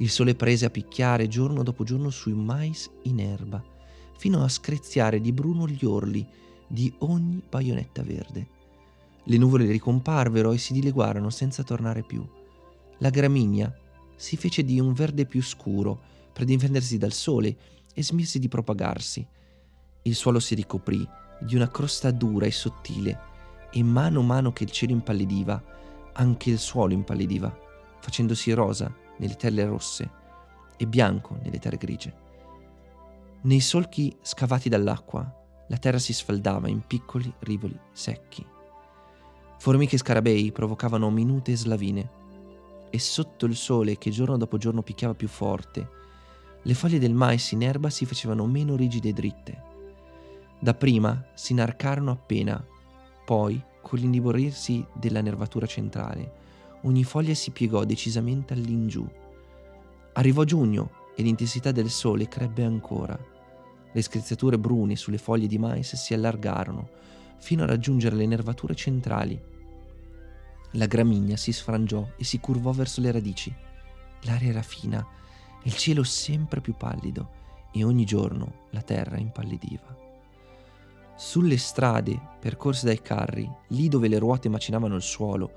Il 0.00 0.10
sole 0.10 0.34
prese 0.34 0.66
a 0.66 0.70
picchiare 0.70 1.26
giorno 1.26 1.62
dopo 1.62 1.82
giorno 1.82 2.10
sui 2.10 2.34
mais 2.34 2.90
in 3.04 3.20
erba, 3.20 3.64
fino 4.18 4.44
a 4.44 4.48
screziare 4.48 5.18
di 5.18 5.32
bruno 5.32 5.66
gli 5.66 5.86
orli 5.86 6.26
di 6.66 6.92
ogni 6.98 7.42
baionetta 7.48 8.02
verde. 8.02 8.46
Le 9.24 9.36
nuvole 9.38 9.64
ricomparvero 9.64 10.52
e 10.52 10.58
si 10.58 10.74
dileguarono 10.74 11.30
senza 11.30 11.62
tornare 11.62 12.02
più. 12.02 12.22
La 12.98 13.08
gramigna 13.08 13.74
si 14.14 14.36
fece 14.36 14.62
di 14.62 14.78
un 14.78 14.92
verde 14.92 15.24
più 15.24 15.42
scuro 15.42 15.98
per 16.34 16.44
difendersi 16.44 16.98
dal 16.98 17.12
sole 17.12 17.56
e 17.94 18.02
smise 18.02 18.38
di 18.38 18.48
propagarsi 18.48 19.26
il 20.02 20.14
suolo 20.14 20.40
si 20.40 20.54
ricoprì 20.54 21.06
di 21.40 21.54
una 21.54 21.70
crosta 21.70 22.10
dura 22.10 22.46
e 22.46 22.50
sottile 22.50 23.20
e 23.70 23.82
mano 23.82 24.20
a 24.20 24.24
mano 24.24 24.52
che 24.52 24.64
il 24.64 24.70
cielo 24.70 24.92
impallidiva, 24.92 25.62
anche 26.14 26.50
il 26.50 26.58
suolo 26.58 26.92
impallidiva, 26.94 27.56
facendosi 28.00 28.52
rosa 28.52 28.92
nelle 29.18 29.36
terre 29.36 29.64
rosse 29.64 30.10
e 30.76 30.86
bianco 30.86 31.38
nelle 31.42 31.58
terre 31.58 31.76
grigie. 31.76 32.26
Nei 33.42 33.60
solchi 33.60 34.16
scavati 34.20 34.68
dall'acqua, 34.68 35.32
la 35.68 35.76
terra 35.76 35.98
si 35.98 36.12
sfaldava 36.12 36.68
in 36.68 36.80
piccoli 36.86 37.32
rivoli 37.40 37.78
secchi. 37.92 38.44
Formiche 39.58 39.96
e 39.96 39.98
scarabei 39.98 40.50
provocavano 40.50 41.10
minute 41.10 41.54
slavine 41.56 42.16
e 42.90 42.98
sotto 42.98 43.44
il 43.46 43.54
sole 43.54 43.98
che 43.98 44.10
giorno 44.10 44.36
dopo 44.36 44.56
giorno 44.56 44.82
picchiava 44.82 45.14
più 45.14 45.28
forte, 45.28 45.96
le 46.62 46.74
foglie 46.74 46.98
del 46.98 47.14
mais 47.14 47.52
in 47.52 47.62
erba 47.62 47.90
si 47.90 48.04
facevano 48.06 48.46
meno 48.46 48.76
rigide 48.76 49.10
e 49.10 49.12
dritte. 49.12 49.62
Dapprima 50.60 51.24
si 51.34 51.52
inarcarono 51.52 52.10
appena, 52.10 52.64
poi, 53.24 53.62
con 53.80 53.98
l'indiborirsi 53.98 54.84
della 54.92 55.20
nervatura 55.20 55.66
centrale, 55.66 56.32
ogni 56.82 57.04
foglia 57.04 57.34
si 57.34 57.52
piegò 57.52 57.84
decisamente 57.84 58.54
all'ingiù. 58.54 59.06
Arrivò 60.14 60.42
giugno 60.42 60.90
e 61.14 61.22
l'intensità 61.22 61.70
del 61.70 61.90
sole 61.90 62.26
crebbe 62.26 62.64
ancora. 62.64 63.18
Le 63.92 64.02
scrizzature 64.02 64.58
brune 64.58 64.96
sulle 64.96 65.18
foglie 65.18 65.46
di 65.46 65.58
mais 65.58 65.94
si 65.94 66.12
allargarono 66.12 66.88
fino 67.38 67.62
a 67.62 67.66
raggiungere 67.66 68.16
le 68.16 68.26
nervature 68.26 68.74
centrali. 68.74 69.40
La 70.72 70.86
gramigna 70.86 71.36
si 71.36 71.52
sfrangiò 71.52 72.06
e 72.16 72.24
si 72.24 72.40
curvò 72.40 72.72
verso 72.72 73.00
le 73.00 73.12
radici. 73.12 73.54
L'aria 74.22 74.50
era 74.50 74.62
fina 74.62 75.06
e 75.62 75.68
il 75.68 75.76
cielo 75.76 76.02
sempre 76.02 76.60
più 76.60 76.74
pallido 76.74 77.30
e 77.72 77.84
ogni 77.84 78.04
giorno 78.04 78.66
la 78.70 78.82
terra 78.82 79.18
impallidiva. 79.18 80.07
Sulle 81.18 81.56
strade 81.56 82.36
percorse 82.38 82.86
dai 82.86 83.02
carri, 83.02 83.50
lì 83.70 83.88
dove 83.88 84.06
le 84.06 84.20
ruote 84.20 84.48
macinavano 84.48 84.94
il 84.94 85.02
suolo 85.02 85.50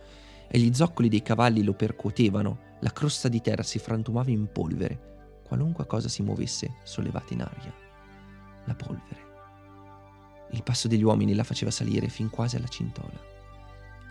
e 0.47 0.57
gli 0.57 0.73
zoccoli 0.73 1.07
dei 1.07 1.21
cavalli 1.21 1.61
lo 1.61 1.73
percuotevano, 1.73 2.77
la 2.79 2.91
crosta 2.91 3.27
di 3.27 3.41
terra 3.41 3.61
si 3.61 3.77
frantumava 3.77 4.31
in 4.31 4.51
polvere, 4.51 5.43
qualunque 5.47 5.85
cosa 5.85 6.09
si 6.09 6.23
muovesse 6.23 6.77
sollevata 6.81 7.35
in 7.35 7.41
aria. 7.41 7.71
La 8.65 8.73
polvere. 8.73 9.29
Il 10.53 10.63
passo 10.63 10.87
degli 10.87 11.03
uomini 11.03 11.35
la 11.35 11.43
faceva 11.43 11.69
salire 11.69 12.09
fin 12.09 12.31
quasi 12.31 12.55
alla 12.55 12.67
cintola. 12.67 13.29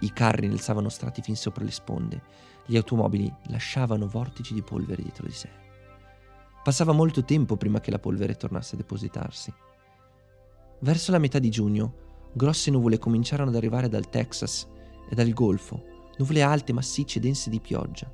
I 0.02 0.12
carri 0.12 0.46
ne 0.46 0.52
alzavano 0.52 0.88
strati 0.88 1.20
fin 1.20 1.34
sopra 1.34 1.64
le 1.64 1.72
sponde, 1.72 2.22
gli 2.64 2.76
automobili 2.76 3.30
lasciavano 3.48 4.06
vortici 4.06 4.54
di 4.54 4.62
polvere 4.62 5.02
dietro 5.02 5.26
di 5.26 5.32
sé. 5.32 5.48
Passava 6.62 6.92
molto 6.92 7.24
tempo 7.24 7.56
prima 7.56 7.80
che 7.80 7.90
la 7.90 7.98
polvere 7.98 8.36
tornasse 8.36 8.76
a 8.76 8.78
depositarsi. 8.78 9.52
Verso 10.82 11.12
la 11.12 11.18
metà 11.18 11.38
di 11.38 11.50
giugno, 11.50 11.94
grosse 12.32 12.70
nuvole 12.70 12.98
cominciarono 12.98 13.50
ad 13.50 13.56
arrivare 13.56 13.88
dal 13.88 14.08
Texas 14.08 14.66
e 15.10 15.14
dal 15.14 15.30
Golfo, 15.34 15.82
nuvole 16.16 16.40
alte, 16.40 16.72
massicce 16.72 17.18
e 17.18 17.20
dense 17.20 17.50
di 17.50 17.60
pioggia. 17.60 18.10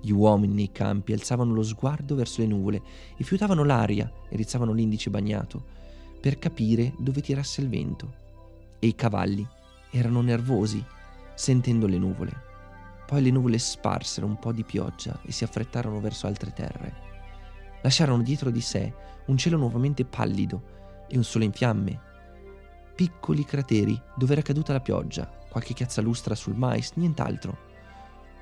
Gli 0.00 0.10
uomini 0.10 0.54
nei 0.54 0.72
campi 0.72 1.12
alzavano 1.12 1.54
lo 1.54 1.62
sguardo 1.62 2.16
verso 2.16 2.40
le 2.40 2.48
nuvole 2.48 2.82
e 3.16 3.22
fiutavano 3.22 3.62
l'aria 3.62 4.10
e 4.28 4.36
rizzavano 4.36 4.72
l'indice 4.72 5.08
bagnato 5.08 5.64
per 6.20 6.38
capire 6.38 6.92
dove 6.98 7.20
tirasse 7.20 7.60
il 7.60 7.68
vento. 7.68 8.12
E 8.80 8.88
i 8.88 8.94
cavalli 8.96 9.46
erano 9.90 10.20
nervosi 10.20 10.84
sentendo 11.34 11.86
le 11.86 11.98
nuvole. 11.98 12.32
Poi 13.06 13.22
le 13.22 13.30
nuvole 13.30 13.58
sparsero 13.58 14.26
un 14.26 14.38
po' 14.38 14.50
di 14.50 14.64
pioggia 14.64 15.20
e 15.22 15.30
si 15.30 15.44
affrettarono 15.44 16.00
verso 16.00 16.26
altre 16.26 16.52
terre. 16.52 16.94
Lasciarono 17.82 18.22
dietro 18.22 18.50
di 18.50 18.60
sé 18.60 18.92
un 19.26 19.38
cielo 19.38 19.56
nuovamente 19.56 20.04
pallido 20.04 20.73
e 21.08 21.16
un 21.16 21.24
sole 21.24 21.44
in 21.44 21.52
fiamme. 21.52 22.00
Piccoli 22.94 23.44
crateri 23.44 24.00
dove 24.16 24.32
era 24.32 24.42
caduta 24.42 24.72
la 24.72 24.80
pioggia, 24.80 25.28
qualche 25.50 25.74
chiazza 25.74 26.00
lustra 26.00 26.34
sul 26.34 26.54
mais, 26.54 26.92
nient'altro. 26.94 27.58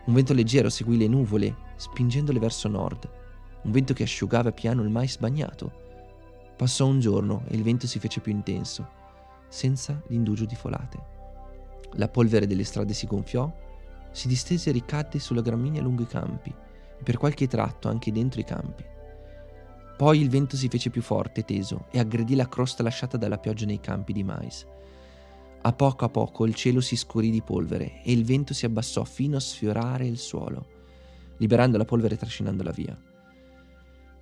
Un 0.06 0.14
vento 0.14 0.32
leggero 0.32 0.68
seguì 0.68 0.96
le 0.96 1.08
nuvole, 1.08 1.56
spingendole 1.76 2.38
verso 2.38 2.68
nord, 2.68 3.08
un 3.62 3.70
vento 3.70 3.94
che 3.94 4.02
asciugava 4.02 4.52
piano 4.52 4.82
il 4.82 4.90
mais 4.90 5.16
bagnato 5.18 5.82
Passò 6.62 6.86
un 6.86 7.00
giorno 7.00 7.42
e 7.48 7.56
il 7.56 7.64
vento 7.64 7.88
si 7.88 7.98
fece 7.98 8.20
più 8.20 8.30
intenso, 8.30 8.88
senza 9.48 10.00
l'indugio 10.08 10.44
di 10.44 10.54
folate. 10.54 11.10
La 11.94 12.08
polvere 12.08 12.46
delle 12.46 12.62
strade 12.62 12.92
si 12.92 13.06
gonfiò, 13.06 13.52
si 14.12 14.28
distese 14.28 14.70
e 14.70 14.72
ricadde 14.72 15.18
sulla 15.18 15.40
gramigna 15.40 15.82
lungo 15.82 16.02
i 16.02 16.06
campi 16.06 16.50
e 16.50 17.02
per 17.02 17.16
qualche 17.16 17.48
tratto 17.48 17.88
anche 17.88 18.12
dentro 18.12 18.40
i 18.40 18.44
campi. 18.44 18.84
Poi 20.02 20.20
il 20.20 20.28
vento 20.28 20.56
si 20.56 20.66
fece 20.66 20.90
più 20.90 21.00
forte 21.00 21.44
teso 21.44 21.86
e 21.92 22.00
aggredì 22.00 22.34
la 22.34 22.48
crosta 22.48 22.82
lasciata 22.82 23.16
dalla 23.16 23.38
pioggia 23.38 23.66
nei 23.66 23.78
campi 23.78 24.12
di 24.12 24.24
mais. 24.24 24.66
A 25.60 25.72
poco 25.72 26.04
a 26.04 26.08
poco 26.08 26.44
il 26.44 26.56
cielo 26.56 26.80
si 26.80 26.96
scurì 26.96 27.30
di 27.30 27.40
polvere 27.40 28.02
e 28.02 28.10
il 28.10 28.24
vento 28.24 28.52
si 28.52 28.66
abbassò 28.66 29.04
fino 29.04 29.36
a 29.36 29.40
sfiorare 29.40 30.04
il 30.04 30.18
suolo, 30.18 30.66
liberando 31.36 31.78
la 31.78 31.84
polvere 31.84 32.16
e 32.16 32.18
trascinandola 32.18 32.72
via. 32.72 33.00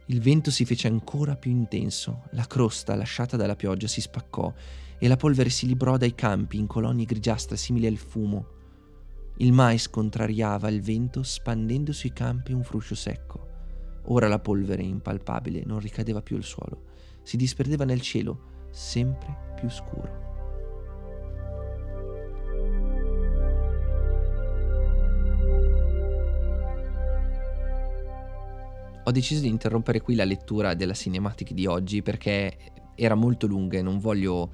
Il 0.04 0.20
vento 0.20 0.50
si 0.50 0.66
fece 0.66 0.86
ancora 0.86 1.34
più 1.36 1.50
intenso, 1.50 2.24
la 2.32 2.46
crosta 2.46 2.94
lasciata 2.94 3.38
dalla 3.38 3.56
pioggia 3.56 3.86
si 3.86 4.02
spaccò 4.02 4.52
e 4.98 5.08
la 5.08 5.16
polvere 5.16 5.48
si 5.48 5.66
librò 5.66 5.96
dai 5.96 6.14
campi 6.14 6.58
in 6.58 6.66
colonie 6.66 7.06
grigiastre 7.06 7.56
simili 7.56 7.86
al 7.86 7.96
fumo. 7.96 8.46
Il 9.38 9.54
mais 9.54 9.88
contrariava 9.88 10.68
il 10.68 10.82
vento 10.82 11.22
spandendo 11.22 11.94
sui 11.94 12.12
campi 12.12 12.52
un 12.52 12.64
fruscio 12.64 12.94
secco. 12.94 13.49
Ora 14.04 14.28
la 14.28 14.38
polvere 14.38 14.82
impalpabile 14.82 15.62
non 15.64 15.78
ricadeva 15.78 16.22
più 16.22 16.36
al 16.36 16.44
suolo, 16.44 16.84
si 17.22 17.36
disperdeva 17.36 17.84
nel 17.84 18.00
cielo, 18.00 18.68
sempre 18.70 19.52
più 19.54 19.68
scuro. 19.68 20.28
ho 29.10 29.12
deciso 29.12 29.40
di 29.40 29.48
interrompere 29.48 30.00
qui 30.00 30.14
la 30.14 30.24
lettura 30.24 30.74
della 30.74 30.94
cinematic 30.94 31.52
di 31.52 31.66
oggi 31.66 32.00
perché 32.00 32.56
era 32.94 33.16
molto 33.16 33.46
lunga 33.48 33.76
e 33.76 33.82
non 33.82 33.98
voglio 33.98 34.50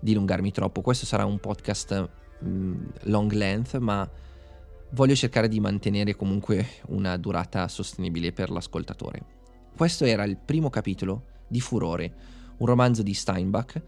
dilungarmi 0.00 0.50
troppo. 0.52 0.80
Questo 0.80 1.04
sarà 1.04 1.26
un 1.26 1.38
podcast 1.38 2.08
mh, 2.40 2.48
mm, 2.48 2.84
long 3.02 3.30
length, 3.32 3.76
ma 3.78 4.08
voglio 4.92 5.14
cercare 5.14 5.48
di 5.48 5.60
mantenere 5.60 6.16
comunque 6.16 6.66
una 6.88 7.16
durata 7.16 7.68
sostenibile 7.68 8.32
per 8.32 8.50
l'ascoltatore. 8.50 9.38
Questo 9.76 10.04
era 10.04 10.24
il 10.24 10.36
primo 10.36 10.68
capitolo 10.68 11.24
di 11.46 11.60
Furore, 11.60 12.12
un 12.58 12.66
romanzo 12.66 13.02
di 13.02 13.14
Steinbach, 13.14 13.80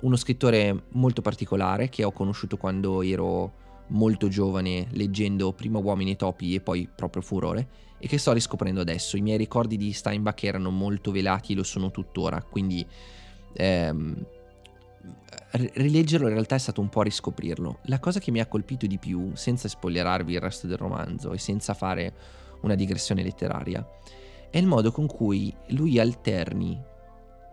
uno 0.00 0.16
scrittore 0.16 0.84
molto 0.90 1.22
particolare 1.22 1.88
che 1.88 2.04
ho 2.04 2.12
conosciuto 2.12 2.56
quando 2.56 3.02
ero 3.02 3.66
molto 3.88 4.28
giovane 4.28 4.86
leggendo 4.90 5.52
prima 5.52 5.78
Uomini 5.78 6.12
e 6.12 6.16
Topi 6.16 6.54
e 6.54 6.60
poi 6.60 6.88
proprio 6.94 7.22
Furore 7.22 7.68
e 7.98 8.06
che 8.06 8.18
sto 8.18 8.32
riscoprendo 8.32 8.80
adesso. 8.80 9.16
I 9.16 9.22
miei 9.22 9.38
ricordi 9.38 9.76
di 9.76 9.92
Steinbach 9.92 10.44
erano 10.44 10.70
molto 10.70 11.10
velati 11.10 11.52
e 11.52 11.56
lo 11.56 11.62
sono 11.62 11.90
tuttora, 11.90 12.42
quindi 12.42 12.86
ehm, 13.54 14.26
rileggerlo 15.50 16.28
in 16.28 16.34
realtà 16.34 16.54
è 16.54 16.58
stato 16.58 16.80
un 16.80 16.88
po' 16.88 17.02
riscoprirlo. 17.02 17.78
La 17.84 17.98
cosa 17.98 18.20
che 18.20 18.30
mi 18.30 18.40
ha 18.40 18.46
colpito 18.46 18.86
di 18.86 18.98
più, 18.98 19.30
senza 19.34 19.68
spoilerarvi 19.68 20.34
il 20.34 20.40
resto 20.40 20.66
del 20.66 20.76
romanzo 20.76 21.32
e 21.32 21.38
senza 21.38 21.74
fare 21.74 22.14
una 22.62 22.74
digressione 22.74 23.22
letteraria, 23.22 23.86
è 24.50 24.58
il 24.58 24.66
modo 24.66 24.92
con 24.92 25.06
cui 25.06 25.54
lui 25.68 25.98
alterni 25.98 26.80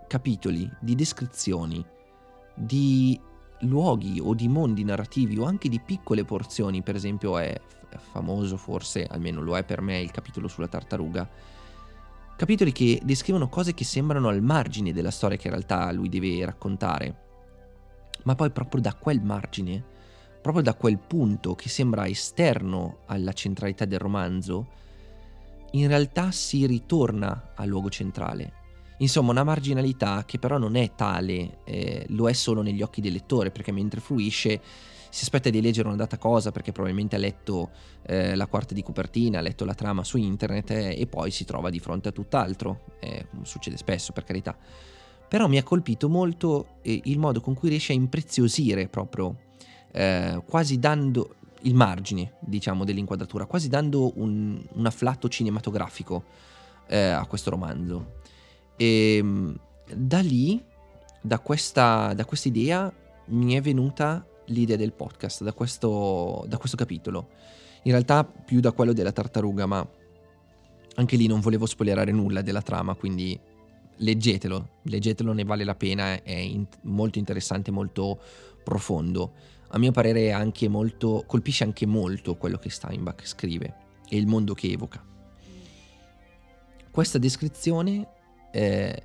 capitoli 0.07 0.69
di 0.79 0.95
descrizioni 0.95 1.83
di 2.55 3.19
luoghi 3.61 4.19
o 4.21 4.33
di 4.33 4.47
mondi 4.47 4.83
narrativi 4.83 5.37
o 5.37 5.45
anche 5.45 5.69
di 5.69 5.79
piccole 5.79 6.23
porzioni, 6.23 6.81
per 6.81 6.95
esempio 6.95 7.37
è 7.37 7.59
famoso 7.97 8.57
forse, 8.57 9.05
almeno 9.05 9.41
lo 9.41 9.57
è 9.57 9.63
per 9.63 9.81
me, 9.81 9.99
il 9.99 10.11
capitolo 10.11 10.47
sulla 10.47 10.67
tartaruga, 10.67 11.27
capitoli 12.35 12.71
che 12.71 12.99
descrivono 13.03 13.47
cose 13.47 13.73
che 13.73 13.83
sembrano 13.83 14.27
al 14.27 14.41
margine 14.41 14.93
della 14.93 15.11
storia 15.11 15.37
che 15.37 15.47
in 15.47 15.53
realtà 15.53 15.91
lui 15.91 16.09
deve 16.09 16.43
raccontare, 16.45 17.24
ma 18.25 18.35
poi 18.35 18.51
proprio 18.51 18.81
da 18.81 18.93
quel 18.93 19.21
margine, 19.21 19.83
proprio 20.41 20.61
da 20.61 20.75
quel 20.75 20.99
punto 20.99 21.55
che 21.55 21.69
sembra 21.69 22.05
esterno 22.05 22.99
alla 23.07 23.33
centralità 23.33 23.85
del 23.85 23.97
romanzo, 23.99 24.67
in 25.71 25.87
realtà 25.87 26.31
si 26.31 26.67
ritorna 26.67 27.53
al 27.55 27.67
luogo 27.67 27.89
centrale 27.89 28.63
Insomma, 28.97 29.31
una 29.31 29.43
marginalità 29.43 30.23
che 30.25 30.39
però 30.39 30.57
non 30.57 30.75
è 30.75 30.95
tale, 30.95 31.59
eh, 31.65 32.05
lo 32.09 32.29
è 32.29 32.33
solo 32.33 32.61
negli 32.61 32.81
occhi 32.81 33.01
del 33.01 33.11
lettore, 33.11 33.51
perché 33.51 33.71
mentre 33.73 33.99
fruisce 33.99 34.61
si 35.09 35.23
aspetta 35.23 35.49
di 35.49 35.61
leggere 35.61 35.87
una 35.87 35.97
data 35.97 36.17
cosa 36.17 36.51
perché 36.51 36.71
probabilmente 36.71 37.15
ha 37.15 37.19
letto 37.19 37.71
eh, 38.05 38.35
la 38.35 38.47
quarta 38.47 38.73
di 38.73 38.83
copertina, 38.83 39.39
ha 39.39 39.41
letto 39.41 39.65
la 39.65 39.73
trama 39.73 40.03
su 40.03 40.17
internet 40.17 40.71
eh, 40.71 40.99
e 40.99 41.07
poi 41.07 41.31
si 41.31 41.45
trova 41.45 41.69
di 41.69 41.79
fronte 41.79 42.09
a 42.09 42.11
tutt'altro. 42.11 42.97
Eh, 42.99 43.27
succede 43.43 43.75
spesso, 43.77 44.13
per 44.13 44.23
carità. 44.23 44.57
Però 45.27 45.47
mi 45.47 45.57
ha 45.57 45.63
colpito 45.63 46.09
molto 46.09 46.77
eh, 46.81 47.01
il 47.05 47.19
modo 47.19 47.41
con 47.41 47.53
cui 47.53 47.69
riesce 47.69 47.91
a 47.91 47.95
impreziosire 47.95 48.87
proprio, 48.87 49.35
eh, 49.91 50.41
quasi 50.47 50.79
dando 50.79 51.35
il 51.61 51.73
margine, 51.73 52.33
diciamo, 52.41 52.83
dell'inquadratura, 52.85 53.45
quasi 53.45 53.67
dando 53.69 54.11
un, 54.19 54.61
un 54.73 54.85
afflatto 54.85 55.27
cinematografico 55.27 56.23
a 56.87 57.25
questo 57.25 57.49
romanzo. 57.49 58.19
E 58.75 59.17
ehm, 59.17 59.57
da 59.91 60.19
lì, 60.19 60.63
da 61.21 61.39
questa, 61.39 62.13
da 62.13 62.25
questa 62.25 62.47
idea, 62.47 62.93
mi 63.27 63.53
è 63.53 63.61
venuta 63.61 64.25
l'idea 64.47 64.75
del 64.75 64.93
podcast, 64.93 65.43
da 65.43 65.53
questo, 65.53 66.45
da 66.47 66.57
questo 66.57 66.77
capitolo. 66.77 67.29
In 67.83 67.91
realtà 67.91 68.23
più 68.23 68.59
da 68.59 68.71
quello 68.71 68.93
della 68.93 69.11
tartaruga, 69.11 69.65
ma 69.65 69.87
anche 70.95 71.15
lì 71.15 71.27
non 71.27 71.39
volevo 71.39 71.65
spoilerare 71.65 72.11
nulla 72.11 72.41
della 72.41 72.61
trama, 72.61 72.95
quindi 72.95 73.39
leggetelo, 73.97 74.79
leggetelo, 74.83 75.33
ne 75.33 75.43
vale 75.43 75.63
la 75.63 75.75
pena, 75.75 76.21
è 76.21 76.31
in- 76.31 76.67
molto 76.83 77.19
interessante, 77.19 77.71
molto 77.71 78.19
profondo. 78.63 79.33
A 79.69 79.77
mio 79.77 79.91
parere 79.91 80.31
anche 80.31 80.67
molto, 80.67 81.23
colpisce 81.25 81.63
anche 81.63 81.85
molto 81.85 82.35
quello 82.35 82.57
che 82.57 82.69
Steinbach 82.69 83.27
scrive 83.27 83.75
e 84.07 84.17
il 84.17 84.27
mondo 84.27 84.53
che 84.53 84.71
evoca. 84.71 85.03
Questa 86.91 87.17
descrizione 87.17 88.07
eh, 88.51 89.03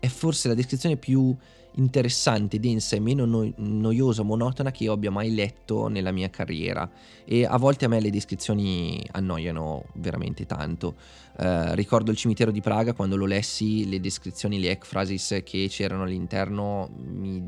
è 0.00 0.06
forse 0.08 0.48
la 0.48 0.54
descrizione 0.54 0.96
più 0.96 1.36
interessante, 1.74 2.58
densa 2.58 2.96
e 2.96 3.00
meno 3.00 3.24
no- 3.24 3.52
noiosa, 3.56 4.22
monotona 4.22 4.70
che 4.70 4.84
io 4.84 4.92
abbia 4.92 5.10
mai 5.10 5.34
letto 5.34 5.88
nella 5.88 6.10
mia 6.10 6.28
carriera 6.30 6.88
e 7.24 7.44
a 7.44 7.56
volte 7.56 7.84
a 7.84 7.88
me 7.88 8.00
le 8.00 8.10
descrizioni 8.10 9.04
annoiano 9.12 9.84
veramente 9.94 10.46
tanto. 10.46 10.94
Eh, 11.38 11.74
ricordo 11.74 12.10
il 12.10 12.16
cimitero 12.16 12.50
di 12.50 12.60
Praga 12.60 12.92
quando 12.92 13.16
lo 13.16 13.26
lessi, 13.26 13.88
le 13.88 14.00
descrizioni, 14.00 14.60
le 14.60 14.70
ekphrasis 14.70 15.42
che 15.44 15.66
c'erano 15.68 16.02
all'interno 16.02 16.90
mi 16.96 17.44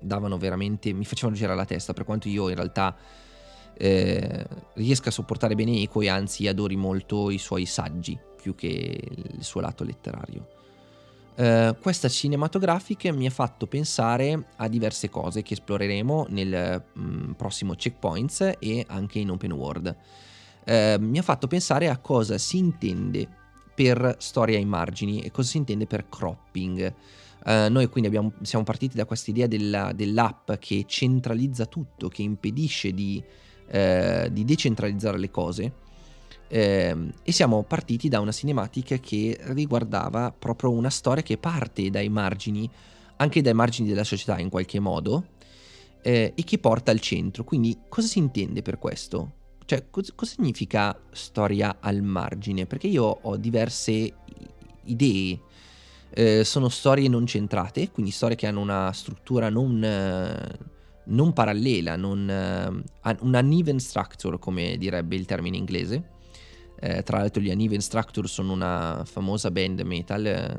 davano 0.00 0.36
veramente, 0.36 0.92
mi 0.92 1.04
facevano 1.04 1.36
girare 1.36 1.56
la 1.56 1.64
testa 1.64 1.92
per 1.92 2.04
quanto 2.04 2.28
io 2.28 2.48
in 2.48 2.56
realtà 2.56 2.94
eh, 3.74 4.46
riesca 4.74 5.08
a 5.08 5.12
sopportare 5.12 5.54
bene 5.54 5.80
Eco 5.80 6.02
e 6.02 6.08
anzi 6.08 6.46
adori 6.46 6.76
molto 6.76 7.30
i 7.30 7.38
suoi 7.38 7.66
saggi 7.66 8.18
più 8.42 8.54
che 8.54 8.68
il 8.68 9.42
suo 9.42 9.60
lato 9.60 9.84
letterario. 9.84 10.60
Uh, 11.34 11.74
questa 11.80 12.10
cinematografica 12.10 13.10
mi 13.10 13.26
ha 13.26 13.30
fatto 13.30 13.66
pensare 13.66 14.48
a 14.56 14.68
diverse 14.68 15.08
cose 15.08 15.40
che 15.40 15.54
esploreremo 15.54 16.26
nel 16.28 16.84
um, 16.94 17.34
prossimo 17.36 17.74
checkpoints 17.74 18.56
e 18.58 18.84
anche 18.88 19.18
in 19.18 19.30
open 19.30 19.52
world. 19.52 19.96
Uh, 20.66 21.02
mi 21.02 21.18
ha 21.18 21.22
fatto 21.22 21.46
pensare 21.46 21.88
a 21.88 21.96
cosa 21.96 22.36
si 22.36 22.58
intende 22.58 23.26
per 23.74 24.16
storia 24.18 24.58
ai 24.58 24.66
margini 24.66 25.22
e 25.22 25.30
cosa 25.30 25.48
si 25.48 25.56
intende 25.56 25.86
per 25.86 26.10
cropping. 26.10 26.92
Uh, 27.44 27.70
noi 27.70 27.88
quindi 27.88 28.08
abbiamo, 28.08 28.32
siamo 28.42 28.64
partiti 28.64 28.94
da 28.94 29.06
questa 29.06 29.30
idea 29.30 29.46
della, 29.46 29.92
dell'app 29.94 30.52
che 30.58 30.84
centralizza 30.86 31.64
tutto, 31.64 32.08
che 32.08 32.22
impedisce 32.22 32.92
di, 32.92 33.22
di 34.30 34.44
decentralizzare 34.44 35.16
le 35.16 35.30
cose 35.30 35.64
eh, 35.64 35.91
e 36.52 37.32
siamo 37.32 37.62
partiti 37.62 38.10
da 38.10 38.20
una 38.20 38.30
cinematica 38.30 38.98
che 38.98 39.38
riguardava 39.40 40.30
proprio 40.38 40.70
una 40.70 40.90
storia 40.90 41.22
che 41.22 41.38
parte 41.38 41.88
dai 41.88 42.10
margini, 42.10 42.68
anche 43.16 43.40
dai 43.40 43.54
margini 43.54 43.88
della 43.88 44.04
società 44.04 44.38
in 44.38 44.50
qualche 44.50 44.78
modo, 44.78 45.28
eh, 46.02 46.32
e 46.34 46.44
che 46.44 46.58
porta 46.58 46.90
al 46.90 47.00
centro. 47.00 47.44
Quindi 47.44 47.78
cosa 47.88 48.06
si 48.06 48.18
intende 48.18 48.60
per 48.60 48.78
questo? 48.78 49.32
Cioè, 49.64 49.86
cos- 49.88 50.12
cosa 50.14 50.34
significa 50.34 50.94
storia 51.12 51.78
al 51.80 52.02
margine? 52.02 52.66
Perché 52.66 52.88
io 52.88 53.04
ho 53.04 53.36
diverse 53.38 54.12
idee. 54.84 55.40
Eh, 56.10 56.44
sono 56.44 56.68
storie 56.68 57.08
non 57.08 57.24
centrate, 57.26 57.90
quindi 57.90 58.12
storie 58.12 58.36
che 58.36 58.46
hanno 58.46 58.60
una 58.60 58.92
struttura 58.92 59.48
non, 59.48 59.82
eh, 59.82 60.58
non 61.04 61.32
parallela, 61.32 61.96
non, 61.96 62.82
uh, 63.02 63.08
un 63.24 63.34
uneven 63.34 63.78
structure, 63.78 64.38
come 64.38 64.76
direbbe 64.76 65.16
il 65.16 65.24
termine 65.24 65.56
inglese. 65.56 66.11
Eh, 66.84 67.04
tra 67.04 67.18
l'altro 67.18 67.40
gli 67.40 67.48
Uneven 67.48 67.80
Structure 67.80 68.26
sono 68.26 68.52
una 68.52 69.04
famosa 69.06 69.52
band 69.52 69.82
metal, 69.82 70.26
eh, 70.26 70.58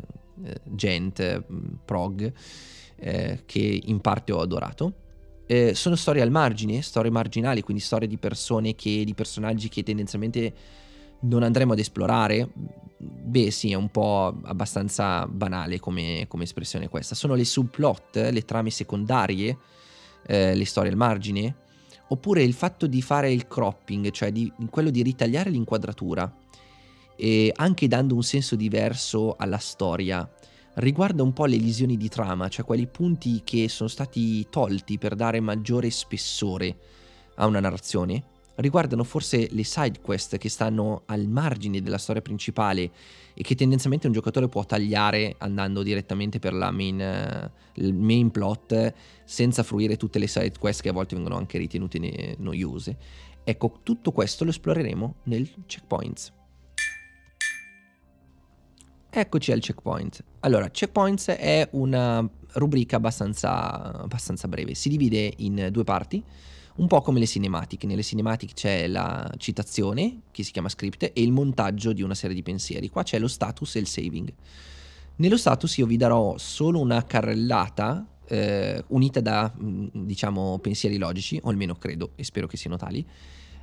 gent, 0.63 1.43
mm, 1.51 1.73
prog, 1.83 2.31
eh, 2.95 3.41
che 3.45 3.81
in 3.83 3.99
parte 3.99 4.31
ho 4.31 4.39
adorato. 4.39 4.93
Eh, 5.45 5.75
sono 5.75 5.95
storie 5.95 6.21
al 6.21 6.31
margine, 6.31 6.81
storie 6.81 7.12
marginali, 7.12 7.62
quindi 7.62 7.83
storie 7.83 8.07
di 8.07 8.17
persone 8.17 8.73
che, 8.73 9.03
di 9.03 9.13
personaggi 9.13 9.67
che 9.67 9.83
tendenzialmente 9.83 10.53
non 11.23 11.43
andremo 11.43 11.73
ad 11.73 11.79
esplorare. 11.79 12.49
Beh, 12.97 13.51
sì, 13.51 13.71
è 13.71 13.75
un 13.75 13.89
po' 13.89 14.33
abbastanza 14.43 15.27
banale 15.27 15.81
come, 15.81 16.25
come 16.29 16.43
espressione 16.43 16.88
questa. 16.88 17.15
Sono 17.15 17.36
le 17.36 17.43
subplot, 17.43 18.29
le 18.31 18.45
trame 18.45 18.69
secondarie, 18.69 19.57
eh, 20.25 20.55
le 20.55 20.65
storie 20.65 20.89
al 20.89 20.95
margine, 20.95 21.55
oppure 22.07 22.43
il 22.43 22.53
fatto 22.53 22.87
di 22.87 23.01
fare 23.01 23.31
il 23.31 23.47
cropping, 23.47 24.11
cioè 24.11 24.31
di, 24.31 24.51
quello 24.69 24.89
di 24.89 25.01
ritagliare 25.01 25.49
l'inquadratura, 25.49 26.31
e 27.15 27.51
anche 27.55 27.87
dando 27.87 28.15
un 28.15 28.23
senso 28.23 28.55
diverso 28.55 29.35
alla 29.37 29.57
storia, 29.57 30.29
riguarda 30.75 31.23
un 31.23 31.33
po' 31.33 31.45
le 31.45 31.57
lesioni 31.57 31.97
di 31.97 32.09
trama, 32.09 32.47
cioè 32.49 32.65
quei 32.65 32.87
punti 32.87 33.41
che 33.43 33.69
sono 33.69 33.89
stati 33.89 34.47
tolti 34.49 34.97
per 34.97 35.15
dare 35.15 35.39
maggiore 35.39 35.89
spessore 35.89 36.77
a 37.35 37.45
una 37.45 37.59
narrazione, 37.59 38.23
riguardano 38.55 39.03
forse 39.03 39.47
le 39.51 39.63
side 39.63 39.99
quest 40.01 40.37
che 40.37 40.49
stanno 40.49 41.03
al 41.07 41.27
margine 41.27 41.81
della 41.81 41.97
storia 41.97 42.21
principale 42.21 42.91
e 43.33 43.41
che 43.41 43.55
tendenzialmente 43.55 44.07
un 44.07 44.13
giocatore 44.13 44.47
può 44.47 44.63
tagliare 44.63 45.35
andando 45.39 45.81
direttamente 45.81 46.39
per 46.39 46.53
la 46.53 46.69
main, 46.71 46.99
uh, 46.99 47.81
il 47.81 47.93
main 47.93 48.29
plot 48.29 48.93
senza 49.23 49.63
fruire 49.63 49.97
tutte 49.97 50.19
le 50.19 50.27
side 50.27 50.53
quest 50.59 50.81
che 50.81 50.89
a 50.89 50.93
volte 50.93 51.15
vengono 51.15 51.37
anche 51.37 51.57
ritenute 51.57 52.35
noiose. 52.37 52.97
Ecco, 53.43 53.79
tutto 53.83 54.11
questo 54.11 54.43
lo 54.43 54.51
esploreremo 54.51 55.15
nel 55.23 55.49
checkpoints. 55.65 56.31
Eccoci 59.15 59.51
al 59.51 59.59
checkpoint. 59.59 60.23
Allora, 60.39 60.69
checkpoints 60.71 61.27
è 61.27 61.67
una 61.73 62.27
rubrica 62.53 62.95
abbastanza, 62.95 64.01
abbastanza 64.01 64.47
breve, 64.47 64.73
si 64.73 64.89
divide 64.89 65.33
in 65.37 65.67
due 65.71 65.83
parti 65.83 66.23
un 66.75 66.88
po' 66.88 67.01
come 67.01 67.19
le 67.19 67.27
cinematic. 67.27 67.83
Nelle 67.83 68.03
cinematic 68.03 68.53
c'è 68.53 68.88
la 68.88 69.29
citazione, 69.38 70.21
che 70.31 70.43
si 70.43 70.51
chiama 70.51 70.69
script, 70.69 71.03
e 71.03 71.21
il 71.21 71.31
montaggio 71.31 71.93
di 71.93 72.01
una 72.01 72.15
serie 72.15 72.36
di 72.36 72.43
pensieri. 72.43 72.89
Qua 72.89 73.03
c'è 73.03 73.19
lo 73.19 73.27
status 73.27 73.75
e 73.75 73.79
il 73.79 73.88
saving. 73.88 74.33
Nello 75.17 75.38
status 75.38 75.77
io 75.77 75.86
vi 75.86 75.97
darò 75.97 76.38
solo 76.38 76.79
una 76.79 77.03
carrellata 77.03 78.07
eh, 78.27 78.83
unita 78.88 79.19
da, 79.19 79.53
mm, 79.55 79.88
diciamo, 79.93 80.57
pensieri 80.59 80.97
logici, 80.97 81.39
o 81.43 81.49
almeno 81.49 81.75
credo 81.75 82.12
e 82.15 82.23
spero 82.23 82.47
che 82.47 82.57
siano 82.57 82.77
tali. 82.77 83.05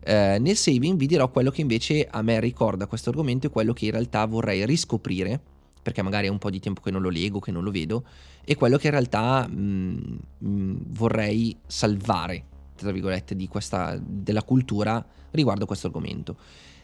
Eh, 0.02 0.38
nel 0.38 0.56
saving 0.56 0.96
vi 0.96 1.06
dirò 1.06 1.28
quello 1.30 1.50
che 1.50 1.60
invece 1.60 2.06
a 2.10 2.22
me 2.22 2.40
ricorda 2.40 2.86
questo 2.86 3.10
argomento 3.10 3.48
e 3.48 3.50
quello 3.50 3.72
che 3.72 3.86
in 3.86 3.90
realtà 3.90 4.24
vorrei 4.26 4.64
riscoprire, 4.64 5.40
perché 5.82 6.02
magari 6.02 6.26
è 6.26 6.30
un 6.30 6.38
po' 6.38 6.50
di 6.50 6.60
tempo 6.60 6.80
che 6.80 6.90
non 6.90 7.02
lo 7.02 7.08
leggo, 7.08 7.40
che 7.40 7.50
non 7.50 7.64
lo 7.64 7.70
vedo, 7.70 8.04
e 8.44 8.54
quello 8.54 8.76
che 8.76 8.86
in 8.86 8.92
realtà 8.92 9.46
mh, 9.48 9.54
mm, 9.54 9.94
mh, 10.38 10.48
mm, 10.48 10.76
vorrei 10.88 11.56
salvare 11.66 12.44
tra 12.80 12.92
virgolette, 12.92 13.36
di 13.36 13.48
questa, 13.48 13.98
della 14.02 14.42
cultura 14.42 15.04
riguardo 15.30 15.66
questo 15.66 15.86
argomento. 15.86 16.36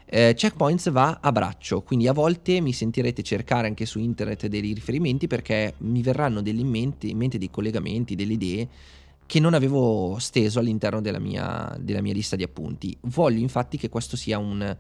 Eh, 0.09 0.35
checkpoints 0.37 0.91
va 0.91 1.19
a 1.21 1.33
braccio, 1.33 1.83
quindi 1.83 2.07
a 2.07 2.13
volte 2.13 2.61
mi 2.61 2.73
sentirete 2.73 3.23
cercare 3.25 3.67
anche 3.67 3.87
su 3.87 3.99
internet 3.99 4.47
dei 4.47 4.61
riferimenti 4.73 5.27
perché 5.27 5.75
mi 5.79 6.01
verranno 6.01 6.41
in 6.45 6.69
mente, 6.69 7.09
in 7.09 7.17
mente 7.17 7.39
dei 7.39 7.51
collegamenti, 7.51 8.15
delle 8.15 8.35
idee 8.35 8.69
che 9.27 9.41
non 9.41 9.55
avevo 9.55 10.17
steso 10.21 10.61
all'interno 10.61 11.01
della 11.01 11.19
mia, 11.19 11.77
della 11.81 12.01
mia 12.01 12.13
lista 12.13 12.37
di 12.37 12.45
appunti. 12.45 12.97
Voglio 13.03 13.41
infatti 13.41 13.77
che 13.77 13.89
questo 13.89 14.17
sia 14.17 14.39
un 14.39 14.77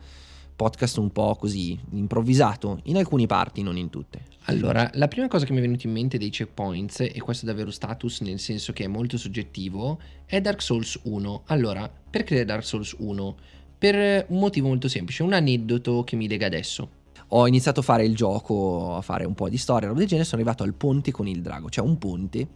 podcast 0.57 0.97
un 0.97 1.12
po' 1.12 1.37
così 1.37 1.79
improvvisato, 1.90 2.81
in 2.85 2.97
alcune 2.97 3.27
parti, 3.27 3.62
non 3.62 3.77
in 3.77 3.90
tutte. 3.90 4.23
Allora, 4.45 4.90
la 4.95 5.07
prima 5.07 5.29
cosa 5.29 5.45
che 5.45 5.53
mi 5.53 5.59
è 5.59 5.61
venuta 5.61 5.87
in 5.87 5.92
mente 5.92 6.19
dei 6.19 6.31
checkpoints, 6.31 7.01
e 7.01 7.21
questo 7.21 7.45
è 7.45 7.49
davvero 7.49 7.71
status 7.71 8.21
nel 8.21 8.38
senso 8.38 8.73
che 8.73 8.85
è 8.85 8.87
molto 8.87 9.19
soggettivo, 9.19 10.01
è 10.25 10.40
Dark 10.40 10.62
Souls 10.62 10.99
1. 11.03 11.42
Allora, 11.47 11.90
perché 12.11 12.45
Dark 12.45 12.64
Souls 12.64 12.95
1? 12.99 13.37
Per 13.79 14.27
un 14.29 14.38
motivo 14.38 14.69
molto 14.69 14.88
semplice, 14.88 15.23
un 15.23 15.35
aneddoto 15.35 16.03
che 16.03 16.16
mi 16.16 16.27
lega 16.27 16.47
adesso. 16.47 16.88
Ho 17.29 17.47
iniziato 17.47 17.81
a 17.81 17.83
fare 17.83 18.05
il 18.05 18.14
gioco, 18.14 18.97
a 18.97 19.03
fare 19.03 19.25
un 19.25 19.35
po' 19.35 19.49
di 19.49 19.59
storia, 19.59 19.88
roba 19.88 19.99
del 19.99 20.09
genere, 20.09 20.27
sono 20.27 20.40
arrivato 20.40 20.62
al 20.62 20.75
ponte 20.75 21.11
con 21.11 21.27
il 21.27 21.42
drago, 21.42 21.69
cioè 21.69 21.85
un 21.85 21.98
ponte 21.98 22.48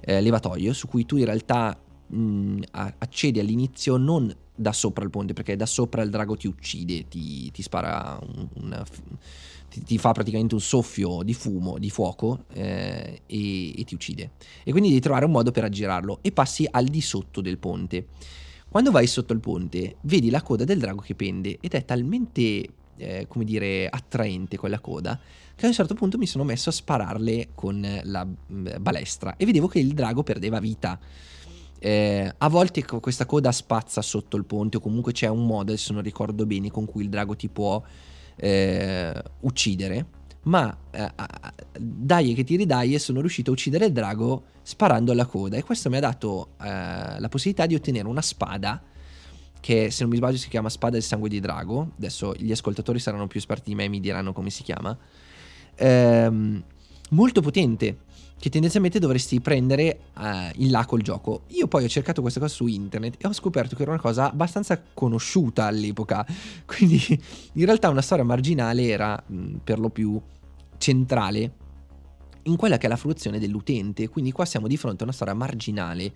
eh, 0.00 0.20
levatoio 0.20 0.72
su 0.72 0.88
cui 0.88 1.04
tu 1.04 1.16
in 1.16 1.26
realtà 1.26 1.78
mh, 2.06 2.60
accedi 2.70 3.40
all'inizio 3.40 3.96
non 3.96 4.34
da 4.56 4.72
sopra 4.72 5.04
il 5.04 5.10
ponte, 5.10 5.32
perché 5.32 5.54
da 5.54 5.66
sopra 5.66 6.02
il 6.02 6.10
drago 6.10 6.36
ti 6.36 6.46
uccide, 6.46 7.06
ti, 7.08 7.50
ti 7.50 7.62
spara 7.62 8.18
un, 8.20 8.48
una, 8.54 8.84
ti, 9.68 9.82
ti, 9.82 9.98
fa 9.98 10.12
praticamente 10.12 10.54
un 10.54 10.60
soffio 10.60 11.22
di 11.22 11.34
fumo, 11.34 11.78
di 11.78 11.90
fuoco 11.90 12.44
eh, 12.52 13.22
e, 13.26 13.80
e, 13.80 13.84
ti 13.84 13.94
uccide. 13.94 14.32
E 14.64 14.70
quindi 14.70 14.88
devi 14.88 15.00
trovare 15.00 15.26
un 15.26 15.30
modo 15.30 15.52
per 15.52 15.64
aggirarlo 15.64 16.18
e 16.22 16.32
passi 16.32 16.66
al 16.68 16.86
di 16.86 17.00
sotto 17.00 17.40
del 17.40 17.58
ponte. 17.58 18.06
Quando 18.68 18.90
vai 18.90 19.06
sotto 19.06 19.32
il 19.32 19.40
ponte, 19.40 19.96
vedi 20.02 20.30
la 20.30 20.42
coda 20.42 20.64
del 20.64 20.78
drago 20.78 21.00
che 21.00 21.14
pende 21.14 21.58
ed 21.60 21.72
è 21.72 21.84
talmente, 21.84 22.68
eh, 22.96 23.26
come 23.28 23.44
dire, 23.44 23.88
attraente 23.88 24.56
quella 24.56 24.80
coda 24.80 25.20
che 25.56 25.64
a 25.64 25.68
un 25.68 25.74
certo 25.74 25.94
punto 25.94 26.18
mi 26.18 26.26
sono 26.26 26.44
messo 26.44 26.68
a 26.68 26.72
spararle 26.72 27.48
con 27.54 28.00
la 28.02 28.24
mm, 28.26 28.66
balestra 28.78 29.36
e 29.36 29.46
vedevo 29.46 29.68
che 29.68 29.78
il 29.78 29.94
drago 29.94 30.22
perdeva 30.22 30.60
vita. 30.60 31.00
Eh, 31.78 32.32
a 32.36 32.48
volte 32.48 32.84
questa 32.84 33.26
coda 33.26 33.52
spazza 33.52 34.00
sotto 34.02 34.36
il 34.36 34.44
ponte 34.44 34.78
o 34.78 34.80
comunque 34.80 35.12
c'è 35.12 35.28
un 35.28 35.46
modo, 35.46 35.72
adesso 35.72 35.92
non 35.92 36.02
ricordo 36.02 36.46
bene, 36.46 36.70
con 36.70 36.86
cui 36.86 37.02
il 37.02 37.08
drago 37.08 37.36
ti 37.36 37.48
può 37.48 37.82
eh, 38.36 39.22
uccidere. 39.40 40.06
ma 40.46 40.76
eh, 40.90 41.10
dai 41.78 42.34
che 42.34 42.44
ti 42.44 42.56
ridai 42.56 42.98
sono 42.98 43.20
riuscito 43.20 43.50
a 43.50 43.52
uccidere 43.52 43.86
il 43.86 43.92
drago 43.92 44.44
sparando 44.62 45.12
alla 45.12 45.26
coda 45.26 45.56
e 45.56 45.64
questo 45.64 45.90
mi 45.90 45.96
ha 45.96 46.00
dato 46.00 46.50
eh, 46.60 47.18
la 47.18 47.28
possibilità 47.28 47.66
di 47.66 47.74
ottenere 47.74 48.06
una 48.08 48.22
spada 48.22 48.82
che 49.60 49.90
se 49.90 50.02
non 50.02 50.10
mi 50.10 50.16
sbaglio 50.18 50.36
si 50.36 50.48
chiama 50.48 50.68
spada 50.68 50.92
del 50.92 51.02
sangue 51.02 51.28
di 51.28 51.40
drago, 51.40 51.92
adesso 51.96 52.34
gli 52.36 52.52
ascoltatori 52.52 53.00
saranno 53.00 53.26
più 53.26 53.40
esperti 53.40 53.70
di 53.70 53.74
me 53.74 53.84
e 53.84 53.88
mi 53.88 53.98
diranno 53.98 54.32
come 54.32 54.50
si 54.50 54.62
chiama, 54.62 54.96
ehm, 55.74 56.62
molto 57.10 57.40
potente 57.40 57.98
che 58.38 58.50
tendenzialmente 58.50 58.98
dovresti 58.98 59.40
prendere 59.40 60.00
uh, 60.16 60.22
in 60.56 60.70
là 60.70 60.84
col 60.84 61.02
gioco. 61.02 61.42
Io 61.48 61.68
poi 61.68 61.84
ho 61.84 61.88
cercato 61.88 62.20
questa 62.20 62.40
cosa 62.40 62.54
su 62.54 62.66
internet 62.66 63.16
e 63.18 63.26
ho 63.26 63.32
scoperto 63.32 63.74
che 63.74 63.82
era 63.82 63.92
una 63.92 64.00
cosa 64.00 64.30
abbastanza 64.30 64.80
conosciuta 64.92 65.64
all'epoca, 65.64 66.26
quindi 66.66 67.00
in 67.52 67.64
realtà 67.64 67.88
una 67.88 68.02
storia 68.02 68.24
marginale 68.24 68.86
era 68.86 69.22
mh, 69.26 69.56
per 69.64 69.78
lo 69.78 69.88
più 69.88 70.20
centrale 70.78 71.64
in 72.46 72.56
quella 72.56 72.78
che 72.78 72.86
è 72.86 72.88
la 72.88 72.96
fruizione 72.96 73.38
dell'utente, 73.38 74.08
quindi 74.08 74.32
qua 74.32 74.44
siamo 74.44 74.68
di 74.68 74.76
fronte 74.76 75.02
a 75.02 75.04
una 75.04 75.12
storia 75.12 75.34
marginale, 75.34 76.12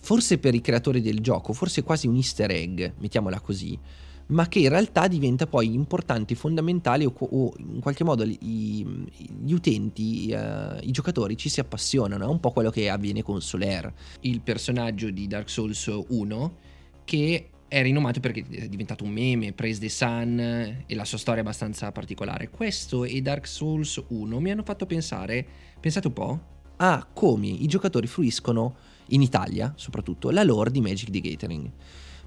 forse 0.00 0.38
per 0.38 0.54
i 0.54 0.60
creatori 0.60 1.00
del 1.00 1.20
gioco, 1.20 1.52
forse 1.52 1.82
quasi 1.82 2.06
un 2.06 2.16
easter 2.16 2.50
egg, 2.50 2.92
mettiamola 2.98 3.40
così, 3.40 3.78
ma 4.26 4.48
che 4.48 4.60
in 4.60 4.68
realtà 4.68 5.06
diventa 5.06 5.46
poi 5.46 5.72
importante, 5.72 6.34
fondamentale 6.34 7.04
o, 7.04 7.12
o 7.16 7.52
in 7.58 7.80
qualche 7.80 8.04
modo 8.04 8.24
i, 8.24 9.06
gli 9.42 9.52
utenti, 9.52 10.32
uh, 10.32 10.78
i 10.80 10.90
giocatori 10.90 11.36
ci 11.36 11.48
si 11.48 11.60
appassionano, 11.60 12.24
è 12.24 12.28
un 12.28 12.40
po' 12.40 12.50
quello 12.50 12.70
che 12.70 12.88
avviene 12.88 13.22
con 13.22 13.40
Soler, 13.42 13.92
il 14.20 14.40
personaggio 14.40 15.10
di 15.10 15.26
Dark 15.26 15.50
Souls 15.50 15.90
1 16.08 16.56
che 17.04 17.48
è 17.68 17.82
rinomato 17.82 18.20
perché 18.20 18.44
è 18.48 18.68
diventato 18.68 19.04
un 19.04 19.10
meme, 19.10 19.52
Praise 19.52 19.80
the 19.80 19.88
Sun 19.88 20.38
e 20.86 20.94
la 20.94 21.04
sua 21.04 21.18
storia 21.18 21.42
è 21.42 21.44
abbastanza 21.44 21.90
particolare. 21.92 22.48
Questo 22.48 23.04
e 23.04 23.20
Dark 23.20 23.46
Souls 23.46 24.02
1 24.08 24.40
mi 24.40 24.50
hanno 24.50 24.62
fatto 24.62 24.86
pensare, 24.86 25.44
pensate 25.80 26.06
un 26.06 26.12
po', 26.12 26.40
a 26.76 27.06
come 27.12 27.48
i 27.48 27.66
giocatori 27.66 28.06
fruiscono 28.06 28.76
in 29.08 29.22
Italia, 29.22 29.72
soprattutto, 29.76 30.30
la 30.30 30.44
lore 30.44 30.70
di 30.70 30.80
Magic 30.80 31.10
the 31.10 31.20
Gathering. 31.20 31.70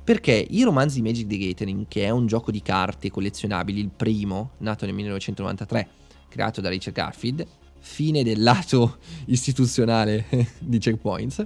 Perché 0.07 0.47
i 0.51 0.63
romanzi 0.63 1.01
Magic 1.01 1.27
the 1.27 1.37
Gathering, 1.37 1.85
che 1.89 2.05
è 2.05 2.09
un 2.11 2.27
gioco 2.27 2.49
di 2.49 2.61
carte 2.61 3.11
collezionabili, 3.11 3.81
il 3.81 3.89
primo, 3.89 4.51
nato 4.59 4.85
nel 4.85 4.93
1993, 4.93 5.87
creato 6.29 6.61
da 6.61 6.69
Richard 6.69 6.95
Garfield, 6.95 7.45
fine 7.79 8.23
del 8.23 8.41
lato 8.41 8.99
istituzionale 9.27 10.25
di 10.59 10.77
Checkpoints, 10.77 11.45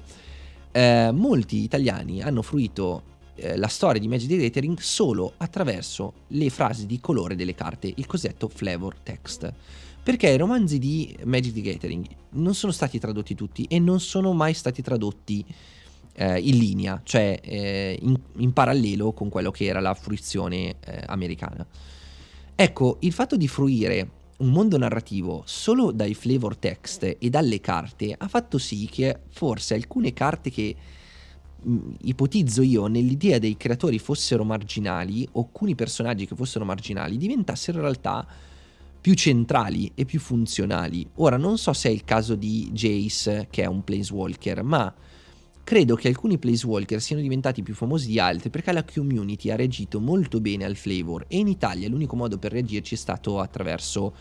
eh, 0.74 1.10
molti 1.12 1.64
italiani 1.64 2.22
hanno 2.22 2.44
fruito 2.44 3.02
eh, 3.34 3.58
la 3.58 3.68
storia 3.68 4.00
di 4.00 4.08
Magic 4.08 4.30
the 4.30 4.38
Gathering 4.38 4.78
solo 4.78 5.34
attraverso 5.38 6.14
le 6.28 6.52
frasi 6.52 6.86
di 6.86 7.00
colore 7.00 7.36
delle 7.36 7.56
carte, 7.56 7.92
il 7.92 8.06
cosiddetto 8.06 8.48
flavor 8.48 8.96
text. 9.02 9.52
Perché 10.04 10.30
i 10.30 10.38
romanzi 10.38 10.78
di 10.78 11.18
Magic 11.24 11.54
the 11.54 11.62
Gathering 11.62 12.06
non 12.34 12.54
sono 12.54 12.72
stati 12.72 13.00
tradotti 13.00 13.34
tutti 13.34 13.66
e 13.68 13.80
non 13.80 14.00
sono 14.00 14.34
mai 14.34 14.54
stati 14.54 14.84
tradotti 14.84 15.44
eh, 16.14 16.40
in 16.40 16.58
linea, 16.58 17.02
cioè 17.04 17.40
eh, 17.42 17.98
in, 18.02 18.20
in, 18.38 18.54
parallelo 18.54 19.14
con 19.14 19.30
quello 19.30 19.52
che 19.52 19.66
era 19.66 19.80
la 19.80 19.94
fruizione 19.94 20.76
eh, 20.86 21.04
americana. 21.08 21.66
Ecco, 22.56 22.98
il 23.00 23.12
fatto 23.12 23.38
di 23.38 23.48
fruire 23.48 24.10
un 24.38 24.50
mondo 24.50 24.78
narrativo 24.78 25.44
solo 25.46 25.92
dai 25.92 26.14
flavor 26.14 26.58
text 26.58 27.18
e 27.20 27.30
dalle 27.30 27.60
carte 27.60 28.16
ha 28.18 28.28
fatto 28.28 28.58
sì 28.58 28.88
che 28.92 29.20
forse 29.30 29.76
alcune 29.76 30.14
carte 30.14 30.50
che 30.50 30.76
mh, 31.62 31.78
ipotizzo 32.02 32.64
io 32.64 32.88
nell'idea 32.88 33.38
dei 33.38 33.56
creatori 33.56 34.00
fossero 34.00 34.44
marginali 34.44 35.28
o 35.34 35.42
alcuni 35.42 35.76
personaggi 35.76 36.26
che 36.26 36.36
fossero 36.36 36.66
marginali 36.66 37.18
diventassero 37.18 37.78
in 37.78 37.84
realtà 37.84 38.28
più 39.00 39.14
centrali 39.16 39.92
e 39.96 40.06
più 40.06 40.20
funzionali. 40.20 41.08
Ora 41.16 41.38
non 41.38 41.58
so 41.58 41.74
se 41.74 41.90
è 41.90 41.92
il 41.92 42.04
caso 42.04 42.36
di 42.36 42.70
Jace 42.72 43.48
che 43.50 43.64
è 43.64 43.66
un 43.66 43.84
planeswalker, 43.84 44.62
ma 44.64 44.94
Credo 45.64 45.96
che 45.96 46.08
alcuni 46.08 46.38
Placewalker 46.38 47.00
siano 47.00 47.22
diventati 47.22 47.64
più 47.64 47.74
famosi 47.74 48.08
di 48.08 48.20
altri 48.20 48.50
perché 48.50 48.72
la 48.72 48.84
community 48.84 49.50
ha 49.52 49.56
reagito 49.56 50.00
molto 50.00 50.42
bene 50.42 50.66
al 50.66 50.76
flavor 50.76 51.26
e 51.28 51.38
in 51.38 51.48
Italia 51.48 51.88
l'unico 51.88 52.16
modo 52.16 52.38
per 52.38 52.52
reagirci 52.52 52.96
è 52.96 52.98
stato 52.98 53.40
attraverso 53.40 54.14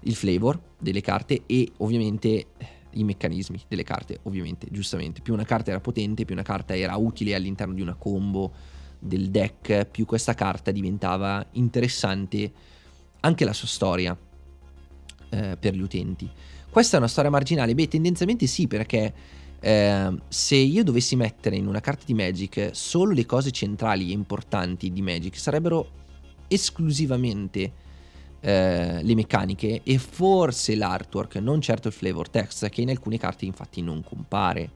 il 0.00 0.14
flavor 0.14 0.60
delle 0.78 1.00
carte 1.00 1.42
e 1.46 1.70
ovviamente 1.78 2.46
i 2.94 3.04
meccanismi 3.04 3.60
delle 3.68 3.82
carte, 3.82 4.20
ovviamente, 4.22 4.68
giustamente. 4.70 5.20
Più 5.20 5.32
una 5.32 5.44
carta 5.44 5.70
era 5.70 5.80
potente, 5.80 6.24
più 6.24 6.34
una 6.34 6.44
carta 6.44 6.76
era 6.76 6.96
utile 6.96 7.34
all'interno 7.34 7.74
di 7.74 7.80
una 7.80 7.94
combo 7.94 8.52
del 8.98 9.30
deck, 9.30 9.86
più 9.86 10.06
questa 10.06 10.34
carta 10.34 10.70
diventava 10.70 11.44
interessante 11.52 12.52
anche 13.20 13.44
la 13.44 13.52
sua 13.52 13.68
storia 13.68 14.16
eh, 15.30 15.56
per 15.58 15.74
gli 15.74 15.80
utenti. 15.80 16.30
Questa 16.70 16.96
è 16.96 16.98
una 16.98 17.08
storia 17.08 17.30
marginale? 17.30 17.74
Beh, 17.74 17.88
tendenzialmente 17.88 18.46
sì, 18.46 18.66
perché 18.66 19.12
eh, 19.66 20.12
se 20.28 20.56
io 20.56 20.84
dovessi 20.84 21.16
mettere 21.16 21.56
in 21.56 21.66
una 21.66 21.80
carta 21.80 22.04
di 22.04 22.12
Magic 22.12 22.68
solo 22.72 23.14
le 23.14 23.24
cose 23.24 23.50
centrali 23.50 24.10
e 24.10 24.12
importanti 24.12 24.92
di 24.92 25.00
Magic, 25.00 25.38
sarebbero 25.38 26.02
esclusivamente 26.48 27.72
eh, 28.40 29.02
le 29.02 29.14
meccaniche 29.14 29.80
e 29.82 29.96
forse 29.96 30.76
l'artwork, 30.76 31.36
non 31.36 31.62
certo 31.62 31.88
il 31.88 31.94
flavor 31.94 32.28
text, 32.28 32.68
che 32.68 32.82
in 32.82 32.90
alcune 32.90 33.16
carte 33.16 33.46
infatti 33.46 33.80
non 33.80 34.04
compare. 34.04 34.70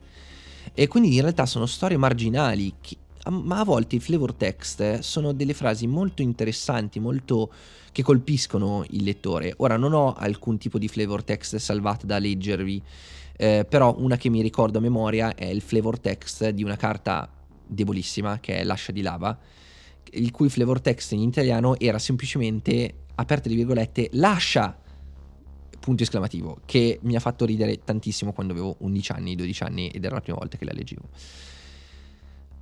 E 0.73 0.87
quindi 0.87 1.13
in 1.13 1.21
realtà 1.21 1.45
sono 1.45 1.67
storie 1.67 1.97
marginali, 1.97 2.73
che, 2.81 2.97
ma 3.29 3.59
a 3.59 3.63
volte 3.63 3.97
i 3.97 3.99
flavor 3.99 4.33
text 4.33 4.99
sono 4.99 5.33
delle 5.33 5.53
frasi 5.53 5.85
molto 5.85 6.23
interessanti, 6.23 6.99
molto 6.99 7.51
che 7.91 8.01
colpiscono 8.01 8.83
il 8.89 9.03
lettore. 9.03 9.53
Ora 9.57 9.77
non 9.77 9.93
ho 9.93 10.15
alcun 10.15 10.57
tipo 10.57 10.79
di 10.79 10.87
flavor 10.87 11.23
text 11.23 11.57
salvato 11.57 12.07
da 12.07 12.17
leggervi 12.17 12.81
eh, 13.41 13.65
però 13.67 13.95
una 13.97 14.17
che 14.17 14.27
mi 14.27 14.41
ricordo 14.41 14.79
a 14.79 14.81
memoria 14.81 15.33
è 15.33 15.45
il 15.45 15.61
flavor 15.61 15.97
text 15.97 16.49
di 16.49 16.61
una 16.61 16.75
carta 16.75 17.31
debolissima 17.65 18.41
che 18.41 18.57
è 18.57 18.63
l'ascia 18.65 18.91
di 18.91 19.01
lava, 19.01 19.37
il 20.11 20.29
cui 20.31 20.49
flavor 20.49 20.81
text 20.81 21.13
in 21.13 21.21
italiano 21.21 21.79
era 21.79 21.99
semplicemente, 21.99 23.05
aperte 23.15 23.47
le 23.47 23.55
virgolette, 23.55 24.09
lascia 24.11 24.77
punto 25.79 26.03
esclamativo, 26.03 26.59
che 26.65 26.99
mi 27.03 27.15
ha 27.15 27.21
fatto 27.21 27.45
ridere 27.45 27.79
tantissimo 27.81 28.33
quando 28.33 28.51
avevo 28.51 28.75
11 28.79 29.11
anni, 29.13 29.35
12 29.35 29.63
anni 29.63 29.87
ed 29.87 30.03
era 30.03 30.15
la 30.15 30.21
prima 30.21 30.37
volta 30.37 30.57
che 30.57 30.65
la 30.65 30.73
leggevo. 30.73 31.07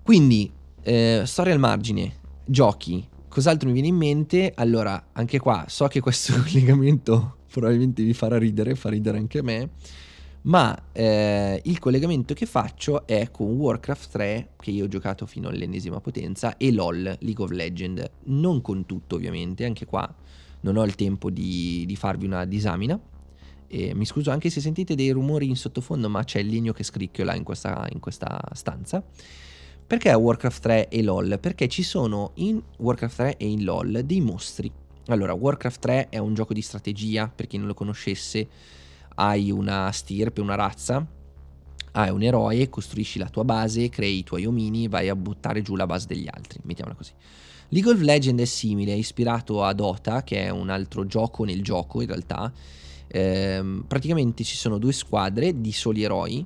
Quindi, 0.04 0.52
eh, 0.84 1.24
storia 1.26 1.54
al 1.54 1.60
margine, 1.60 2.18
giochi, 2.46 3.04
cos'altro 3.28 3.68
mi 3.68 3.74
viene 3.74 3.88
in 3.88 3.96
mente? 3.96 4.52
Allora, 4.54 5.08
anche 5.14 5.40
qua 5.40 5.66
so 5.68 5.88
che 5.88 6.02
questo 6.02 6.34
collegamento 6.40 7.38
probabilmente 7.52 8.04
vi 8.04 8.14
farà 8.14 8.38
ridere, 8.38 8.76
fa 8.76 8.90
ridere 8.90 9.18
anche 9.18 9.42
me 9.42 9.70
ma 10.44 10.78
eh, 10.94 11.62
il 11.66 11.80
collegamento 11.80 12.34
che 12.34 12.46
faccio 12.46 13.06
è 13.06 13.30
con 13.32 13.48
Warcraft 13.48 14.12
3 14.12 14.50
che 14.60 14.72
io 14.72 14.86
ho 14.86 14.88
giocato 14.88 15.26
fino 15.26 15.50
all'ennesima 15.50 16.00
potenza 16.00 16.58
e 16.58 16.72
LOL 16.72 17.18
League 17.20 17.44
of 17.44 17.52
Legends. 17.52 18.10
Non 18.26 18.62
con 18.62 18.86
tutto 18.86 19.16
ovviamente 19.16 19.66
anche 19.66 19.86
qua 19.86 20.14
non 20.62 20.78
ho 20.78 20.84
il 20.84 20.96
tempo 20.96 21.30
di, 21.30 21.86
di 21.86 21.96
farvi 21.96 22.26
una 22.26 22.46
disamina. 22.46 23.00
E 23.70 23.94
mi 23.94 24.06
scuso 24.06 24.32
anche 24.32 24.50
se 24.50 24.62
sentite 24.62 24.96
dei 24.96 25.12
rumori 25.12 25.50
in 25.50 25.58
sottofondo 25.58 26.10
ma 26.10 26.24
c'è 26.24 26.40
il 26.40 26.48
legno 26.48 26.72
che 26.72 26.84
scricchiola 26.84 27.36
in 27.36 27.44
questa, 27.44 27.88
in 27.92 28.00
questa 28.00 28.40
stanza. 28.54 29.04
Perché 29.86 30.12
Warcraft 30.14 30.62
3 30.62 30.88
e 30.90 31.04
LOL? 31.04 31.38
Perché 31.40 31.68
ci 31.68 31.84
sono 31.84 32.32
in 32.36 32.62
Warcraft 32.78 33.16
3 33.16 33.38
e 33.38 33.48
in 33.48 33.64
LOL 33.64 34.02
dei 34.06 34.22
mostri. 34.22 34.72
Allora 35.08 35.34
Warcraft 35.34 35.80
3 35.80 36.10
è 36.10 36.18
un 36.18 36.34
gioco 36.34 36.54
di 36.54 36.62
strategia 36.62 37.32
per 37.34 37.48
chi 37.48 37.58
non 37.58 37.68
lo 37.68 37.74
conoscesse 37.74 38.48
hai 39.20 39.52
una 39.52 39.92
stirpe, 39.92 40.42
una 40.42 40.56
razza, 40.56 41.06
hai 41.92 42.10
un 42.10 42.22
eroe, 42.22 42.70
costruisci 42.70 43.18
la 43.18 43.30
tua 43.30 43.44
base, 43.44 43.90
crei 43.90 44.20
i 44.20 44.24
tuoi 44.24 44.46
omini, 44.46 44.88
vai 44.88 45.10
a 45.10 45.16
buttare 45.16 45.62
giù 45.62 45.76
la 45.76 45.86
base 45.86 46.08
degli 46.08 46.28
altri, 46.32 46.60
mettiamola 46.64 46.96
così. 46.96 47.12
League 47.70 47.92
of 47.92 48.00
Legends 48.00 48.42
è 48.42 48.46
simile, 48.46 48.94
è 48.94 48.96
ispirato 48.96 49.64
a 49.64 49.74
Dota, 49.74 50.24
che 50.24 50.46
è 50.46 50.50
un 50.50 50.70
altro 50.70 51.06
gioco 51.06 51.44
nel 51.44 51.64
gioco 51.64 52.02
in 52.02 52.08
realtà. 52.08 52.52
Ehm, 53.08 53.86
praticamente 53.88 54.44
ci 54.44 54.56
sono 54.56 54.78
due 54.78 54.94
squadre 54.94 55.60
di 55.60 55.72
soli 55.72 56.04
eroi, 56.04 56.46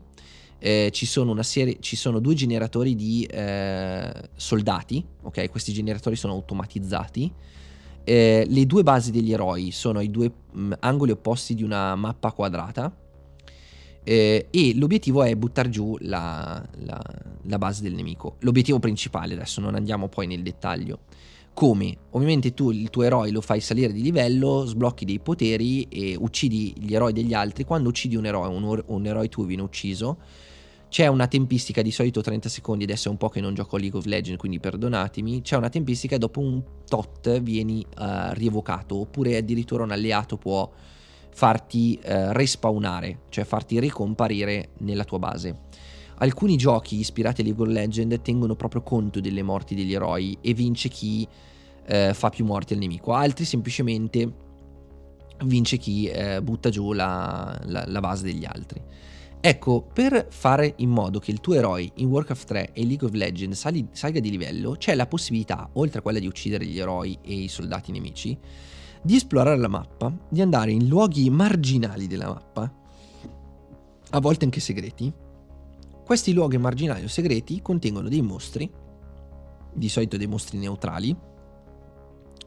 eh, 0.57 0.89
ci, 0.93 1.05
sono 1.05 1.39
serie, 1.43 1.77
ci, 1.79 1.95
sono 1.95 2.19
due 2.19 2.35
generatori 2.35 2.95
di 2.95 3.23
eh, 3.23 4.11
soldati, 4.35 5.03
ok? 5.23 5.49
Questi 5.49 5.73
generatori 5.73 6.15
sono 6.15 6.33
automatizzati 6.33 7.31
eh, 8.03 8.45
le 8.47 8.65
due 8.65 8.83
basi 8.83 9.11
degli 9.11 9.31
eroi 9.31 9.71
sono 9.71 9.99
i 9.99 10.09
due 10.09 10.31
mh, 10.51 10.61
mm, 10.61 10.71
angoli 10.79 11.11
opposti 11.11 11.55
di 11.55 11.63
una 11.63 11.95
mappa 11.95 12.31
quadrata 12.31 12.93
eh, 14.03 14.47
e 14.49 14.75
l'obiettivo 14.75 15.23
è 15.23 15.35
buttare 15.35 15.69
giù 15.69 15.95
la, 16.01 16.63
la, 16.79 16.99
la, 17.43 17.57
base 17.57 17.83
del 17.83 17.93
nemico. 17.93 18.37
L'obiettivo 18.39 18.79
principale, 18.79 19.33
adesso 19.35 19.61
non 19.61 19.75
andiamo 19.75 20.07
poi 20.07 20.27
nel 20.27 20.41
dettaglio. 20.41 20.99
Come? 21.53 21.97
Ovviamente 22.11 22.53
tu 22.53 22.71
il 22.71 22.89
tuo 22.89 23.03
eroe 23.03 23.29
lo 23.29 23.41
fai 23.41 23.59
salire 23.59 23.91
di 23.93 24.01
livello, 24.01 24.65
sblocchi 24.65 25.05
dei 25.05 25.19
poteri 25.19 25.83
e 25.83 26.15
uccidi 26.17 26.73
gli 26.77 26.95
eroi 26.95 27.13
degli 27.13 27.33
altri. 27.33 27.65
Quando 27.65 27.89
uccidi 27.89 28.15
un 28.15 28.25
eroe, 28.25 28.47
un, 28.47 28.83
un 28.85 29.05
eroe 29.05 29.29
tuo 29.29 29.43
viene 29.43 29.61
ucciso 29.61 30.17
c'è 30.91 31.07
una 31.07 31.27
tempistica 31.27 31.81
di 31.81 31.89
solito 31.89 32.19
30 32.19 32.49
secondi, 32.49 32.83
adesso 32.83 33.07
è 33.07 33.11
un 33.11 33.15
po' 33.15 33.29
che 33.29 33.39
non 33.39 33.53
gioco 33.53 33.77
League 33.77 33.97
of 33.97 34.03
Legends, 34.03 34.37
quindi 34.37 34.59
perdonatemi. 34.59 35.41
C'è 35.41 35.55
una 35.55 35.69
tempistica 35.69 36.17
dopo 36.17 36.41
un 36.41 36.61
tot 36.85 37.39
vieni 37.39 37.79
uh, 37.97 38.33
rievocato, 38.33 38.99
oppure 38.99 39.37
addirittura 39.37 39.83
un 39.83 39.91
alleato 39.91 40.35
può 40.35 40.69
farti 41.33 41.97
eh, 42.03 42.33
respawnare, 42.33 43.21
cioè 43.29 43.45
farti 43.45 43.79
ricomparire 43.79 44.71
nella 44.79 45.05
tua 45.05 45.17
base. 45.17 45.59
Alcuni 46.17 46.57
giochi 46.57 46.99
ispirati 46.99 47.39
a 47.39 47.45
League 47.45 47.63
of 47.63 47.71
Legends 47.71 48.19
tengono 48.21 48.57
proprio 48.57 48.81
conto 48.81 49.21
delle 49.21 49.43
morti 49.43 49.75
degli 49.75 49.93
eroi 49.93 50.37
e 50.41 50.53
vince 50.53 50.89
chi 50.89 51.25
eh, 51.85 52.13
fa 52.13 52.27
più 52.27 52.43
morti 52.43 52.73
al 52.73 52.79
nemico, 52.79 53.13
altri 53.13 53.45
semplicemente 53.45 54.29
vince 55.45 55.77
chi 55.77 56.07
eh, 56.07 56.41
butta 56.41 56.69
giù 56.69 56.91
la, 56.91 57.57
la, 57.63 57.85
la 57.87 57.99
base 58.01 58.25
degli 58.25 58.43
altri. 58.43 58.81
Ecco, 59.43 59.81
per 59.81 60.27
fare 60.29 60.75
in 60.77 60.91
modo 60.91 61.17
che 61.17 61.31
il 61.31 61.39
tuo 61.39 61.55
eroe 61.55 61.89
in 61.95 62.09
Warcraft 62.09 62.47
3 62.47 62.73
e 62.73 62.85
League 62.85 63.07
of 63.07 63.13
Legends 63.13 63.57
sali, 63.57 63.87
salga 63.91 64.19
di 64.19 64.29
livello, 64.29 64.73
c'è 64.73 64.93
la 64.93 65.07
possibilità, 65.07 65.67
oltre 65.73 65.97
a 65.97 66.01
quella 66.03 66.19
di 66.19 66.27
uccidere 66.27 66.63
gli 66.63 66.77
eroi 66.77 67.17
e 67.23 67.33
i 67.33 67.47
soldati 67.47 67.91
nemici, 67.91 68.37
di 69.01 69.15
esplorare 69.15 69.57
la 69.57 69.67
mappa, 69.67 70.15
di 70.29 70.41
andare 70.41 70.71
in 70.71 70.87
luoghi 70.87 71.27
marginali 71.31 72.05
della 72.05 72.27
mappa, 72.27 72.71
a 74.11 74.19
volte 74.19 74.45
anche 74.45 74.59
segreti. 74.59 75.11
Questi 76.05 76.33
luoghi 76.33 76.59
marginali 76.59 77.03
o 77.03 77.07
segreti 77.07 77.63
contengono 77.63 78.09
dei 78.09 78.21
mostri, 78.21 78.71
di 79.73 79.89
solito 79.89 80.17
dei 80.17 80.27
mostri 80.27 80.59
neutrali, 80.59 81.17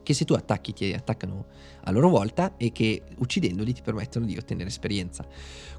che 0.05 0.15
se 0.15 0.25
tu 0.25 0.35
attacchi 0.35 0.73
ti 0.73 0.93
attaccano 0.93 1.47
a 1.83 1.91
loro 1.91 2.09
volta 2.09 2.57
e 2.57 2.71
che 2.71 3.03
uccidendoli 3.17 3.73
ti 3.73 3.83
permettono 3.83 4.25
di 4.27 4.37
ottenere 4.37 4.69
esperienza. 4.69 5.27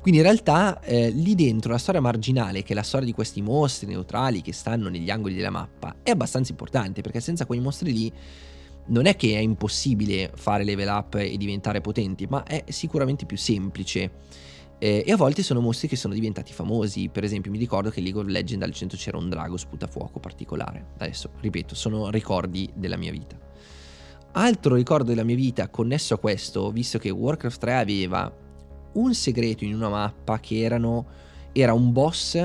Quindi 0.02 0.20
in 0.20 0.26
realtà 0.26 0.82
eh, 0.82 1.10
lì 1.10 1.34
dentro 1.36 1.72
la 1.72 1.78
storia 1.78 2.02
marginale, 2.02 2.64
che 2.64 2.74
è 2.74 2.76
la 2.76 2.84
storia 2.84 3.06
di 3.06 3.14
questi 3.14 3.42
mostri 3.42 3.88
neutrali 3.88 4.42
che 4.42 4.52
stanno 4.52 4.90
negli 4.90 5.10
angoli 5.10 5.36
della 5.36 5.50
mappa, 5.50 5.96
è 6.04 6.10
abbastanza 6.10 6.52
importante 6.52 7.02
perché 7.02 7.22
senza 7.22 7.46
quei 7.46 7.62
mostri 7.62 7.94
lì 7.94 8.12
non 8.88 9.06
è 9.06 9.16
che 9.16 9.36
è 9.36 9.40
impossibile 9.40 10.32
fare 10.36 10.64
level 10.64 10.88
up 10.88 11.16
e 11.16 11.38
diventare 11.38 11.82
potenti, 11.82 12.28
ma 12.28 12.44
è 12.44 12.66
sicuramente 12.68 13.26
più 13.26 13.38
semplice. 13.38 14.12
Eh, 14.78 15.04
e 15.06 15.12
a 15.12 15.16
volte 15.16 15.42
sono 15.42 15.62
mostri 15.62 15.88
che 15.88 15.96
sono 15.96 16.14
diventati 16.14 16.52
famosi. 16.52 17.10
Per 17.10 17.24
esempio, 17.24 17.50
mi 17.50 17.58
ricordo 17.58 17.90
che 17.90 18.00
in 18.00 18.06
League 18.06 18.22
of 18.22 18.28
Legends 18.28 18.66
al 18.66 18.74
centro 18.74 18.98
c'era 18.98 19.18
un 19.18 19.30
drago 19.30 19.58
sputafuoco 19.58 20.20
particolare. 20.20 20.90
Adesso, 20.98 21.32
ripeto, 21.40 21.74
sono 21.74 22.10
ricordi 22.10 22.70
della 22.76 22.98
mia 22.98 23.12
vita. 23.12 23.45
Altro 24.38 24.76
ricordo 24.76 25.06
della 25.06 25.24
mia 25.24 25.38
vita 25.38 25.70
connesso 25.70 26.14
a 26.14 26.18
questo, 26.18 26.70
visto 26.70 26.98
che 26.98 27.10
Warcraft 27.10 27.58
3 27.58 27.76
aveva 27.78 28.30
un 28.94 29.14
segreto 29.14 29.64
in 29.64 29.74
una 29.74 29.88
mappa 29.88 30.42
che 30.42 30.60
erano, 30.60 31.06
era 31.54 31.72
un 31.72 31.94
boss 31.94 32.36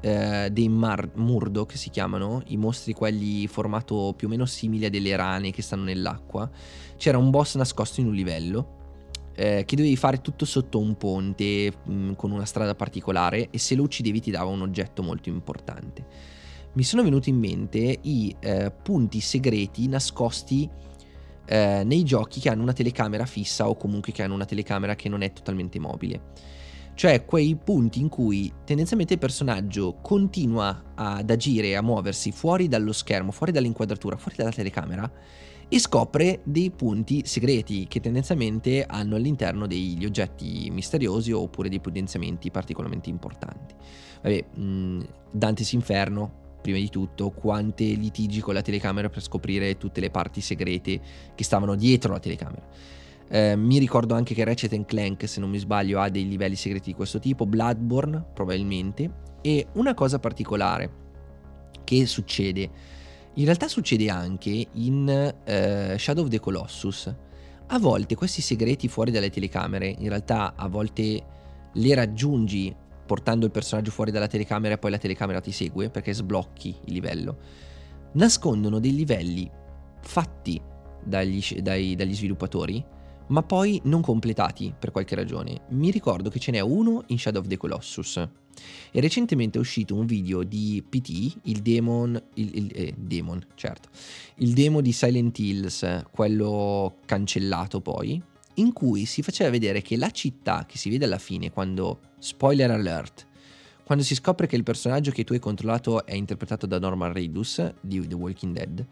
eh, 0.00 0.48
dei 0.52 0.68
Mar- 0.68 1.10
Murdo, 1.16 1.66
che 1.66 1.76
si 1.76 1.90
chiamano, 1.90 2.42
i 2.46 2.56
mostri 2.56 2.92
quelli 2.92 3.48
formato 3.48 4.14
più 4.16 4.28
o 4.28 4.30
meno 4.30 4.46
simili 4.46 4.84
a 4.84 4.90
delle 4.90 5.16
rane 5.16 5.50
che 5.50 5.60
stanno 5.60 5.82
nell'acqua. 5.82 6.48
C'era 6.96 7.18
un 7.18 7.30
boss 7.30 7.56
nascosto 7.56 8.00
in 8.00 8.06
un 8.06 8.14
livello 8.14 8.76
eh, 9.34 9.64
che 9.66 9.74
dovevi 9.74 9.96
fare 9.96 10.20
tutto 10.20 10.44
sotto 10.44 10.78
un 10.78 10.96
ponte 10.96 11.72
mh, 11.82 11.92
mm, 11.92 12.12
con 12.12 12.30
una 12.30 12.44
strada 12.44 12.76
particolare 12.76 13.48
e 13.50 13.58
se 13.58 13.74
lo 13.74 13.82
uccidevi 13.82 14.20
ti 14.20 14.30
dava 14.30 14.50
un 14.50 14.62
oggetto 14.62 15.02
molto 15.02 15.28
importante. 15.28 16.06
Mi 16.74 16.84
sono 16.84 17.02
venuti 17.02 17.30
in 17.30 17.38
mente 17.38 17.98
i 18.02 18.36
eh, 18.38 18.70
punti 18.70 19.18
segreti 19.18 19.88
nascosti 19.88 20.70
eh, 21.50 21.82
nei 21.84 22.04
giochi 22.04 22.38
che 22.38 22.48
hanno 22.48 22.62
una 22.62 22.72
telecamera 22.72 23.26
fissa 23.26 23.68
o 23.68 23.76
comunque 23.76 24.12
che 24.12 24.22
hanno 24.22 24.34
una 24.34 24.44
telecamera 24.44 24.94
che 24.94 25.08
non 25.08 25.22
è 25.22 25.32
totalmente 25.32 25.80
mobile. 25.80 26.20
Cioè 26.94 27.24
quei 27.24 27.56
punti 27.56 27.98
in 27.98 28.08
cui 28.08 28.52
tendenzialmente 28.64 29.14
il 29.14 29.18
personaggio 29.18 29.96
continua 30.00 30.92
ad 30.94 31.28
agire 31.28 31.74
a 31.74 31.82
muoversi 31.82 32.30
fuori 32.30 32.68
dallo 32.68 32.92
schermo, 32.92 33.32
fuori 33.32 33.50
dall'inquadratura, 33.50 34.16
fuori 34.16 34.36
dalla 34.36 34.52
telecamera 34.52 35.10
e 35.66 35.78
scopre 35.80 36.40
dei 36.44 36.70
punti 36.70 37.22
segreti 37.24 37.86
che 37.88 37.98
tendenzialmente 37.98 38.84
hanno 38.86 39.16
all'interno 39.16 39.66
degli 39.66 40.04
oggetti 40.04 40.68
misteriosi 40.70 41.32
oppure 41.32 41.68
dei 41.68 41.80
potenziamenti 41.80 42.50
particolarmente 42.52 43.08
importanti. 43.08 43.74
Vabbè, 44.22 44.44
mh, 44.54 45.04
Dante's 45.32 45.72
Inferno 45.72 46.39
prima 46.60 46.78
di 46.78 46.88
tutto, 46.88 47.30
quante 47.30 47.84
litigi 47.84 48.40
con 48.40 48.54
la 48.54 48.62
telecamera 48.62 49.08
per 49.08 49.22
scoprire 49.22 49.76
tutte 49.76 50.00
le 50.00 50.10
parti 50.10 50.40
segrete 50.40 51.00
che 51.34 51.44
stavano 51.44 51.74
dietro 51.74 52.12
la 52.12 52.20
telecamera. 52.20 52.66
Eh, 53.28 53.56
mi 53.56 53.78
ricordo 53.78 54.14
anche 54.14 54.34
che 54.34 54.44
Ratchet 54.44 54.84
Clank, 54.84 55.28
se 55.28 55.40
non 55.40 55.50
mi 55.50 55.58
sbaglio, 55.58 56.00
ha 56.00 56.08
dei 56.08 56.28
livelli 56.28 56.56
segreti 56.56 56.90
di 56.90 56.96
questo 56.96 57.18
tipo, 57.18 57.46
Bloodborne 57.46 58.24
probabilmente, 58.34 59.28
e 59.40 59.68
una 59.74 59.94
cosa 59.94 60.18
particolare 60.18 60.90
che 61.84 62.06
succede, 62.06 62.70
in 63.34 63.44
realtà 63.44 63.68
succede 63.68 64.10
anche 64.10 64.66
in 64.72 65.34
eh, 65.44 65.96
Shadow 65.96 66.24
of 66.24 66.30
the 66.30 66.40
Colossus. 66.40 67.14
A 67.68 67.78
volte 67.78 68.16
questi 68.16 68.42
segreti 68.42 68.88
fuori 68.88 69.12
dalle 69.12 69.30
telecamere, 69.30 69.94
in 69.96 70.08
realtà 70.08 70.54
a 70.56 70.66
volte 70.66 71.22
le 71.72 71.94
raggiungi 71.94 72.74
portando 73.10 73.44
il 73.44 73.50
personaggio 73.50 73.90
fuori 73.90 74.12
dalla 74.12 74.28
telecamera 74.28 74.74
e 74.74 74.78
poi 74.78 74.92
la 74.92 74.98
telecamera 74.98 75.40
ti 75.40 75.50
segue 75.50 75.90
perché 75.90 76.12
sblocchi 76.12 76.76
il 76.84 76.92
livello, 76.92 77.38
nascondono 78.12 78.78
dei 78.78 78.94
livelli 78.94 79.50
fatti 80.00 80.62
dagli, 81.02 81.42
dai, 81.60 81.96
dagli 81.96 82.14
sviluppatori 82.14 82.84
ma 83.26 83.42
poi 83.42 83.80
non 83.84 84.00
completati 84.00 84.72
per 84.78 84.92
qualche 84.92 85.16
ragione. 85.16 85.62
Mi 85.70 85.90
ricordo 85.90 86.30
che 86.30 86.38
ce 86.38 86.52
n'è 86.52 86.60
uno 86.60 87.02
in 87.08 87.18
Shadow 87.18 87.42
of 87.42 87.48
the 87.48 87.56
Colossus. 87.56 88.16
E 88.92 89.00
recentemente 89.00 89.58
è 89.58 89.60
uscito 89.60 89.96
un 89.96 90.06
video 90.06 90.44
di 90.44 90.84
PT, 90.88 91.38
il 91.44 91.62
demon, 91.62 92.20
il, 92.34 92.56
il 92.56 92.70
eh, 92.74 92.94
demon, 92.96 93.44
certo, 93.54 93.88
il 94.36 94.52
demo 94.52 94.80
di 94.80 94.92
Silent 94.92 95.36
Hills, 95.38 96.04
quello 96.12 96.98
cancellato 97.06 97.80
poi, 97.80 98.22
in 98.54 98.72
cui 98.72 99.04
si 99.04 99.22
faceva 99.22 99.50
vedere 99.50 99.82
che 99.82 99.96
la 99.96 100.10
città 100.10 100.66
che 100.66 100.78
si 100.78 100.90
vede 100.90 101.04
alla 101.04 101.18
fine, 101.18 101.50
quando, 101.50 102.00
spoiler 102.18 102.70
alert, 102.70 103.26
quando 103.84 104.04
si 104.04 104.14
scopre 104.14 104.46
che 104.46 104.56
il 104.56 104.62
personaggio 104.62 105.10
che 105.10 105.24
tu 105.24 105.32
hai 105.32 105.38
controllato 105.38 106.06
è 106.06 106.14
interpretato 106.14 106.66
da 106.66 106.78
Norman 106.78 107.12
Reedus 107.12 107.72
di 107.80 108.06
The 108.06 108.14
Walking 108.14 108.54
Dead, 108.54 108.86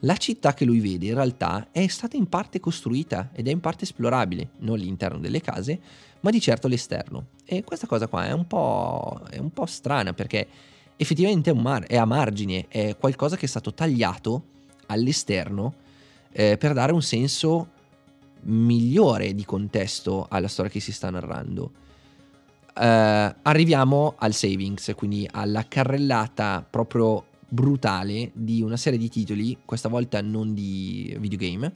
la 0.00 0.16
città 0.16 0.54
che 0.54 0.64
lui 0.64 0.80
vede 0.80 1.06
in 1.06 1.14
realtà 1.14 1.68
è 1.70 1.86
stata 1.86 2.16
in 2.16 2.26
parte 2.26 2.58
costruita 2.58 3.30
ed 3.34 3.48
è 3.48 3.50
in 3.50 3.60
parte 3.60 3.84
esplorabile, 3.84 4.50
non 4.60 4.78
l'interno 4.78 5.18
delle 5.18 5.40
case, 5.40 5.78
ma 6.20 6.30
di 6.30 6.40
certo 6.40 6.68
l'esterno. 6.68 7.28
E 7.44 7.62
questa 7.64 7.86
cosa 7.86 8.06
qua 8.08 8.26
è 8.26 8.32
un 8.32 8.46
po', 8.46 9.20
è 9.28 9.38
un 9.38 9.52
po 9.52 9.66
strana 9.66 10.14
perché 10.14 10.48
effettivamente 10.96 11.50
è, 11.50 11.54
mar- 11.54 11.86
è, 11.86 11.96
a 11.96 12.06
margine, 12.06 12.66
è 12.68 12.96
qualcosa 12.96 13.36
che 13.36 13.44
è 13.44 13.48
stato 13.48 13.74
tagliato 13.74 14.44
all'esterno 14.86 15.74
eh, 16.32 16.56
per 16.56 16.72
dare 16.72 16.92
un 16.92 17.02
senso 17.02 17.70
migliore 18.42 19.34
di 19.34 19.44
contesto 19.44 20.26
alla 20.28 20.48
storia 20.48 20.70
che 20.70 20.80
si 20.80 20.92
sta 20.92 21.10
narrando. 21.10 21.72
Uh, 22.74 23.34
arriviamo 23.42 24.14
al 24.18 24.32
savings, 24.32 24.92
quindi 24.96 25.28
alla 25.30 25.66
carrellata 25.66 26.64
proprio 26.68 27.24
brutale 27.50 28.30
di 28.32 28.62
una 28.62 28.76
serie 28.76 28.98
di 28.98 29.08
titoli, 29.08 29.58
questa 29.64 29.88
volta 29.88 30.22
non 30.22 30.54
di 30.54 31.14
videogame, 31.18 31.72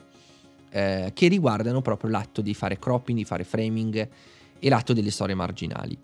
eh, 0.69 1.11
che 1.13 1.27
riguardano 1.27 1.81
proprio 1.81 2.09
l'atto 2.09 2.41
di 2.41 2.53
fare 2.53 2.79
cropping, 2.79 3.17
di 3.17 3.25
fare 3.25 3.43
framing 3.43 4.09
e 4.57 4.69
l'atto 4.69 4.93
delle 4.93 5.11
storie 5.11 5.35
marginali. 5.35 5.97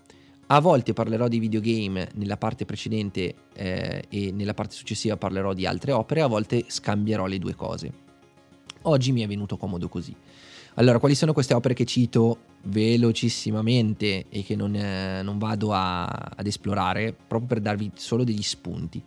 A 0.47 0.59
volte 0.59 0.91
parlerò 0.91 1.29
di 1.29 1.39
videogame 1.39 2.09
nella 2.15 2.35
parte 2.35 2.65
precedente 2.65 3.35
eh, 3.53 4.03
e 4.09 4.31
nella 4.33 4.53
parte 4.53 4.75
successiva 4.75 5.15
parlerò 5.15 5.53
di 5.53 5.65
altre 5.65 5.93
opere, 5.93 6.21
a 6.21 6.27
volte 6.27 6.65
scambierò 6.67 7.25
le 7.25 7.39
due 7.39 7.55
cose. 7.55 7.93
Oggi 8.83 9.13
mi 9.13 9.21
è 9.21 9.27
venuto 9.27 9.55
comodo 9.55 9.87
così. 9.87 10.13
Allora, 10.75 10.99
quali 10.99 11.15
sono 11.15 11.33
queste 11.33 11.53
opere 11.53 11.73
che 11.73 11.85
cito 11.85 12.37
velocissimamente 12.63 14.25
e 14.29 14.43
che 14.43 14.55
non, 14.55 14.73
eh, 14.73 15.21
non 15.21 15.37
vado 15.37 15.73
a, 15.73 16.05
ad 16.05 16.47
esplorare, 16.47 17.13
proprio 17.13 17.49
per 17.49 17.59
darvi 17.59 17.91
solo 17.95 18.23
degli 18.23 18.41
spunti? 18.41 19.01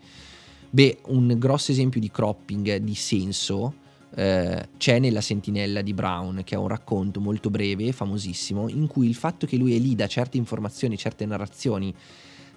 Beh, 0.68 0.98
un 1.06 1.34
grosso 1.38 1.72
esempio 1.72 2.00
di 2.00 2.10
cropping 2.10 2.76
di 2.76 2.94
senso 2.94 3.74
eh, 4.14 4.68
c'è 4.76 4.98
nella 4.98 5.20
Sentinella 5.20 5.80
di 5.80 5.94
Brown, 5.94 6.42
che 6.44 6.54
è 6.54 6.58
un 6.58 6.68
racconto 6.68 7.20
molto 7.20 7.48
breve, 7.48 7.92
famosissimo, 7.92 8.68
in 8.68 8.86
cui 8.86 9.08
il 9.08 9.14
fatto 9.14 9.46
che 9.46 9.56
lui 9.56 9.74
elida 9.74 10.06
certe 10.06 10.36
informazioni, 10.36 10.98
certe 10.98 11.24
narrazioni 11.24 11.94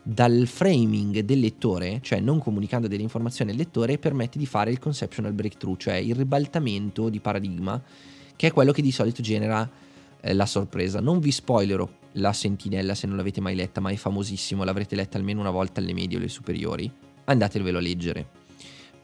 dal 0.03 0.47
framing 0.47 1.19
del 1.19 1.39
lettore, 1.39 1.99
cioè 2.01 2.19
non 2.19 2.39
comunicando 2.39 2.87
delle 2.87 3.03
informazioni 3.03 3.51
al 3.51 3.57
lettore, 3.57 3.97
permette 3.97 4.37
di 4.37 4.45
fare 4.45 4.71
il 4.71 4.79
conceptual 4.79 5.33
breakthrough, 5.33 5.77
cioè 5.77 5.95
il 5.95 6.15
ribaltamento 6.15 7.09
di 7.09 7.19
paradigma, 7.19 7.81
che 8.37 8.47
è 8.47 8.53
quello 8.53 8.71
che 8.71 8.81
di 8.81 8.91
solito 8.91 9.21
genera 9.21 9.69
eh, 10.21 10.33
la 10.33 10.45
sorpresa. 10.45 11.01
Non 11.01 11.19
vi 11.19 11.31
spoilerò 11.31 11.89
la 12.13 12.31
Sentinella 12.31 12.95
se 12.95 13.07
non 13.07 13.17
l'avete 13.17 13.41
mai 13.41 13.55
letta, 13.55 13.81
ma 13.81 13.89
è 13.89 13.95
famosissimo, 13.95 14.63
l'avrete 14.63 14.95
letta 14.95 15.17
almeno 15.17 15.41
una 15.41 15.51
volta 15.51 15.81
alle 15.81 15.93
medie 15.93 16.15
o 16.15 16.19
alle 16.19 16.29
superiori 16.29 16.89
andatevelo 17.25 17.77
a 17.77 17.81
leggere. 17.81 18.27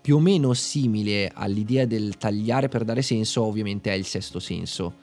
Più 0.02 0.18
o 0.18 0.20
meno 0.20 0.54
simile 0.54 1.32
all'idea 1.34 1.86
del 1.86 2.18
tagliare 2.18 2.68
per 2.68 2.84
dare 2.84 3.02
senso, 3.02 3.44
ovviamente 3.44 3.92
è 3.92 3.96
il 3.96 4.06
sesto 4.06 4.40
senso 4.40 4.96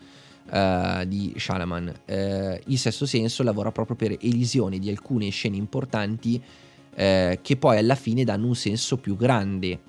uh, 0.51 1.05
di 1.07 1.33
Shalaman. 1.37 1.93
Uh, 2.07 2.61
il 2.67 2.79
sesto 2.79 3.07
senso 3.07 3.43
lavora 3.43 3.73
proprio 3.73 3.97
per 3.97 4.17
elisione 4.21 4.79
di 4.79 4.91
alcune 4.91 5.31
scene 5.31 5.57
importanti 5.57 6.35
uh, 6.35 7.39
che 7.41 7.57
poi 7.59 7.79
alla 7.79 7.95
fine 7.95 8.25
danno 8.25 8.47
un 8.47 8.57
senso 8.57 8.97
più 8.99 9.17
grande 9.17 9.81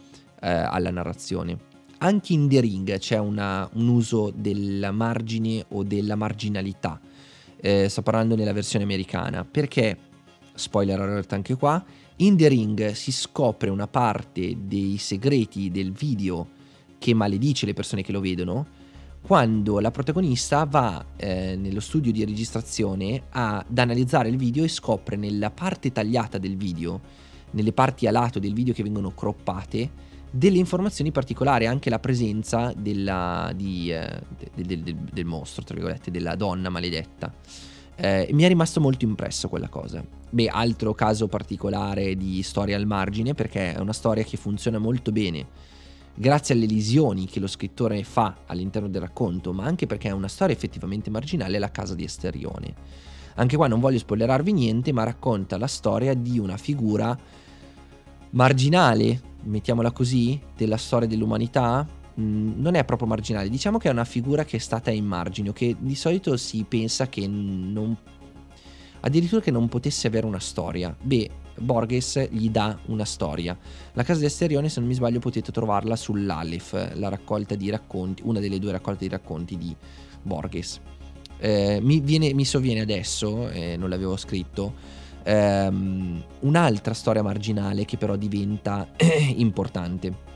alla 0.43 0.89
narrazione. 0.89 1.70
Anche 2.03 2.33
in 2.33 2.49
The 2.49 2.59
Ring 2.61 2.97
c'è 2.97 3.19
una, 3.19 3.69
un 3.73 3.87
uso 3.87 4.33
del 4.35 4.89
margine 4.91 5.63
o 5.69 5.83
della 5.83 6.15
marginalità 6.15 6.99
Eh, 7.63 7.89
sto 7.89 8.01
parlando 8.01 8.35
nella 8.35 8.53
versione 8.53 8.83
americana. 8.83 9.45
Perché, 9.45 9.95
spoiler 10.55 10.99
alert 10.99 11.31
anche 11.33 11.53
qua, 11.53 11.83
in 12.17 12.35
The 12.35 12.47
Ring 12.47 12.91
si 12.93 13.11
scopre 13.11 13.69
una 13.69 13.87
parte 13.87 14.57
dei 14.65 14.97
segreti 14.97 15.69
del 15.69 15.91
video 15.91 16.47
che 16.97 17.13
maledice 17.13 17.67
le 17.67 17.73
persone 17.73 18.01
che 18.01 18.11
lo 18.11 18.19
vedono 18.19 18.65
quando 19.21 19.79
la 19.79 19.91
protagonista 19.91 20.65
va 20.65 21.05
eh, 21.15 21.55
nello 21.55 21.81
studio 21.81 22.11
di 22.11 22.25
registrazione 22.25 23.25
ad 23.29 23.77
analizzare 23.77 24.29
il 24.29 24.37
video 24.37 24.63
e 24.63 24.67
scopre 24.67 25.15
nella 25.15 25.51
parte 25.51 25.91
tagliata 25.91 26.39
del 26.39 26.57
video, 26.57 26.99
nelle 27.51 27.73
parti 27.73 28.07
a 28.07 28.11
lato 28.11 28.39
del 28.39 28.53
video 28.53 28.73
che 28.73 28.81
vengono 28.81 29.13
croppate, 29.13 30.09
delle 30.32 30.57
informazioni 30.57 31.11
particolari, 31.11 31.67
anche 31.67 31.89
la 31.89 31.99
presenza 31.99 32.73
della, 32.75 33.51
di, 33.53 33.91
eh, 33.91 34.21
del, 34.55 34.79
del, 34.79 34.95
del, 34.95 35.25
mostro, 35.25 35.63
tra 35.63 35.75
virgolette, 35.75 36.09
della 36.09 36.36
donna 36.36 36.69
maledetta. 36.69 37.34
Eh, 37.95 38.29
mi 38.32 38.43
è 38.43 38.47
rimasto 38.47 38.79
molto 38.79 39.05
impresso 39.05 39.49
quella 39.49 39.67
cosa. 39.67 40.03
Beh, 40.29 40.47
altro 40.47 40.93
caso 40.93 41.27
particolare 41.27 42.15
di 42.15 42.41
storia 42.41 42.77
al 42.77 42.86
margine, 42.86 43.34
perché 43.34 43.75
è 43.75 43.79
una 43.79 43.93
storia 43.93 44.23
che 44.23 44.38
funziona 44.38 44.79
molto 44.79 45.11
bene 45.11 45.69
grazie 46.13 46.53
alle 46.53 46.65
lesioni 46.65 47.25
che 47.25 47.39
lo 47.39 47.47
scrittore 47.47 48.03
fa 48.03 48.38
all'interno 48.45 48.89
del 48.89 49.01
racconto, 49.01 49.53
ma 49.53 49.65
anche 49.65 49.88
perché 49.88 50.09
è 50.09 50.11
una 50.11 50.27
storia 50.27 50.55
effettivamente 50.55 51.09
marginale, 51.09 51.59
la 51.59 51.71
casa 51.71 51.95
di 51.95 52.03
Esterione. 52.03 52.73
Anche 53.36 53.55
qua 53.55 53.67
non 53.67 53.79
voglio 53.79 53.97
spoilerarvi 53.97 54.51
niente, 54.51 54.91
ma 54.91 55.03
racconta 55.03 55.57
la 55.57 55.67
storia 55.67 56.13
di 56.13 56.38
una 56.38 56.57
figura 56.57 57.17
marginale, 58.32 59.21
mettiamola 59.43 59.91
così, 59.91 60.39
della 60.55 60.77
storia 60.77 61.07
dell'umanità. 61.07 61.87
Mm, 62.19 62.61
non 62.61 62.75
è 62.75 62.83
proprio 62.83 63.07
marginale, 63.07 63.49
diciamo 63.49 63.77
che 63.77 63.87
è 63.87 63.91
una 63.91 64.03
figura 64.03 64.43
che 64.43 64.57
è 64.57 64.59
stata 64.59 64.91
in 64.91 65.05
margine, 65.05 65.49
o 65.49 65.53
che 65.53 65.75
di 65.79 65.95
solito 65.95 66.35
si 66.37 66.65
pensa 66.67 67.07
che 67.07 67.27
non 67.27 67.95
addirittura 69.01 69.41
che 69.41 69.51
non 69.51 69.67
potesse 69.67 70.07
avere 70.07 70.25
una 70.25 70.39
storia. 70.39 70.95
Beh, 70.99 71.29
Borges 71.59 72.27
gli 72.29 72.49
dà 72.49 72.77
una 72.87 73.05
storia. 73.05 73.57
La 73.93 74.03
casa 74.03 74.19
di 74.19 74.25
Asterione, 74.25 74.69
se 74.69 74.79
non 74.79 74.89
mi 74.89 74.95
sbaglio, 74.95 75.19
potete 75.19 75.51
trovarla 75.51 75.95
sull'Aleph, 75.95 76.93
la 76.95 77.09
raccolta 77.09 77.55
di 77.55 77.69
racconti, 77.69 78.21
una 78.25 78.39
delle 78.39 78.59
due 78.59 78.71
raccolte 78.71 79.05
di 79.05 79.11
racconti 79.11 79.57
di 79.57 79.75
Borges. 80.21 80.79
Eh, 81.37 81.79
mi, 81.81 81.99
viene, 81.99 82.33
mi, 82.33 82.45
sovviene 82.45 82.81
adesso, 82.81 83.49
eh, 83.49 83.75
non 83.75 83.89
l'avevo 83.89 84.15
scritto, 84.15 84.99
ehm, 85.24 86.24
un'altra 86.41 86.93
storia 86.93 87.24
marginale 87.24 87.86
che 87.86 87.97
però 87.97 88.15
diventa 88.15 88.88
importante. 89.36 90.30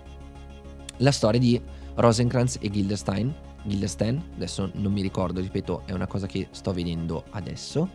La 0.97 1.11
storia 1.11 1.39
di 1.39 1.61
Rosencrantz 1.95 2.57
e 2.61 2.69
Guildenstein. 2.69 3.33
Guildenstein, 3.63 4.21
adesso 4.35 4.69
non 4.73 4.91
mi 4.91 5.01
ricordo, 5.01 5.41
ripeto, 5.41 5.83
è 5.85 5.91
una 5.91 6.07
cosa 6.07 6.27
che 6.27 6.47
sto 6.51 6.71
vedendo 6.71 7.23
adesso. 7.31 7.89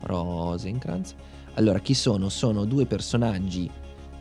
Rosencrantz. 0.00 1.14
Allora, 1.54 1.78
chi 1.78 1.94
sono? 1.94 2.28
Sono 2.28 2.64
due 2.64 2.86
personaggi, 2.86 3.70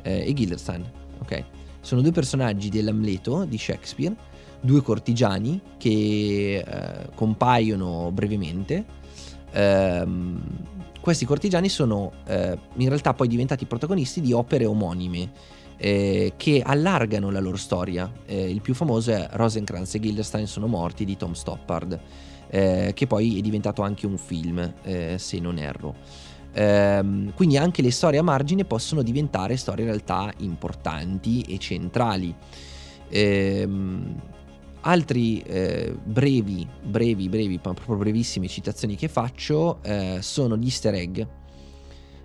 eh, 0.02 0.28
e 0.28 0.34
Guildenstern, 0.34 0.90
ok? 1.20 1.44
Sono 1.82 2.02
due 2.02 2.12
personaggi 2.12 2.70
dell'Amleto 2.70 3.46
di 3.46 3.58
Shakespeare, 3.58 4.16
due 4.62 4.82
cortigiani 4.82 5.60
che 5.78 6.64
eh, 6.66 7.10
compaiono 7.16 8.12
brevemente. 8.12 8.86
Ehm, 9.54 10.40
questi 11.02 11.26
cortigiani 11.26 11.68
sono 11.68 12.12
eh, 12.28 12.58
in 12.76 12.88
realtà 12.88 13.14
poi 13.14 13.28
diventati 13.28 13.66
protagonisti 13.66 14.22
di 14.22 14.34
opere 14.34 14.66
omonime 14.66 15.32
eh, 15.78 16.34
che 16.38 16.62
allargano 16.64 17.32
la 17.32 17.40
loro 17.40 17.58
storia. 17.58 18.10
Eh, 18.26 18.50
il 18.50 18.62
più 18.62 18.76
famoso 18.76 19.12
è 19.12 19.28
Rosencrantz 19.32 19.96
e 19.96 20.00
Guildenstern 20.00 20.46
sono 20.46 20.68
morti 20.68 21.04
di 21.04 21.18
Tom 21.18 21.34
Stoppard, 21.34 22.00
eh, 22.50 22.92
che 22.94 23.08
poi 23.08 23.40
è 23.40 23.42
diventato 23.42 23.82
anche 23.82 24.06
un 24.06 24.18
film, 24.18 24.74
eh, 24.84 25.16
se 25.18 25.40
non 25.40 25.58
erro. 25.58 25.96
Ehm, 26.54 27.34
quindi 27.34 27.58
anche 27.58 27.82
le 27.82 27.92
storie 27.92 28.20
a 28.20 28.24
margine 28.24 28.66
possono 28.66 29.02
diventare 29.02 29.58
storie 29.58 29.84
in 29.86 29.90
realtà 29.90 30.32
importanti 30.38 31.42
e 31.42 31.58
centrali. 31.58 32.36
Ehm, 34.82 34.92
altri 34.92 35.40
eh, 35.42 35.96
brevi, 36.04 36.68
brevi, 36.84 37.30
brevi, 37.30 37.60
proprio 37.60 37.98
brevissime 37.98 38.48
citazioni 38.48 38.96
che 38.96 39.08
faccio 39.08 39.82
eh, 39.84 40.20
sono 40.22 40.58
gli 40.58 40.66
easter 40.66 40.94
egg. 40.94 41.22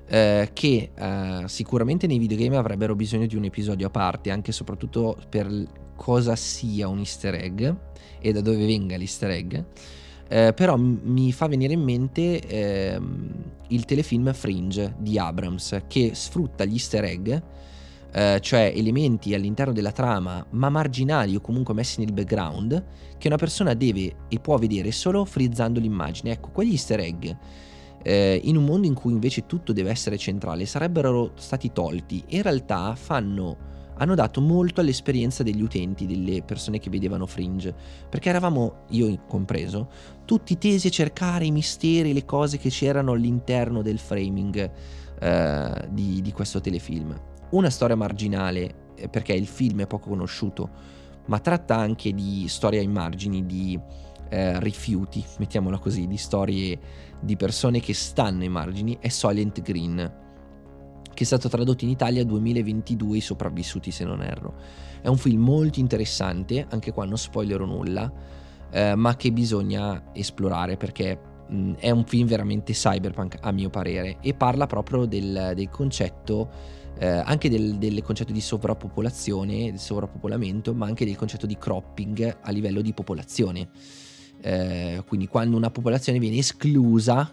Eh, 0.09 0.51
che 0.53 0.91
eh, 0.95 1.43
sicuramente 1.47 2.07
nei 2.07 2.19
videogame 2.19 2.57
avrebbero 2.57 2.95
bisogno 2.95 3.27
di 3.27 3.35
un 3.35 3.45
episodio 3.45 3.89
a 3.89 3.91
parte, 3.91 4.31
anche 4.31 4.51
e 4.51 4.55
soprattutto 4.55 5.17
per 5.29 5.49
cosa 5.97 6.37
sia 6.37 6.87
un 6.87 6.99
easter 6.99 7.35
egg 7.35 7.65
e 8.21 8.33
da 8.33 8.41
dove 8.41 8.65
venga 8.65 8.97
l'easter 8.97 9.31
egg. 9.31 9.55
Eh, 10.29 10.53
però 10.55 10.77
mi 10.77 11.33
fa 11.33 11.47
venire 11.47 11.73
in 11.73 11.83
mente 11.83 12.41
eh, 12.41 13.01
il 13.69 13.85
telefilm 13.85 14.33
Fringe 14.33 14.95
di 14.99 15.19
Abrams 15.19 15.83
che 15.87 16.13
sfrutta 16.15 16.65
gli 16.65 16.73
easter 16.73 17.05
egg, 17.05 17.37
eh, 18.13 18.39
cioè 18.41 18.73
elementi 18.75 19.35
all'interno 19.35 19.73
della 19.73 19.93
trama 19.93 20.45
ma 20.51 20.69
marginali 20.69 21.37
o 21.37 21.41
comunque 21.41 21.75
messi 21.75 22.01
nel 22.01 22.13
background 22.13 22.85
che 23.19 23.29
una 23.29 23.37
persona 23.37 23.75
deve 23.75 24.15
e 24.29 24.39
può 24.39 24.57
vedere 24.57 24.93
solo 24.93 25.25
frizzando 25.25 25.81
l'immagine. 25.81 26.33
Ecco, 26.33 26.51
quegli 26.51 26.73
easter 26.73 27.01
egg 27.01 27.35
eh, 28.03 28.41
in 28.45 28.57
un 28.57 28.65
mondo 28.65 28.87
in 28.87 28.95
cui 28.95 29.13
invece 29.13 29.47
tutto 29.47 29.73
deve 29.73 29.91
essere 29.91 30.17
centrale 30.17 30.65
sarebbero 30.65 31.33
stati 31.35 31.73
tolti 31.73 32.23
in 32.29 32.43
realtà 32.43 32.95
fanno 32.95 33.75
hanno 33.99 34.15
dato 34.15 34.41
molto 34.41 34.81
all'esperienza 34.81 35.43
degli 35.43 35.63
utenti, 35.63 36.07
delle 36.07 36.43
persone 36.43 36.79
che 36.79 36.91
vedevano 36.91 37.27
Fringe, 37.27 37.75
perché 38.09 38.29
eravamo, 38.29 38.85
io 38.91 39.23
compreso, 39.27 39.89
tutti 40.25 40.59
tesi 40.59 40.89
a 40.89 40.91
cercare 40.91 41.47
i 41.47 41.51
misteri, 41.51 42.13
le 42.13 42.25
cose 42.25 42.59
che 42.59 42.69
c'erano 42.69 43.13
all'interno 43.13 43.83
del 43.83 43.99
framing 43.99 44.71
eh, 45.19 45.89
di, 45.91 46.21
di, 46.21 46.33
questo 46.33 46.61
telefilm. 46.61 47.19
Una 47.51 47.71
storia 47.71 47.97
marginale, 47.97 48.93
eh, 48.97 49.09
perché 49.09 49.33
il 49.33 49.47
film 49.47 49.83
è 49.83 49.87
poco 49.87 50.09
conosciuto, 50.09 50.69
ma 51.27 51.39
tratta 51.39 51.77
anche 51.77 52.13
di 52.13 52.47
storia 52.49 52.81
ai 52.81 52.89
margini, 52.89 53.47
di 53.47 53.79
eh, 54.29 54.61
rifiuti, 54.61 55.25
mettiamola 55.39 55.79
così, 55.79 56.07
di 56.07 56.17
storie 56.17 56.79
di 57.21 57.37
persone 57.37 57.81
che 57.81 57.95
stanno 57.95 58.43
ai 58.43 58.49
margini, 58.49 58.99
è 59.01 59.09
Silent 59.09 59.63
Green 59.63 60.25
che 61.17 61.23
è 61.23 61.27
stato 61.27 61.49
tradotto 61.49 61.83
in 61.85 61.91
Italia 61.91 62.23
2022 62.25 63.17
I 63.17 63.21
sopravvissuti 63.23 63.91
se 63.91 64.05
non 64.05 64.23
erro. 64.23 64.55
È 65.01 65.09
un 65.09 65.17
film 65.17 65.43
molto 65.43 65.81
interessante, 65.81 66.67
anche 66.69 66.93
qua 66.93 67.07
non 67.07 67.17
spoilerò 67.17 67.65
nulla, 67.65 68.13
eh, 68.71 68.95
ma 68.95 69.17
che 69.17 69.33
bisogna 69.33 70.11
esplorare 70.13 70.77
perché 70.77 71.19
mh, 71.49 71.73
è 71.79 71.91
un 71.91 72.05
film 72.05 72.27
veramente 72.27 72.75
cyberpunk 72.75 73.39
a 73.41 73.51
mio 73.51 73.71
parere 73.71 74.19
e 74.21 74.35
parla 74.35 74.67
proprio 74.67 75.07
del, 75.07 75.53
del 75.55 75.71
concetto 75.71 76.51
eh, 76.99 77.07
anche 77.07 77.51
del, 77.51 77.77
del, 77.77 78.03
concetto 78.03 78.33
di 78.33 78.41
sovrappopolazione, 78.41 79.71
del 79.71 79.79
sovrappopolamento, 79.79 80.73
ma 80.75 80.87
anche 80.87 81.05
del 81.05 81.17
concetto 81.17 81.47
di 81.47 81.57
cropping 81.59 82.39
a 82.41 82.51
livello 82.51 82.81
di 82.81 82.93
popolazione. 82.93 83.69
Eh, 84.41 85.03
quindi 85.07 85.27
quando 85.27 85.57
una 85.57 85.71
popolazione 85.71 86.19
viene 86.19 86.39
esclusa, 86.39 87.31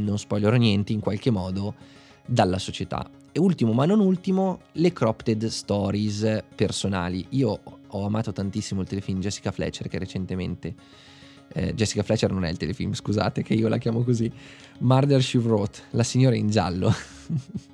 non 0.00 0.18
spoilerò 0.18 0.56
niente, 0.56 0.92
in 0.92 1.00
qualche 1.00 1.30
modo 1.30 1.74
dalla 2.26 2.58
società. 2.58 3.08
E 3.30 3.38
ultimo 3.38 3.72
ma 3.72 3.84
non 3.84 4.00
ultimo, 4.00 4.60
le 4.72 4.92
cropped 4.92 5.46
stories 5.46 6.44
personali. 6.54 7.24
Io 7.30 7.60
ho 7.86 8.04
amato 8.04 8.32
tantissimo 8.32 8.80
il 8.80 8.88
telefilm 8.88 9.20
Jessica 9.20 9.52
Fletcher 9.52 9.88
che 9.88 9.98
recentemente... 9.98 10.74
Eh, 11.52 11.74
Jessica 11.74 12.02
Fletcher 12.02 12.32
non 12.32 12.44
è 12.44 12.50
il 12.50 12.56
telefilm, 12.56 12.94
scusate 12.94 13.42
che 13.42 13.54
io 13.54 13.68
la 13.68 13.78
chiamo 13.78 14.02
così. 14.02 14.32
Murder 14.78 15.22
She 15.22 15.38
Wrote, 15.38 15.82
la 15.90 16.02
signora 16.02 16.34
in 16.34 16.48
giallo. 16.48 16.92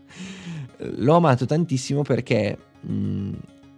L'ho 0.82 1.14
amato 1.14 1.46
tantissimo 1.46 2.02
perché 2.02 2.56
mh, 2.80 2.90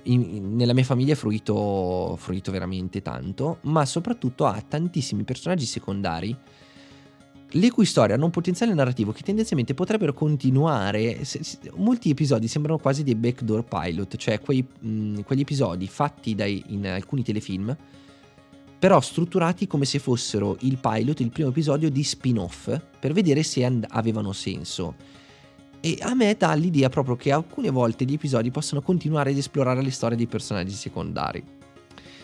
in, 0.04 0.22
in, 0.22 0.56
nella 0.56 0.74
mia 0.74 0.84
famiglia 0.84 1.12
è 1.12 1.16
fruito, 1.16 2.16
fruito 2.18 2.50
veramente 2.50 3.02
tanto, 3.02 3.58
ma 3.62 3.84
soprattutto 3.84 4.46
ha 4.46 4.62
tantissimi 4.66 5.24
personaggi 5.24 5.64
secondari 5.64 6.36
le 7.54 7.70
cui 7.70 7.84
storie 7.84 8.14
hanno 8.14 8.24
un 8.24 8.30
potenziale 8.30 8.72
narrativo 8.72 9.12
che 9.12 9.22
tendenzialmente 9.22 9.74
potrebbero 9.74 10.14
continuare. 10.14 11.24
Se, 11.24 11.42
se, 11.42 11.58
molti 11.74 12.10
episodi 12.10 12.48
sembrano 12.48 12.78
quasi 12.78 13.02
dei 13.02 13.14
backdoor 13.14 13.64
pilot, 13.64 14.16
cioè 14.16 14.40
quei, 14.40 14.66
mh, 14.66 15.20
quegli 15.20 15.40
episodi 15.40 15.86
fatti 15.86 16.34
dai, 16.34 16.62
in 16.68 16.86
alcuni 16.86 17.22
telefilm, 17.22 17.76
però 18.78 19.00
strutturati 19.00 19.66
come 19.66 19.84
se 19.84 19.98
fossero 19.98 20.56
il 20.60 20.78
pilot, 20.78 21.20
il 21.20 21.30
primo 21.30 21.50
episodio 21.50 21.90
di 21.90 22.02
spin-off, 22.02 22.74
per 22.98 23.12
vedere 23.12 23.42
se 23.42 23.64
and- 23.64 23.86
avevano 23.88 24.32
senso. 24.32 25.20
E 25.84 25.98
a 26.00 26.14
me 26.14 26.36
dà 26.38 26.54
l'idea 26.54 26.88
proprio 26.88 27.16
che 27.16 27.32
alcune 27.32 27.68
volte 27.68 28.04
gli 28.04 28.12
episodi 28.12 28.52
possono 28.52 28.80
continuare 28.82 29.32
ad 29.32 29.36
esplorare 29.36 29.82
le 29.82 29.90
storie 29.90 30.16
dei 30.16 30.28
personaggi 30.28 30.74
secondari. 30.74 31.42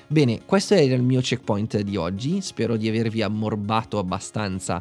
Bene, 0.06 0.42
questo 0.44 0.74
era 0.74 0.94
il 0.94 1.02
mio 1.02 1.20
checkpoint 1.20 1.80
di 1.80 1.96
oggi, 1.96 2.40
spero 2.40 2.76
di 2.76 2.88
avervi 2.88 3.20
ammorbato 3.20 3.98
abbastanza 3.98 4.80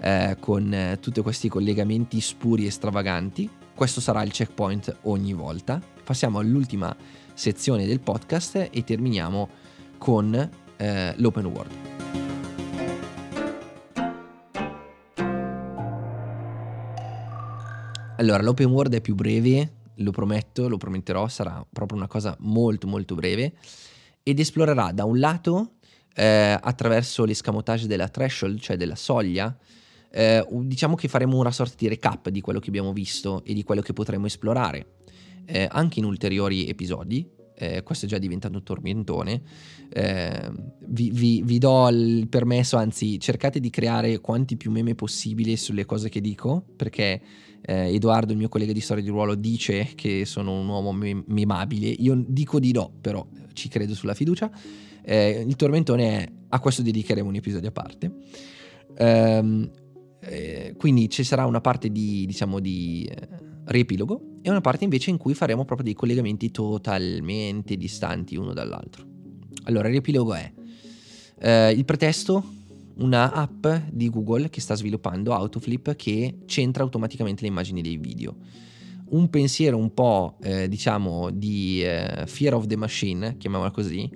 eh, 0.00 0.36
con 0.40 0.74
eh, 0.74 0.98
tutti 1.00 1.20
questi 1.20 1.48
collegamenti 1.48 2.20
spuri 2.20 2.66
e 2.66 2.70
stravaganti. 2.72 3.48
Questo 3.72 4.00
sarà 4.00 4.24
il 4.24 4.32
checkpoint 4.32 4.96
ogni 5.02 5.32
volta. 5.32 5.80
Passiamo 6.02 6.40
all'ultima 6.40 6.94
sezione 7.32 7.86
del 7.86 8.00
podcast 8.00 8.70
e 8.72 8.82
terminiamo 8.82 9.48
con 9.98 10.50
eh, 10.76 11.14
l'open 11.16 11.44
world. 11.46 12.25
Allora, 18.18 18.42
l'open 18.42 18.66
world 18.66 18.94
è 18.94 19.00
più 19.02 19.14
breve, 19.14 19.72
lo 19.96 20.10
prometto, 20.10 20.68
lo 20.68 20.78
prometterò, 20.78 21.28
sarà 21.28 21.64
proprio 21.70 21.98
una 21.98 22.06
cosa 22.06 22.34
molto 22.40 22.86
molto 22.86 23.14
breve 23.14 23.52
ed 24.22 24.40
esplorerà 24.40 24.90
da 24.92 25.04
un 25.04 25.18
lato 25.18 25.72
eh, 26.14 26.58
attraverso 26.58 27.24
l'escamotage 27.24 27.86
della 27.86 28.08
threshold, 28.08 28.58
cioè 28.58 28.76
della 28.78 28.96
soglia, 28.96 29.54
eh, 30.10 30.46
diciamo 30.50 30.94
che 30.94 31.08
faremo 31.08 31.38
una 31.38 31.50
sorta 31.50 31.74
di 31.76 31.88
recap 31.88 32.30
di 32.30 32.40
quello 32.40 32.58
che 32.58 32.68
abbiamo 32.68 32.94
visto 32.94 33.44
e 33.44 33.52
di 33.52 33.62
quello 33.62 33.82
che 33.82 33.92
potremo 33.92 34.24
esplorare 34.24 34.94
eh, 35.44 35.68
anche 35.70 35.98
in 35.98 36.06
ulteriori 36.06 36.68
episodi. 36.68 37.28
Eh, 37.58 37.82
questo 37.82 38.04
è 38.04 38.08
già 38.08 38.18
diventato 38.18 38.56
un 38.56 38.62
tormentone. 38.62 39.40
Eh, 39.88 40.50
vi, 40.86 41.10
vi, 41.10 41.42
vi, 41.42 41.58
do 41.58 41.88
il 41.88 42.28
permesso, 42.28 42.76
anzi, 42.76 43.18
cercate 43.18 43.60
di 43.60 43.70
creare 43.70 44.20
quanti 44.20 44.56
più 44.56 44.70
meme 44.70 44.94
possibili 44.94 45.56
sulle 45.56 45.86
cose 45.86 46.10
che 46.10 46.20
dico, 46.20 46.64
perché 46.76 47.20
eh, 47.62 47.94
Edoardo, 47.94 48.32
il 48.32 48.38
mio 48.38 48.48
collega 48.48 48.72
di 48.72 48.80
storia 48.80 49.02
di 49.02 49.08
ruolo, 49.08 49.34
dice 49.34 49.92
che 49.94 50.24
sono 50.26 50.60
un 50.60 50.68
uomo 50.68 50.92
mem- 50.92 51.24
memabile. 51.28 51.88
Io 51.88 52.22
dico 52.26 52.60
di 52.60 52.72
no, 52.72 52.92
però 53.00 53.26
ci 53.54 53.68
credo 53.68 53.94
sulla 53.94 54.14
fiducia. 54.14 54.50
Eh, 55.02 55.44
il 55.46 55.56
tormentone 55.56 56.18
è 56.18 56.32
a 56.48 56.60
questo 56.60 56.82
dedicheremo 56.82 57.28
un 57.28 57.34
episodio 57.36 57.68
a 57.68 57.72
parte. 57.72 58.12
Um, 58.98 59.70
eh, 60.20 60.74
quindi 60.76 61.08
ci 61.08 61.22
sarà 61.22 61.46
una 61.46 61.60
parte 61.60 61.90
di, 61.90 62.26
diciamo, 62.26 62.60
di 62.60 63.08
eh, 63.10 63.28
riepilogo 63.66 64.38
e 64.42 64.50
una 64.50 64.60
parte 64.60 64.84
invece 64.84 65.10
in 65.10 65.16
cui 65.16 65.34
faremo 65.34 65.64
proprio 65.64 65.86
dei 65.86 65.94
collegamenti 65.94 66.50
totalmente 66.50 67.76
distanti 67.76 68.36
uno 68.36 68.52
dall'altro. 68.52 69.04
Allora, 69.64 69.86
il 69.86 69.94
riepilogo 69.94 70.34
è 70.34 70.52
eh, 71.38 71.72
il 71.72 71.84
pretesto 71.84 72.54
una 72.96 73.32
app 73.32 73.66
di 73.90 74.08
Google 74.08 74.48
che 74.48 74.60
sta 74.60 74.74
sviluppando 74.74 75.34
Autoflip 75.34 75.96
che 75.96 76.38
centra 76.46 76.82
automaticamente 76.82 77.42
le 77.42 77.48
immagini 77.48 77.82
dei 77.82 77.96
video. 77.96 78.36
Un 79.08 79.28
pensiero 79.28 79.76
un 79.76 79.92
po' 79.92 80.38
eh, 80.42 80.68
diciamo 80.68 81.30
di 81.30 81.82
eh, 81.82 82.24
fear 82.26 82.54
of 82.54 82.66
the 82.66 82.76
machine, 82.76 83.36
chiamiamola 83.36 83.70
così, 83.70 84.10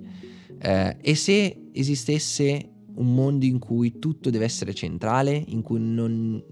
eh, 0.59 0.97
e 0.99 1.15
se 1.15 1.69
esistesse 1.71 2.69
un 2.93 3.13
mondo 3.13 3.45
in 3.45 3.59
cui 3.59 3.99
tutto 3.99 4.29
deve 4.29 4.45
essere 4.45 4.73
centrale, 4.73 5.43
in 5.47 5.61
cui 5.61 5.79
non, 5.79 6.43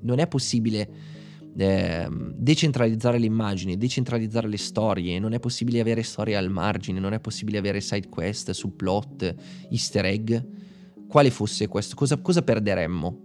non 0.00 0.18
è 0.18 0.26
possibile 0.26 0.88
eh, 1.56 2.08
decentralizzare 2.10 3.18
le 3.18 3.26
immagini, 3.26 3.76
decentralizzare 3.76 4.48
le 4.48 4.58
storie, 4.58 5.18
non 5.18 5.32
è 5.32 5.40
possibile 5.40 5.80
avere 5.80 6.02
storie 6.02 6.36
al 6.36 6.50
margine, 6.50 7.00
non 7.00 7.12
è 7.12 7.20
possibile 7.20 7.58
avere 7.58 7.80
side 7.80 8.08
quest, 8.08 8.50
subplot, 8.50 9.34
easter 9.70 10.04
egg, 10.04 10.36
quale 11.08 11.30
fosse 11.30 11.68
questo, 11.68 11.94
cosa, 11.94 12.18
cosa 12.18 12.42
perderemmo? 12.42 13.24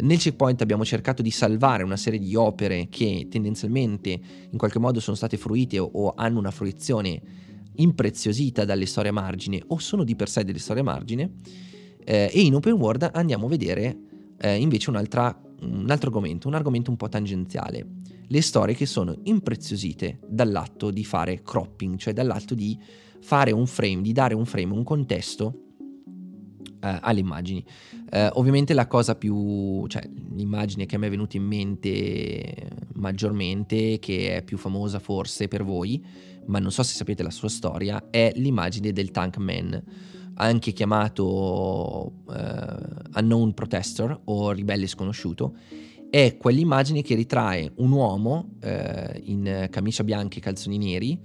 Nel 0.00 0.18
checkpoint 0.18 0.62
abbiamo 0.62 0.84
cercato 0.84 1.20
di 1.20 1.30
salvare 1.30 1.82
una 1.82 1.98
serie 1.98 2.18
di 2.18 2.34
opere 2.34 2.88
che 2.88 3.26
tendenzialmente 3.30 4.18
in 4.50 4.56
qualche 4.56 4.78
modo 4.78 5.00
sono 5.00 5.16
state 5.16 5.36
fruite 5.36 5.78
o, 5.78 5.90
o 5.92 6.14
hanno 6.16 6.38
una 6.38 6.50
fruizione 6.50 7.20
impreziosita 7.74 8.64
dalle 8.64 8.86
storie 8.86 9.10
a 9.10 9.14
margine 9.14 9.62
o 9.66 9.78
sono 9.78 10.04
di 10.04 10.16
per 10.16 10.28
sé 10.28 10.44
delle 10.44 10.58
storie 10.58 10.80
a 10.80 10.84
margine. 10.84 11.30
Eh, 12.04 12.30
e 12.32 12.40
in 12.40 12.54
open 12.54 12.72
world 12.72 13.08
andiamo 13.12 13.46
a 13.46 13.48
vedere 13.50 13.96
eh, 14.38 14.56
invece 14.56 14.90
un 15.62 15.90
altro 15.90 16.08
argomento, 16.08 16.48
un 16.48 16.54
argomento 16.54 16.90
un 16.90 16.96
po' 16.96 17.08
tangenziale, 17.08 17.86
le 18.26 18.42
storie 18.42 18.74
che 18.74 18.86
sono 18.86 19.16
impreziosite 19.24 20.20
dall'atto 20.26 20.90
di 20.90 21.04
fare 21.04 21.42
cropping, 21.42 21.96
cioè 21.96 22.12
dall'atto 22.12 22.54
di 22.54 22.78
fare 23.20 23.52
un 23.52 23.66
frame, 23.66 24.02
di 24.02 24.12
dare 24.12 24.34
un 24.34 24.44
frame, 24.44 24.72
un 24.72 24.82
contesto 24.82 25.62
eh, 26.80 26.98
alle 27.00 27.20
immagini. 27.20 27.64
Eh, 28.10 28.28
ovviamente 28.34 28.74
la 28.74 28.86
cosa 28.86 29.14
più, 29.14 29.86
cioè 29.86 30.02
l'immagine 30.34 30.86
che 30.86 30.98
me 30.98 31.06
è 31.06 31.10
venuta 31.10 31.36
in 31.36 31.44
mente 31.44 32.68
maggiormente, 32.94 33.98
che 33.98 34.36
è 34.36 34.42
più 34.42 34.58
famosa 34.58 34.98
forse 34.98 35.48
per 35.48 35.62
voi, 35.64 36.04
ma 36.46 36.58
non 36.58 36.72
so 36.72 36.82
se 36.82 36.94
sapete 36.94 37.22
la 37.22 37.30
sua 37.30 37.48
storia, 37.48 38.10
è 38.10 38.32
l'immagine 38.36 38.92
del 38.92 39.10
Tank 39.10 39.36
Man, 39.38 39.82
anche 40.34 40.72
chiamato 40.72 42.12
uh, 42.24 43.18
Unknown 43.18 43.54
Protestor 43.54 44.20
o 44.24 44.50
Ribelle 44.52 44.86
Sconosciuto. 44.86 45.54
È 46.10 46.36
quell'immagine 46.36 47.02
che 47.02 47.14
ritrae 47.14 47.72
un 47.76 47.90
uomo 47.90 48.54
uh, 48.62 48.68
in 49.24 49.68
camicia 49.70 50.04
bianca 50.04 50.36
e 50.36 50.40
calzoni 50.40 50.78
neri 50.78 51.18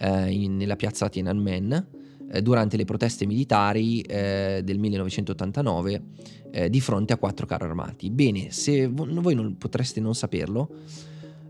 uh, 0.00 0.26
in, 0.28 0.56
nella 0.56 0.76
piazza 0.76 1.08
Tiananmen 1.08 1.96
durante 2.42 2.76
le 2.76 2.84
proteste 2.84 3.24
militari 3.24 4.02
del 4.02 4.78
1989 4.78 6.02
di 6.68 6.80
fronte 6.82 7.14
a 7.14 7.16
quattro 7.16 7.46
carri 7.46 7.64
armati. 7.64 8.10
Bene, 8.10 8.50
se 8.50 8.86
voi 8.86 9.34
non 9.34 9.56
potreste 9.56 9.98
non 9.98 10.14
saperlo, 10.14 10.68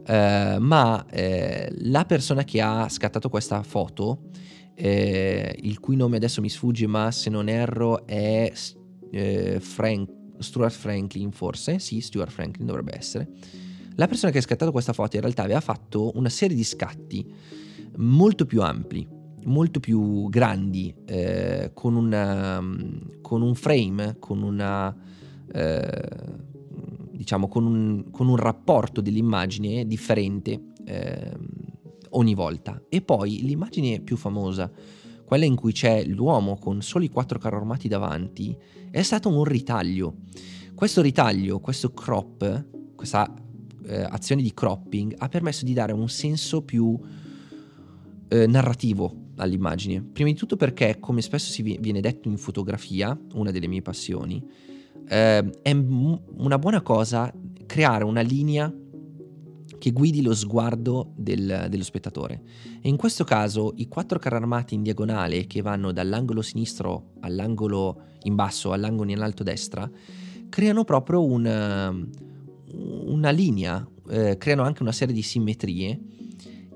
eh, 0.08 0.56
ma 0.58 1.04
eh, 1.10 1.70
la 1.82 2.06
persona 2.06 2.42
che 2.42 2.62
ha 2.62 2.88
scattato 2.88 3.28
questa 3.28 3.62
foto, 3.62 4.30
eh, 4.80 5.56
il 5.62 5.80
cui 5.80 5.96
nome 5.96 6.16
adesso 6.16 6.40
mi 6.40 6.48
sfugge, 6.48 6.86
ma 6.86 7.10
se 7.10 7.30
non 7.30 7.48
erro 7.48 8.06
è 8.06 8.52
eh, 9.10 9.58
Frank, 9.58 10.08
Stuart 10.38 10.72
Franklin, 10.72 11.32
forse? 11.32 11.80
Sì, 11.80 12.00
Stuart 12.00 12.30
Franklin 12.30 12.66
dovrebbe 12.66 12.96
essere. 12.96 13.28
La 13.96 14.06
persona 14.06 14.30
che 14.30 14.38
ha 14.38 14.42
scattato 14.42 14.70
questa 14.70 14.92
foto 14.92 15.16
in 15.16 15.22
realtà 15.22 15.42
aveva 15.42 15.60
fatto 15.60 16.12
una 16.14 16.28
serie 16.28 16.54
di 16.54 16.62
scatti 16.62 17.28
molto 17.96 18.46
più 18.46 18.62
ampli, 18.62 19.04
molto 19.46 19.80
più 19.80 20.28
grandi, 20.28 20.94
eh, 21.06 21.72
con, 21.74 21.96
una, 21.96 22.62
con, 23.20 23.42
un 23.42 23.54
frame, 23.56 24.16
con 24.20 24.42
una 24.42 24.94
eh, 25.52 26.36
diciamo, 27.10 27.48
con 27.48 27.66
un, 27.66 28.10
con 28.12 28.28
un 28.28 28.36
rapporto 28.36 29.00
dell'immagine 29.00 29.84
differente 29.88 30.60
eh, 30.84 31.36
ogni 32.10 32.34
volta. 32.34 32.82
E 32.88 33.00
poi 33.00 33.42
l'immagine 33.42 34.00
più 34.00 34.16
famosa, 34.16 34.70
quella 35.24 35.44
in 35.44 35.56
cui 35.56 35.72
c'è 35.72 36.04
l'uomo 36.04 36.56
con 36.56 36.80
soli 36.82 37.08
quattro 37.08 37.38
carri 37.38 37.56
armati 37.56 37.88
davanti, 37.88 38.56
è 38.90 39.02
stato 39.02 39.28
un 39.28 39.44
ritaglio. 39.44 40.14
Questo 40.74 41.02
ritaglio, 41.02 41.60
questo 41.60 41.92
crop, 41.92 42.66
questa 42.94 43.32
eh, 43.84 44.02
azione 44.02 44.42
di 44.42 44.52
cropping 44.54 45.14
ha 45.18 45.28
permesso 45.28 45.64
di 45.64 45.72
dare 45.72 45.92
un 45.92 46.08
senso 46.08 46.62
più 46.62 46.98
eh, 48.28 48.46
narrativo 48.46 49.26
all'immagine. 49.36 50.02
Prima 50.02 50.30
di 50.30 50.36
tutto 50.36 50.56
perché, 50.56 50.98
come 51.00 51.22
spesso 51.22 51.50
si 51.50 51.62
viene 51.62 52.00
detto 52.00 52.28
in 52.28 52.36
fotografia, 52.36 53.18
una 53.34 53.50
delle 53.50 53.66
mie 53.66 53.82
passioni, 53.82 54.42
eh, 55.08 55.50
è 55.62 55.72
m- 55.72 56.20
una 56.36 56.58
buona 56.58 56.80
cosa 56.82 57.32
creare 57.66 58.04
una 58.04 58.20
linea 58.20 58.72
che 59.78 59.92
guidi 59.92 60.22
lo 60.22 60.34
sguardo 60.34 61.12
del, 61.16 61.66
dello 61.68 61.84
spettatore. 61.84 62.42
E 62.80 62.88
in 62.88 62.96
questo 62.96 63.24
caso 63.24 63.72
i 63.76 63.88
quattro 63.88 64.18
carri 64.18 64.36
armati 64.36 64.74
in 64.74 64.82
diagonale 64.82 65.46
che 65.46 65.62
vanno 65.62 65.92
dall'angolo 65.92 66.42
sinistro 66.42 67.12
all'angolo 67.20 68.02
in 68.24 68.34
basso, 68.34 68.72
all'angolo 68.72 69.10
in 69.10 69.20
alto 69.20 69.42
destra, 69.42 69.88
creano 70.48 70.84
proprio 70.84 71.24
un, 71.24 72.08
una 72.72 73.30
linea, 73.30 73.86
eh, 74.10 74.36
creano 74.36 74.62
anche 74.62 74.82
una 74.82 74.92
serie 74.92 75.14
di 75.14 75.22
simmetrie 75.22 76.00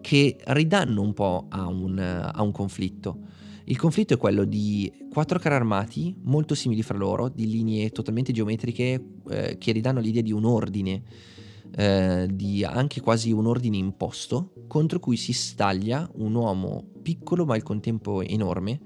che 0.01 0.37
ridanno 0.47 1.01
un 1.01 1.15
po' 1.15 1.47
a 1.49 1.67
un, 1.67 1.99
a 1.99 2.43
un 2.43 2.53
conflitto. 2.53 3.31
Il 3.65 3.79
conflitto 3.79 4.15
è 4.15 4.17
quello 4.17 4.45
di 4.45 4.93
quattro 5.11 5.39
carri 5.39 5.55
armati 5.55 6.15
molto 6.23 6.55
simili 6.55 6.83
fra 6.83 6.99
loro, 6.99 7.29
di 7.29 7.49
linee 7.49 7.91
totalmente 7.91 8.33
geometriche 8.33 9.05
eh, 9.31 9.57
che 9.57 9.73
ridanno 9.73 10.01
l'idea 10.01 10.23
di 10.23 10.33
un 10.33 10.45
ordine, 10.45 11.03
eh, 11.75 12.29
di 12.31 12.65
anche 12.65 13.01
quasi 13.01 13.33
un 13.33 13.47
ordine 13.47 13.77
imposto, 13.77 14.53
contro 14.67 14.99
cui 14.99 15.17
si 15.17 15.33
staglia 15.33 16.09
un 16.17 16.35
uomo 16.35 16.85
piccolo 17.03 17.45
ma 17.45 17.55
al 17.55 17.63
contempo 17.63 18.23
enorme 18.23 18.81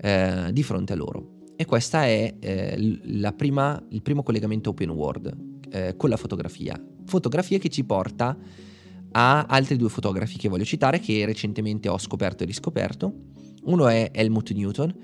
eh, 0.00 0.50
di 0.52 0.62
fronte 0.62 0.92
a 0.92 0.96
loro. 0.96 1.38
E 1.56 1.64
questo 1.66 1.98
è 1.98 2.34
eh, 2.38 3.32
prima, 3.36 3.82
il 3.90 4.02
primo 4.02 4.22
collegamento 4.22 4.70
open 4.70 4.90
world 4.90 5.36
eh, 5.70 5.94
con 5.96 6.08
la 6.08 6.16
fotografia. 6.16 6.82
Fotografia 7.04 7.58
che 7.58 7.68
ci 7.68 7.84
porta 7.84 8.36
a 9.12 9.42
altri 9.42 9.76
due 9.76 9.88
fotografi 9.88 10.38
che 10.38 10.48
voglio 10.48 10.64
citare, 10.64 11.00
che 11.00 11.24
recentemente 11.26 11.88
ho 11.88 11.98
scoperto 11.98 12.44
e 12.44 12.46
riscoperto 12.46 13.30
uno 13.64 13.88
è 13.88 14.10
Helmut 14.12 14.52
Newton, 14.52 14.94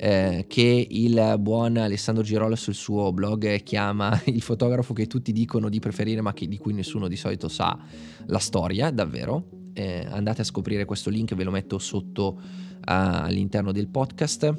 eh, 0.00 0.44
che 0.46 0.86
il 0.88 1.36
buon 1.40 1.76
Alessandro 1.76 2.22
Girolo 2.22 2.54
sul 2.54 2.74
suo 2.74 3.12
blog 3.12 3.62
chiama 3.64 4.18
il 4.26 4.42
fotografo 4.42 4.94
che 4.94 5.08
tutti 5.08 5.32
dicono 5.32 5.68
di 5.68 5.80
preferire 5.80 6.20
ma 6.20 6.32
che, 6.32 6.46
di 6.46 6.56
cui 6.56 6.72
nessuno 6.72 7.08
di 7.08 7.16
solito 7.16 7.48
sa 7.48 7.76
la 8.26 8.38
storia, 8.38 8.90
davvero. 8.90 9.48
Eh, 9.72 10.06
andate 10.08 10.42
a 10.42 10.44
scoprire 10.44 10.84
questo 10.84 11.10
link, 11.10 11.34
ve 11.34 11.44
lo 11.44 11.50
metto 11.50 11.78
sotto 11.78 12.38
uh, 12.38 12.80
all'interno 12.82 13.72
del 13.72 13.88
podcast. 13.88 14.54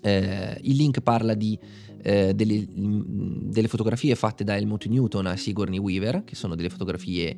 Eh, 0.00 0.58
il 0.62 0.76
link 0.76 1.00
parla 1.00 1.34
di, 1.34 1.58
eh, 2.02 2.32
delle, 2.32 2.64
delle, 2.68 3.68
fotografie 3.68 4.14
fatte 4.14 4.44
da 4.44 4.56
Helmut 4.56 4.86
Newton 4.86 5.26
a 5.26 5.36
Sigourney 5.36 5.78
Weaver, 5.78 6.22
che 6.24 6.36
sono 6.36 6.54
delle 6.54 6.68
fotografie 6.68 7.36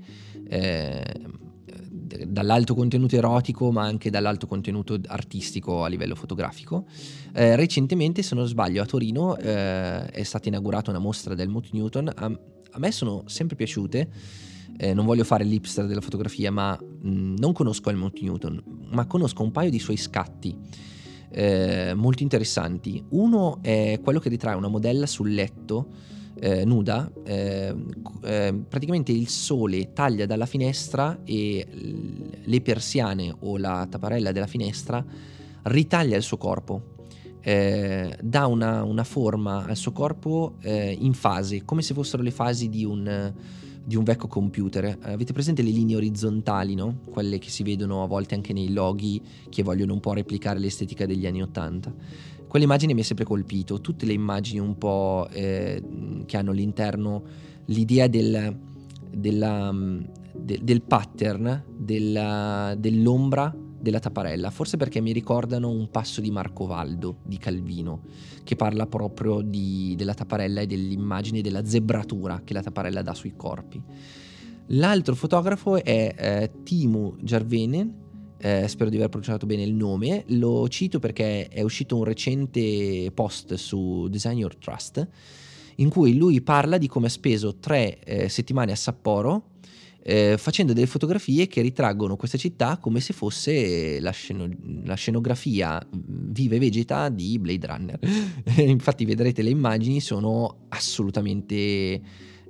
eh, 0.48 1.02
dall'alto 2.26 2.74
contenuto 2.74 3.16
erotico 3.16 3.70
ma 3.70 3.82
anche 3.82 4.10
dall'alto 4.10 4.46
contenuto 4.46 4.98
artistico 5.06 5.84
a 5.84 5.88
livello 5.88 6.14
fotografico. 6.14 6.86
Eh, 7.32 7.56
recentemente, 7.56 8.22
se 8.22 8.34
non 8.34 8.46
sbaglio, 8.46 8.82
a 8.82 8.86
Torino 8.86 9.36
eh, 9.36 10.06
è 10.06 10.22
stata 10.22 10.48
inaugurata 10.48 10.90
una 10.90 10.98
mostra 10.98 11.34
del 11.34 11.48
Mut 11.48 11.68
Newton. 11.72 12.12
A, 12.14 12.24
a, 12.24 12.78
me 12.78 12.92
sono 12.92 13.24
sempre 13.26 13.56
piaciute 13.56 14.08
eh, 14.82 14.94
non 14.94 15.04
voglio 15.04 15.24
fare 15.24 15.44
l'hipster 15.44 15.86
della 15.86 16.00
fotografia, 16.00 16.50
ma 16.50 16.72
mh, 16.72 17.34
non 17.36 17.52
conosco 17.52 17.90
Helmut 17.90 18.18
Newton, 18.20 18.62
ma 18.90 19.04
conosco 19.04 19.42
un 19.42 19.50
paio 19.50 19.68
di 19.68 19.78
suoi 19.78 19.98
scatti 19.98 20.56
eh, 21.30 21.92
molto 21.94 22.22
interessanti. 22.22 23.04
Uno 23.10 23.58
è 23.60 24.00
quello 24.02 24.18
che 24.20 24.30
ritrae 24.30 24.54
una 24.54 24.68
modella 24.68 25.04
sul 25.04 25.34
letto 25.34 25.86
eh, 26.40 26.64
nuda, 26.64 27.10
eh, 27.22 27.74
eh, 28.22 28.54
praticamente 28.66 29.12
il 29.12 29.28
sole 29.28 29.92
taglia 29.92 30.26
dalla 30.26 30.46
finestra 30.46 31.20
e 31.24 31.66
le 32.42 32.60
persiane 32.62 33.34
o 33.40 33.58
la 33.58 33.86
tapparella 33.88 34.32
della 34.32 34.46
finestra 34.46 35.04
ritaglia 35.64 36.16
il 36.16 36.22
suo 36.22 36.38
corpo. 36.38 36.98
Eh, 37.42 38.18
dà 38.20 38.46
una, 38.46 38.82
una, 38.82 39.04
forma 39.04 39.64
al 39.64 39.76
suo 39.76 39.92
corpo 39.92 40.54
eh, 40.60 40.96
in 40.98 41.14
fase, 41.14 41.64
come 41.64 41.80
se 41.80 41.94
fossero 41.94 42.22
le 42.22 42.30
fasi 42.30 42.68
di 42.68 42.84
un, 42.84 43.32
di 43.82 43.96
un 43.96 44.04
vecchio 44.04 44.28
computer. 44.28 44.98
avete 45.00 45.32
presente 45.32 45.62
le 45.62 45.70
linee 45.70 45.96
orizzontali, 45.96 46.74
no? 46.74 47.00
Quelle 47.10 47.38
che 47.38 47.48
si 47.48 47.62
vedono 47.62 48.02
a 48.02 48.06
volte 48.06 48.34
anche 48.34 48.52
nei 48.52 48.72
loghi 48.72 49.22
che 49.48 49.62
vogliono 49.62 49.94
un 49.94 50.00
po' 50.00 50.12
replicare 50.12 50.58
l'estetica 50.58 51.06
degli 51.06 51.26
anni 51.26 51.42
Ottanta. 51.42 51.92
Quell'immagine 52.50 52.94
mi 52.94 53.02
ha 53.02 53.04
sempre 53.04 53.24
colpito, 53.24 53.80
tutte 53.80 54.06
le 54.06 54.12
immagini 54.12 54.58
un 54.58 54.76
po' 54.76 55.28
eh, 55.30 55.80
che 56.26 56.36
hanno 56.36 56.50
all'interno 56.50 57.22
l'idea 57.66 58.08
del, 58.08 58.58
della, 59.08 59.72
de, 60.34 60.58
del 60.60 60.82
pattern, 60.82 61.62
della, 61.78 62.74
dell'ombra 62.76 63.56
della 63.80 64.00
tapparella, 64.00 64.50
forse 64.50 64.76
perché 64.76 65.00
mi 65.00 65.12
ricordano 65.12 65.70
un 65.70 65.90
passo 65.92 66.20
di 66.20 66.32
Marco 66.32 66.66
Valdo 66.66 67.18
di 67.22 67.38
Calvino, 67.38 68.00
che 68.42 68.56
parla 68.56 68.88
proprio 68.88 69.42
di, 69.42 69.94
della 69.96 70.14
tapparella 70.14 70.62
e 70.62 70.66
dell'immagine 70.66 71.42
della 71.42 71.64
zebratura 71.64 72.40
che 72.42 72.52
la 72.52 72.62
tapparella 72.62 73.02
dà 73.02 73.14
sui 73.14 73.34
corpi. 73.36 73.80
L'altro 74.72 75.14
fotografo 75.14 75.76
è 75.76 76.14
eh, 76.16 76.50
Timu 76.64 77.14
Jarvenen, 77.20 78.08
eh, 78.40 78.66
spero 78.68 78.90
di 78.90 78.96
aver 78.96 79.08
pronunciato 79.08 79.46
bene 79.46 79.62
il 79.62 79.74
nome, 79.74 80.24
lo 80.28 80.68
cito 80.68 80.98
perché 80.98 81.48
è 81.48 81.62
uscito 81.62 81.96
un 81.96 82.04
recente 82.04 83.10
post 83.12 83.54
su 83.54 84.08
Design 84.08 84.38
Your 84.38 84.56
Trust 84.56 85.06
in 85.76 85.88
cui 85.88 86.16
lui 86.16 86.40
parla 86.40 86.78
di 86.78 86.88
come 86.88 87.06
ha 87.06 87.10
speso 87.10 87.56
tre 87.56 87.98
eh, 88.00 88.28
settimane 88.28 88.72
a 88.72 88.76
Sapporo 88.76 89.50
eh, 90.02 90.36
facendo 90.38 90.72
delle 90.72 90.86
fotografie 90.86 91.46
che 91.46 91.60
ritraggono 91.60 92.16
questa 92.16 92.38
città 92.38 92.78
come 92.78 93.00
se 93.00 93.12
fosse 93.12 94.00
la, 94.00 94.10
sceno- 94.10 94.48
la 94.84 94.94
scenografia 94.94 95.78
mm, 95.84 96.30
viva 96.32 96.54
e 96.54 96.58
vegeta 96.58 97.08
di 97.08 97.38
Blade 97.38 97.66
Runner. 97.66 97.98
Infatti 98.66 99.04
vedrete 99.04 99.42
le 99.42 99.50
immagini 99.50 100.00
sono 100.00 100.66
assolutamente 100.68 102.00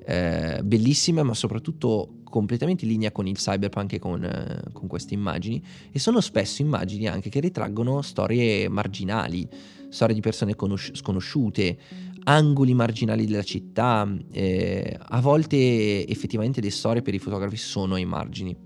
eh, 0.04 0.60
bellissime 0.62 1.22
ma 1.22 1.34
soprattutto 1.34 2.19
completamente 2.30 2.86
in 2.86 2.92
linea 2.92 3.12
con 3.12 3.26
il 3.26 3.36
cyberpunk 3.36 3.92
e 3.92 3.98
con, 3.98 4.24
eh, 4.24 4.72
con, 4.72 4.88
queste 4.88 5.12
immagini 5.12 5.62
e 5.92 5.98
sono 5.98 6.22
spesso 6.22 6.62
immagini 6.62 7.06
anche 7.06 7.28
che 7.28 7.40
ritraggono 7.40 8.00
storie 8.00 8.68
marginali, 8.68 9.46
storie 9.90 10.14
di 10.14 10.22
persone 10.22 10.56
conosci- 10.56 10.94
sconosciute, 10.94 11.76
angoli 12.24 12.72
marginali 12.72 13.26
della 13.26 13.42
città, 13.42 14.10
eh, 14.30 14.96
a 14.98 15.20
volte 15.20 16.06
effettivamente 16.06 16.62
le 16.62 16.70
storie 16.70 17.02
per 17.02 17.12
i 17.12 17.18
fotografi 17.18 17.56
sono 17.56 17.94
ai 17.94 18.06
margini. 18.06 18.56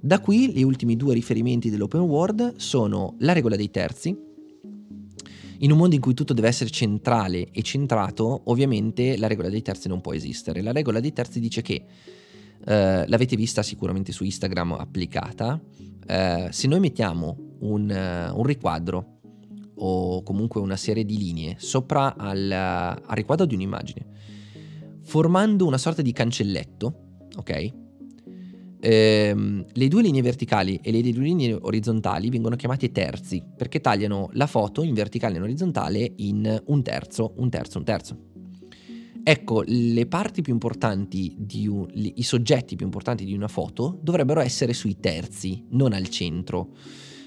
Da 0.00 0.20
qui 0.20 0.52
gli 0.52 0.62
ultimi 0.62 0.96
due 0.96 1.14
riferimenti 1.14 1.70
dell'open 1.70 2.02
world 2.02 2.54
sono 2.56 3.16
la 3.18 3.32
regola 3.32 3.56
dei 3.56 3.70
terzi, 3.70 4.16
in 5.60 5.72
un 5.72 5.78
mondo 5.78 5.96
in 5.96 6.00
cui 6.00 6.14
tutto 6.14 6.34
deve 6.34 6.46
essere 6.46 6.70
centrale 6.70 7.48
e 7.50 7.62
centrato, 7.62 8.42
ovviamente 8.44 9.16
la 9.16 9.26
regola 9.26 9.48
dei 9.48 9.62
terzi 9.62 9.88
non 9.88 10.00
può 10.00 10.12
esistere. 10.14 10.62
La 10.62 10.70
regola 10.70 11.00
dei 11.00 11.12
terzi 11.12 11.40
dice 11.40 11.62
che 11.62 11.84
eh, 12.64 13.04
l'avete 13.06 13.36
vista 13.36 13.62
sicuramente 13.62 14.12
su 14.12 14.24
Instagram 14.24 14.72
applicata, 14.72 15.60
eh, 16.06 16.48
se 16.50 16.66
noi 16.66 16.80
mettiamo 16.80 17.56
un, 17.60 17.90
uh, 17.90 18.38
un, 18.38 18.44
riquadro 18.44 19.18
o 19.76 20.22
comunque 20.22 20.60
una 20.60 20.76
serie 20.76 21.04
di 21.04 21.18
linee 21.18 21.56
sopra 21.58 22.16
al, 22.16 22.50
al 22.50 23.16
riquadro 23.16 23.46
di 23.46 23.54
un'immagine, 23.54 24.06
formando 25.02 25.66
una 25.66 25.78
sorta 25.78 26.02
di 26.02 26.12
cancelletto, 26.12 27.26
ok? 27.36 27.72
Ehm, 28.80 29.64
le 29.72 29.88
due 29.88 30.02
linee 30.02 30.22
verticali 30.22 30.78
e 30.82 30.92
le 30.92 31.00
due 31.00 31.24
linee 31.24 31.52
orizzontali 31.52 32.30
vengono 32.30 32.54
chiamate 32.54 32.92
terzi 32.92 33.42
perché 33.56 33.80
tagliano 33.80 34.30
la 34.34 34.46
foto 34.46 34.82
in 34.82 34.94
verticale 34.94 35.34
e 35.34 35.36
in 35.38 35.42
orizzontale 35.42 36.12
in 36.16 36.62
un 36.66 36.82
terzo, 36.82 37.34
un 37.36 37.50
terzo, 37.50 37.78
un 37.78 37.84
terzo. 37.84 38.18
Ecco, 39.30 39.62
le 39.66 40.06
parti 40.06 40.40
più 40.40 40.54
importanti 40.54 41.36
un, 41.66 41.86
i 41.92 42.22
soggetti 42.22 42.76
più 42.76 42.86
importanti 42.86 43.26
di 43.26 43.34
una 43.34 43.46
foto 43.46 43.98
dovrebbero 44.00 44.40
essere 44.40 44.72
sui 44.72 45.00
terzi, 45.00 45.66
non 45.72 45.92
al 45.92 46.08
centro. 46.08 46.70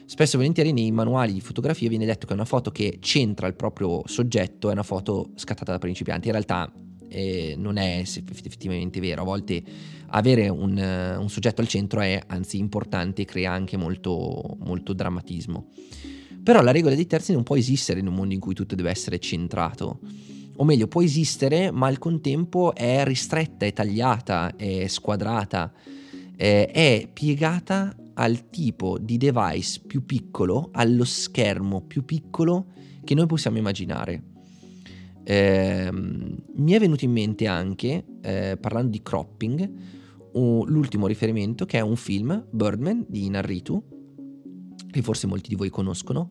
Spesso 0.06 0.34
e 0.34 0.40
volentieri 0.40 0.72
nei 0.72 0.90
manuali 0.90 1.32
di 1.32 1.42
fotografia 1.42 1.88
viene 1.90 2.08
detto 2.08 2.26
che 2.26 2.34
una 2.34 2.44
foto 2.44 2.72
che 2.72 2.98
centra 3.02 3.46
il 3.46 3.54
proprio 3.54 4.02
soggetto 4.08 4.70
è 4.70 4.72
una 4.72 4.82
foto 4.82 5.30
scattata 5.36 5.74
da 5.74 5.78
principianti. 5.78 6.26
In 6.26 6.34
realtà 6.34 6.74
eh, 7.08 7.54
non 7.56 7.78
è 7.78 8.00
effettivamente 8.00 9.00
vero. 9.00 9.22
A 9.22 9.26
volte 9.26 9.62
avere 10.08 10.50
un, 10.50 11.16
un, 11.20 11.30
soggetto 11.30 11.62
al 11.62 11.68
centro 11.68 12.02
è 12.02 12.20
anzi 12.26 12.58
importante 12.58 13.22
e 13.22 13.26
crea 13.26 13.52
anche 13.52 13.78
molto, 13.78 14.58
molto 14.62 14.94
drammatismo. 14.94 15.68
Però 16.42 16.64
la 16.64 16.72
regola 16.72 16.96
dei 16.96 17.06
terzi 17.06 17.32
non 17.32 17.44
può 17.44 17.58
esistere 17.58 18.00
in 18.00 18.08
un 18.08 18.16
mondo 18.16 18.34
in 18.34 18.40
cui 18.40 18.56
tutto 18.56 18.74
deve 18.74 18.90
essere 18.90 19.20
centrato 19.20 20.00
o 20.58 20.64
meglio 20.64 20.88
può 20.88 21.02
esistere 21.02 21.72
ma 21.72 21.88
al 21.88 21.98
contempo 21.98 22.74
è 22.76 23.04
ristretta, 23.04 23.66
è 23.66 23.74
tagliata, 23.74 24.56
è 24.56 24.88
squadrata, 24.88 25.72
eh, 26.36 26.68
è 26.68 27.10
piegata 27.12 27.96
al 28.14 28.50
tipo 28.50 28.98
di 29.00 29.18
device 29.18 29.82
più 29.86 30.06
piccolo, 30.06 30.70
allo 30.74 31.06
schermo 31.06 31.82
più 31.82 32.06
piccolo 32.06 32.68
che 33.04 33.16
noi 33.16 33.26
possiamo 33.26 33.58
immaginare. 33.58 34.24
Eh, 35.24 35.90
mi 35.92 36.72
è 36.72 36.80
venuto 36.80 37.06
in 37.06 37.12
mente 37.12 37.48
anche, 37.48 38.06
eh, 38.22 38.58
parlando 38.60 38.92
di 38.92 39.02
cropping, 39.02 39.72
uh, 40.34 40.66
l'ultimo 40.66 41.08
riferimento 41.08 41.66
che 41.66 41.78
è 41.78 41.82
un 41.82 41.96
film, 41.96 42.46
Birdman, 42.50 43.06
di 43.08 43.30
Narritu, 43.30 43.84
che 44.90 45.02
forse 45.02 45.28
molti 45.28 45.50
di 45.50 45.56
voi 45.56 45.70
conoscono, 45.70 46.30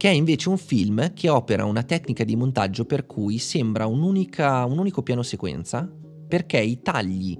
che 0.00 0.08
è 0.08 0.12
invece 0.12 0.48
un 0.48 0.56
film 0.56 1.12
che 1.12 1.28
opera 1.28 1.66
una 1.66 1.82
tecnica 1.82 2.24
di 2.24 2.34
montaggio 2.34 2.86
per 2.86 3.04
cui 3.04 3.36
sembra 3.36 3.84
un 3.84 4.00
unico 4.00 5.02
piano 5.02 5.22
sequenza, 5.22 5.86
perché 6.26 6.58
i 6.58 6.80
tagli 6.80 7.38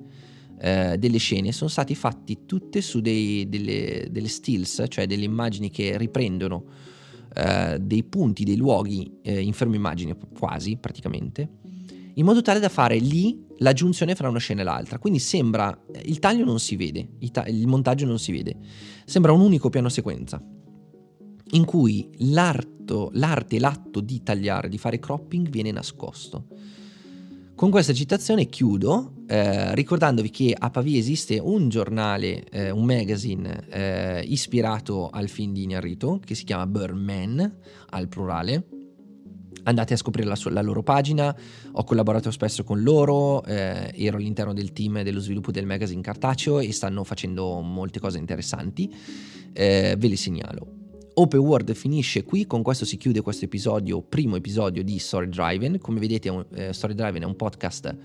eh, 0.61 0.99
delle 0.99 1.17
scene 1.17 1.53
sono 1.53 1.71
stati 1.71 1.95
fatti 1.95 2.45
tutte 2.45 2.83
su 2.83 3.01
dei, 3.01 3.49
delle, 3.49 4.09
delle, 4.11 4.29
stills, 4.29 4.85
cioè 4.89 5.07
delle 5.07 5.25
immagini 5.25 5.71
che 5.71 5.97
riprendono 5.97 6.65
eh, 7.35 7.79
dei 7.81 8.05
punti, 8.05 8.45
dei 8.45 8.59
luoghi 8.59 9.11
eh, 9.23 9.41
in 9.41 9.55
fermo 9.55 9.75
immagine, 9.75 10.15
quasi 10.39 10.77
praticamente, 10.77 11.49
in 12.13 12.27
modo 12.27 12.43
tale 12.43 12.61
da 12.61 12.69
fare 12.69 12.99
lì 12.99 13.43
la 13.61 13.73
giunzione 13.73 14.15
fra 14.15 14.29
una 14.29 14.39
scena 14.39 14.61
e 14.61 14.65
l'altra. 14.65 14.99
Quindi 14.99 15.19
sembra, 15.19 15.75
il 16.05 16.19
taglio 16.19 16.45
non 16.45 16.61
si 16.61 16.77
vede, 16.77 17.09
il, 17.21 17.31
ta- 17.31 17.47
il 17.47 17.67
montaggio 17.67 18.05
non 18.05 18.19
si 18.19 18.33
vede, 18.33 18.55
sembra 19.07 19.33
un 19.33 19.41
unico 19.41 19.71
piano 19.71 19.89
sequenza 19.89 20.59
in 21.53 21.65
cui 21.65 22.09
l'arte 22.19 23.57
e 23.57 23.61
l'atto 23.61 24.01
di 24.01 24.23
tagliare, 24.23 24.69
di 24.69 24.79
fare 24.79 24.99
cropping 24.99 25.49
viene 25.49 25.71
nascosto. 25.71 26.47
Con 27.55 27.71
questa 27.71 27.93
citazione 27.93 28.47
chiudo 28.47 29.17
eh, 29.27 29.75
ricordandovi 29.75 30.31
che 30.31 30.57
a 30.59 30.71
Pavia 30.71 30.99
esiste 30.99 31.39
un 31.39 31.69
giornale, 31.69 32.43
eh, 32.49 32.71
un 32.71 32.87
magazine 32.87 33.67
eh, 33.69 34.25
ispirato 34.27 35.11
al 35.11 35.29
film 35.29 35.53
di 35.53 35.67
Iñárritu 35.67 36.21
che 36.21 36.35
si 36.35 36.45
chiama 36.45 36.67
Birdman 36.67 37.59
al 37.91 38.09
plurale. 38.09 38.67
Andate 39.65 39.93
a 39.93 39.99
scoprire 39.99 40.27
la, 40.27 40.39
la, 40.51 40.63
loro 40.63 40.83
pagina, 40.83 41.37
ho 41.73 41.85
collaborato 41.85 42.31
spesso 42.31 42.65
con 42.65 42.83
loro, 42.83 43.45
eh, 43.45 43.93
ero 43.95 44.17
all'interno 44.17 44.55
del 44.55 44.73
team 44.73 45.03
dello 45.03 45.21
sviluppo 45.21 45.51
del 45.51 45.67
magazine 45.67 46.01
cartaceo 46.01 46.61
e 46.61 46.73
stanno 46.73 47.05
facendo 47.05 47.61
molte 47.61 48.01
cose 48.01 48.17
interessanti, 48.17 48.91
eh, 49.53 49.97
ve 49.99 50.09
le 50.09 50.17
segnalo. 50.17 50.80
Open 51.15 51.41
World 51.41 51.75
finisce 51.75 52.23
qui, 52.25 52.47
con 52.47 52.63
questo 52.63 52.85
si 52.85 52.97
chiude 52.97 53.21
questo 53.21 53.45
episodio, 53.45 54.01
primo 54.01 54.37
episodio 54.37 54.83
di 54.83 54.99
Story 54.99 55.29
Driven. 55.29 55.79
Come 55.79 55.99
vedete 55.99 56.47
eh, 56.55 56.73
Story 56.73 56.95
Driven 56.95 57.23
è 57.23 57.25
un 57.25 57.37
podcast 57.37 57.97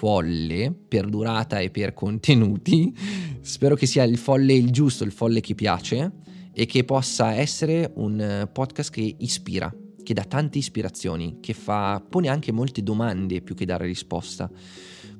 folle 0.00 0.74
per 0.88 1.06
durata 1.08 1.60
e 1.60 1.70
per 1.70 1.94
contenuti. 1.94 2.94
Spero 3.40 3.74
che 3.74 3.86
sia 3.86 4.02
il 4.04 4.18
folle 4.18 4.54
il 4.54 4.70
giusto, 4.70 5.04
il 5.04 5.12
folle 5.12 5.40
che 5.40 5.54
piace 5.54 6.12
e 6.52 6.66
che 6.66 6.84
possa 6.84 7.34
essere 7.34 7.92
un 7.94 8.48
podcast 8.52 8.90
che 8.90 9.14
ispira, 9.18 9.72
che 10.02 10.14
dà 10.14 10.24
tante 10.24 10.58
ispirazioni, 10.58 11.36
che 11.40 11.52
fa, 11.52 12.02
pone 12.06 12.28
anche 12.28 12.50
molte 12.50 12.82
domande 12.82 13.40
più 13.40 13.54
che 13.54 13.64
dare 13.64 13.86
risposta. 13.86 14.50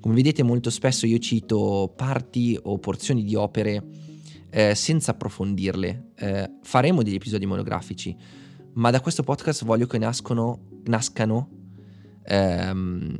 Come 0.01 0.15
vedete 0.15 0.43
molto 0.43 0.71
spesso 0.71 1.07
io 1.07 1.19
cito 1.19 1.93
parti 1.95 2.59
o 2.61 2.79
porzioni 2.79 3.23
di 3.23 3.35
opere 3.35 3.85
eh, 4.51 4.75
senza 4.75 5.13
approfondirle. 5.13 6.13
Eh, 6.17 6.51
faremo 6.63 7.03
degli 7.03 7.15
episodi 7.15 7.47
monografici, 7.47 8.17
ma 8.75 8.91
da 8.91 9.01
questo 9.01 9.23
podcast 9.23 9.65
voglio 9.65 9.87
che 9.87 9.99
nascono, 9.99 10.81
nascano 10.85 11.49
ehm, 12.25 13.17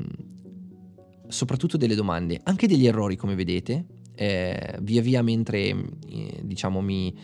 soprattutto 1.27 1.77
delle 1.77 1.95
domande, 1.95 2.39
anche 2.43 2.67
degli 2.67 2.85
errori 2.85 3.15
come 3.15 3.35
vedete, 3.35 3.85
eh, 4.15 4.77
via 4.81 5.01
via 5.01 5.21
mentre 5.21 5.59
eh, 5.59 6.41
diciamo 6.43 6.81
mi 6.81 7.15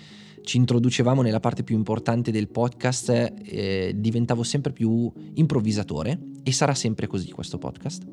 ci 0.47 0.55
introducevamo 0.55 1.21
nella 1.21 1.41
parte 1.41 1.63
più 1.63 1.75
importante 1.75 2.31
del 2.31 2.47
podcast, 2.47 3.09
eh, 3.09 3.91
diventavo 3.93 4.43
sempre 4.43 4.71
più 4.71 5.11
improvvisatore 5.33 6.17
e 6.41 6.53
sarà 6.53 6.73
sempre 6.73 7.05
così 7.05 7.29
questo 7.31 7.57
podcast. 7.57 8.07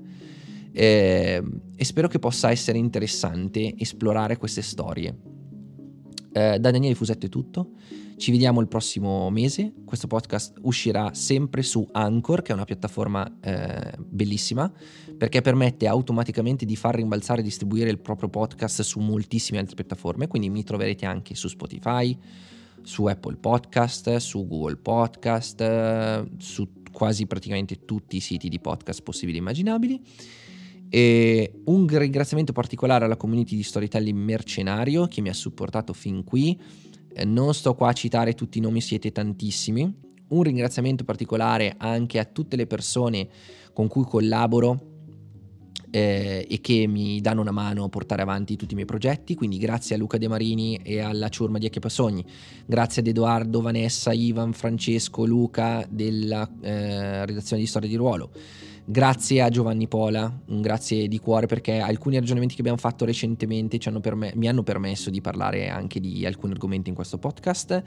Eh, 0.72 1.42
e 1.76 1.84
spero 1.84 2.09
che 2.09 2.18
possa 2.18 2.51
essere 2.51 2.78
interessante 2.78 3.74
esplorare 3.78 4.36
queste 4.36 4.62
storie. 4.62 5.16
Eh, 6.35 6.59
da 6.59 6.72
Daniele 6.72 6.97
Fusetto 6.97 7.26
è 7.26 7.28
tutto. 7.28 7.74
Ci 8.16 8.32
vediamo 8.32 8.61
il 8.61 8.66
prossimo 8.66 9.30
mese. 9.30 9.72
Questo 9.85 10.09
podcast 10.09 10.59
uscirà 10.62 11.14
sempre 11.14 11.62
su 11.62 11.87
Anchor, 11.93 12.43
che 12.43 12.51
è 12.51 12.55
una 12.55 12.64
piattaforma 12.64 13.39
eh, 13.41 13.93
bellissima, 13.99 14.70
perché 15.16 15.43
permette 15.43 15.87
automaticamente 15.87 16.64
di 16.64 16.74
far 16.74 16.97
rimbalzare 16.97 17.41
e 17.41 17.45
distribuire 17.45 17.89
il 17.89 18.01
proprio 18.01 18.28
podcast 18.28 18.82
su 18.82 18.99
moltissime 18.99 19.61
altre 19.61 19.76
piattaforme. 19.76 20.26
Quindi 20.26 20.51
mi 20.51 20.64
troverete 20.64 21.07
anche 21.07 21.37
su 21.37 21.47
Spotify, 21.47 22.18
su 22.82 23.05
Apple 23.05 23.37
Podcast, 23.37 24.16
su 24.16 24.45
Google 24.49 24.76
Podcast, 24.76 26.26
su 26.39 26.68
quasi 26.91 27.26
praticamente 27.26 27.85
tutti 27.85 28.16
i 28.16 28.20
siti 28.20 28.49
di 28.49 28.59
podcast 28.59 29.03
possibili 29.03 29.37
e 29.39 29.41
immaginabili. 29.41 30.01
E 30.95 31.51
un 31.64 31.88
ringraziamento 31.88 32.53
particolare 32.53 33.05
alla 33.05 33.16
community 33.16 33.57
di 33.57 33.64
Storytelling 33.64 34.16
Mercenario 34.16 35.09
che 35.09 35.20
mi 35.22 35.28
ha 35.28 35.34
supportato 35.34 35.92
fin 35.92 36.22
qui. 36.22 36.57
Eh, 37.12 37.24
non 37.24 37.53
sto 37.53 37.74
qua 37.74 37.88
a 37.88 37.92
citare 37.92 38.34
tutti 38.34 38.59
i 38.59 38.61
nomi, 38.61 38.80
siete 38.80 39.11
tantissimi. 39.11 39.92
Un 40.28 40.42
ringraziamento 40.45 41.03
particolare 41.03 41.74
anche 41.78 42.20
a 42.20 42.24
tutte 42.24 42.55
le 42.55 42.68
persone 42.68 43.26
con 43.72 43.88
cui 43.88 44.05
collaboro 44.05 44.92
eh, 45.90 46.47
e 46.49 46.61
che 46.61 46.86
mi 46.86 47.20
danno 47.20 47.40
una 47.40 47.51
mano 47.51 47.82
a 47.82 47.88
portare 47.88 48.22
avanti 48.22 48.55
tutti 48.55 48.74
i 48.74 48.76
miei 48.76 48.86
progetti. 48.86 49.34
Quindi 49.34 49.59
grazie 49.59 49.97
a 49.97 49.99
Luca 49.99 50.16
De 50.16 50.28
Marini 50.28 50.76
e 50.76 51.01
alla 51.01 51.28
ciurma 51.28 51.59
di 51.59 51.66
Acchiappasogni, 51.66 52.24
grazie 52.66 53.03
ad 53.03 53.09
Edoardo, 53.09 53.61
Vanessa, 53.61 54.12
Ivan, 54.12 54.53
Francesco, 54.53 55.24
Luca 55.24 55.84
della 55.90 56.49
eh, 56.61 57.26
redazione 57.26 57.62
di 57.62 57.66
Storia 57.66 57.88
di 57.88 57.97
Ruolo. 57.97 58.30
Grazie 58.87 59.41
a 59.41 59.49
Giovanni 59.49 59.89
Pola, 59.89 60.30
un 60.49 60.61
grazie 60.61 61.09
di 61.09 61.18
cuore 61.18 61.47
perché 61.47 61.78
alcuni 61.78 62.16
ragionamenti 62.18 62.55
che 62.55 62.61
abbiamo 62.61 62.78
fatto 62.78 63.07
recentemente 63.07 63.78
hanno 63.85 64.01
perme- 64.01 64.32
mi 64.35 64.47
hanno 64.47 64.62
permesso 64.62 65.09
di 65.09 65.22
parlare 65.22 65.70
anche 65.70 66.01
di 66.01 66.26
alcuni 66.26 66.53
argomenti 66.53 66.91
in 66.91 66.95
questo 66.95 67.16
podcast. 67.16 67.82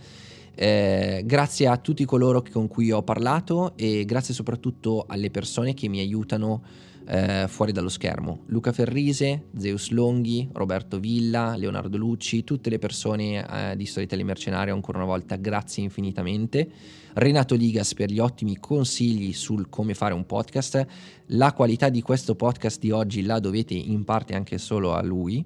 Eh, 0.56 1.22
grazie 1.24 1.68
a 1.68 1.78
tutti 1.78 2.04
coloro 2.04 2.42
con 2.52 2.68
cui 2.68 2.90
ho 2.90 3.04
parlato 3.04 3.74
e 3.76 4.06
grazie 4.06 4.34
soprattutto 4.34 5.06
alle 5.08 5.30
persone 5.30 5.76
che 5.76 5.88
mi 5.88 6.00
aiutano 6.00 6.64
eh, 7.08 7.46
fuori 7.48 7.72
dallo 7.72 7.90
schermo. 7.90 8.44
Luca 8.48 8.72
Ferrise, 8.72 9.46
Zeus 9.58 9.90
Longhi, 9.90 10.50
Roberto 10.52 11.00
Villa, 11.00 11.56
Leonardo 11.56 11.98
Lucci, 11.98 12.44
tutte 12.44 12.70
le 12.70 12.80
persone 12.80 13.46
eh, 13.46 13.76
di 13.76 13.86
Storytelling 13.86 14.28
Mercenario, 14.28 14.74
ancora 14.74 14.98
una 14.98 15.08
volta 15.08 15.38
grazie 15.38 15.84
infinitamente. 15.84 16.70
Renato 17.14 17.56
Ligas 17.56 17.94
per 17.94 18.12
gli 18.12 18.20
ottimi 18.20 18.58
consigli 18.58 19.34
sul 19.34 19.70
come 19.70 19.94
fare 19.94 20.14
un 20.14 20.26
podcast. 20.26 20.86
La 21.28 21.54
qualità 21.54 21.90
di 21.90 22.02
questo 22.02 22.36
podcast 22.36 22.80
di 22.80 22.92
oggi 22.92 23.24
la 23.24 23.40
dovete 23.40 23.74
in 23.74 24.04
parte 24.04 24.36
anche 24.36 24.58
solo 24.58 24.94
a 24.94 25.02
lui. 25.02 25.44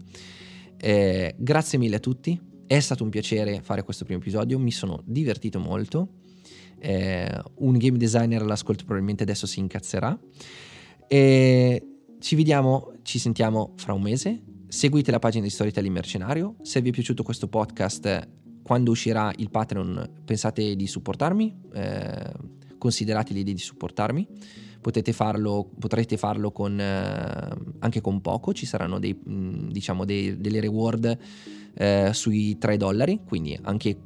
Eh, 0.78 1.36
grazie 1.38 1.78
mille 1.78 1.98
a 1.98 2.00
tutti, 2.00 2.40
è 2.66 2.80
stato 2.80 3.04
un 3.04 3.10
piacere 3.10 3.62
fare 3.62 3.84
questo 3.84 4.04
primo 4.04 4.20
episodio, 4.20 4.58
mi 4.58 4.72
sono 4.72 5.02
divertito 5.06 5.60
molto. 5.60 6.08
Eh, 6.80 7.40
un 7.60 7.78
game 7.78 8.00
designer 8.00 8.42
all'ascolto 8.42 8.84
probabilmente 8.84 9.22
adesso 9.22 9.46
si 9.46 9.60
incazzerà. 9.60 10.18
E 11.14 11.88
ci 12.22 12.38
vediamo, 12.38 12.94
ci 13.02 13.20
sentiamo 13.20 13.74
fra 13.76 13.92
un 13.92 14.02
mese. 14.02 14.44
Seguite 14.70 15.12
la 15.12 15.20
pagina 15.20 15.44
di 15.44 15.50
Storytelling 15.50 15.94
Mercenario. 15.94 16.56
Se 16.62 16.80
vi 16.80 16.88
è 16.88 16.92
piaciuto 16.94 17.22
questo 17.22 17.50
podcast, 17.50 18.30
quando 18.64 18.92
uscirà 18.92 19.30
il 19.36 19.50
Patreon, 19.50 20.22
pensate 20.24 20.74
di 20.78 20.88
supportarmi. 20.88 21.64
Eh, 21.74 22.32
considerate 22.78 23.34
l'idea 23.34 23.54
di 23.54 23.60
supportarmi. 23.60 24.26
Potete 24.80 25.12
farlo, 25.12 25.70
potrete 25.78 26.16
farlo 26.16 26.54
con, 26.54 26.80
eh, 26.80 27.50
anche 27.80 28.00
con 28.00 28.22
poco. 28.22 28.54
Ci 28.54 28.66
saranno 28.66 28.98
dei, 28.98 29.14
mh, 29.14 29.68
diciamo 29.70 30.06
dei, 30.06 30.40
delle 30.40 30.62
reward 30.62 31.18
eh, 31.74 32.12
sui 32.14 32.58
3 32.58 32.78
dollari, 32.78 33.20
quindi 33.26 33.60
anche 33.64 33.98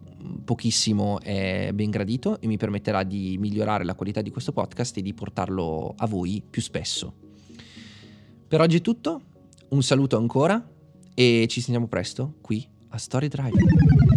pochissimo 0.44 1.20
è 1.20 1.72
ben 1.74 1.90
gradito 1.90 2.40
e 2.40 2.48
mi 2.48 2.58
permetterà 2.58 3.04
di 3.04 3.38
migliorare 3.40 3.84
la 3.84 3.96
qualità 3.96 4.22
di 4.22 4.32
questo 4.32 4.52
podcast 4.52 4.98
e 4.98 5.02
di 5.02 5.14
portarlo 5.14 5.94
a 5.98 6.08
voi 6.08 6.44
più 6.48 6.62
spesso. 6.62 7.14
Per 8.48 8.62
oggi 8.62 8.78
è 8.78 8.82
tutto, 8.82 9.22
un 9.70 9.82
saluto 9.82 10.18
ancora 10.18 10.64
e 11.14 11.46
ci 11.50 11.62
sentiamo 11.62 11.88
presto 11.88 12.36
qui 12.42 12.66
a 12.90 12.98
Story 12.98 13.28
Drive. 13.28 14.15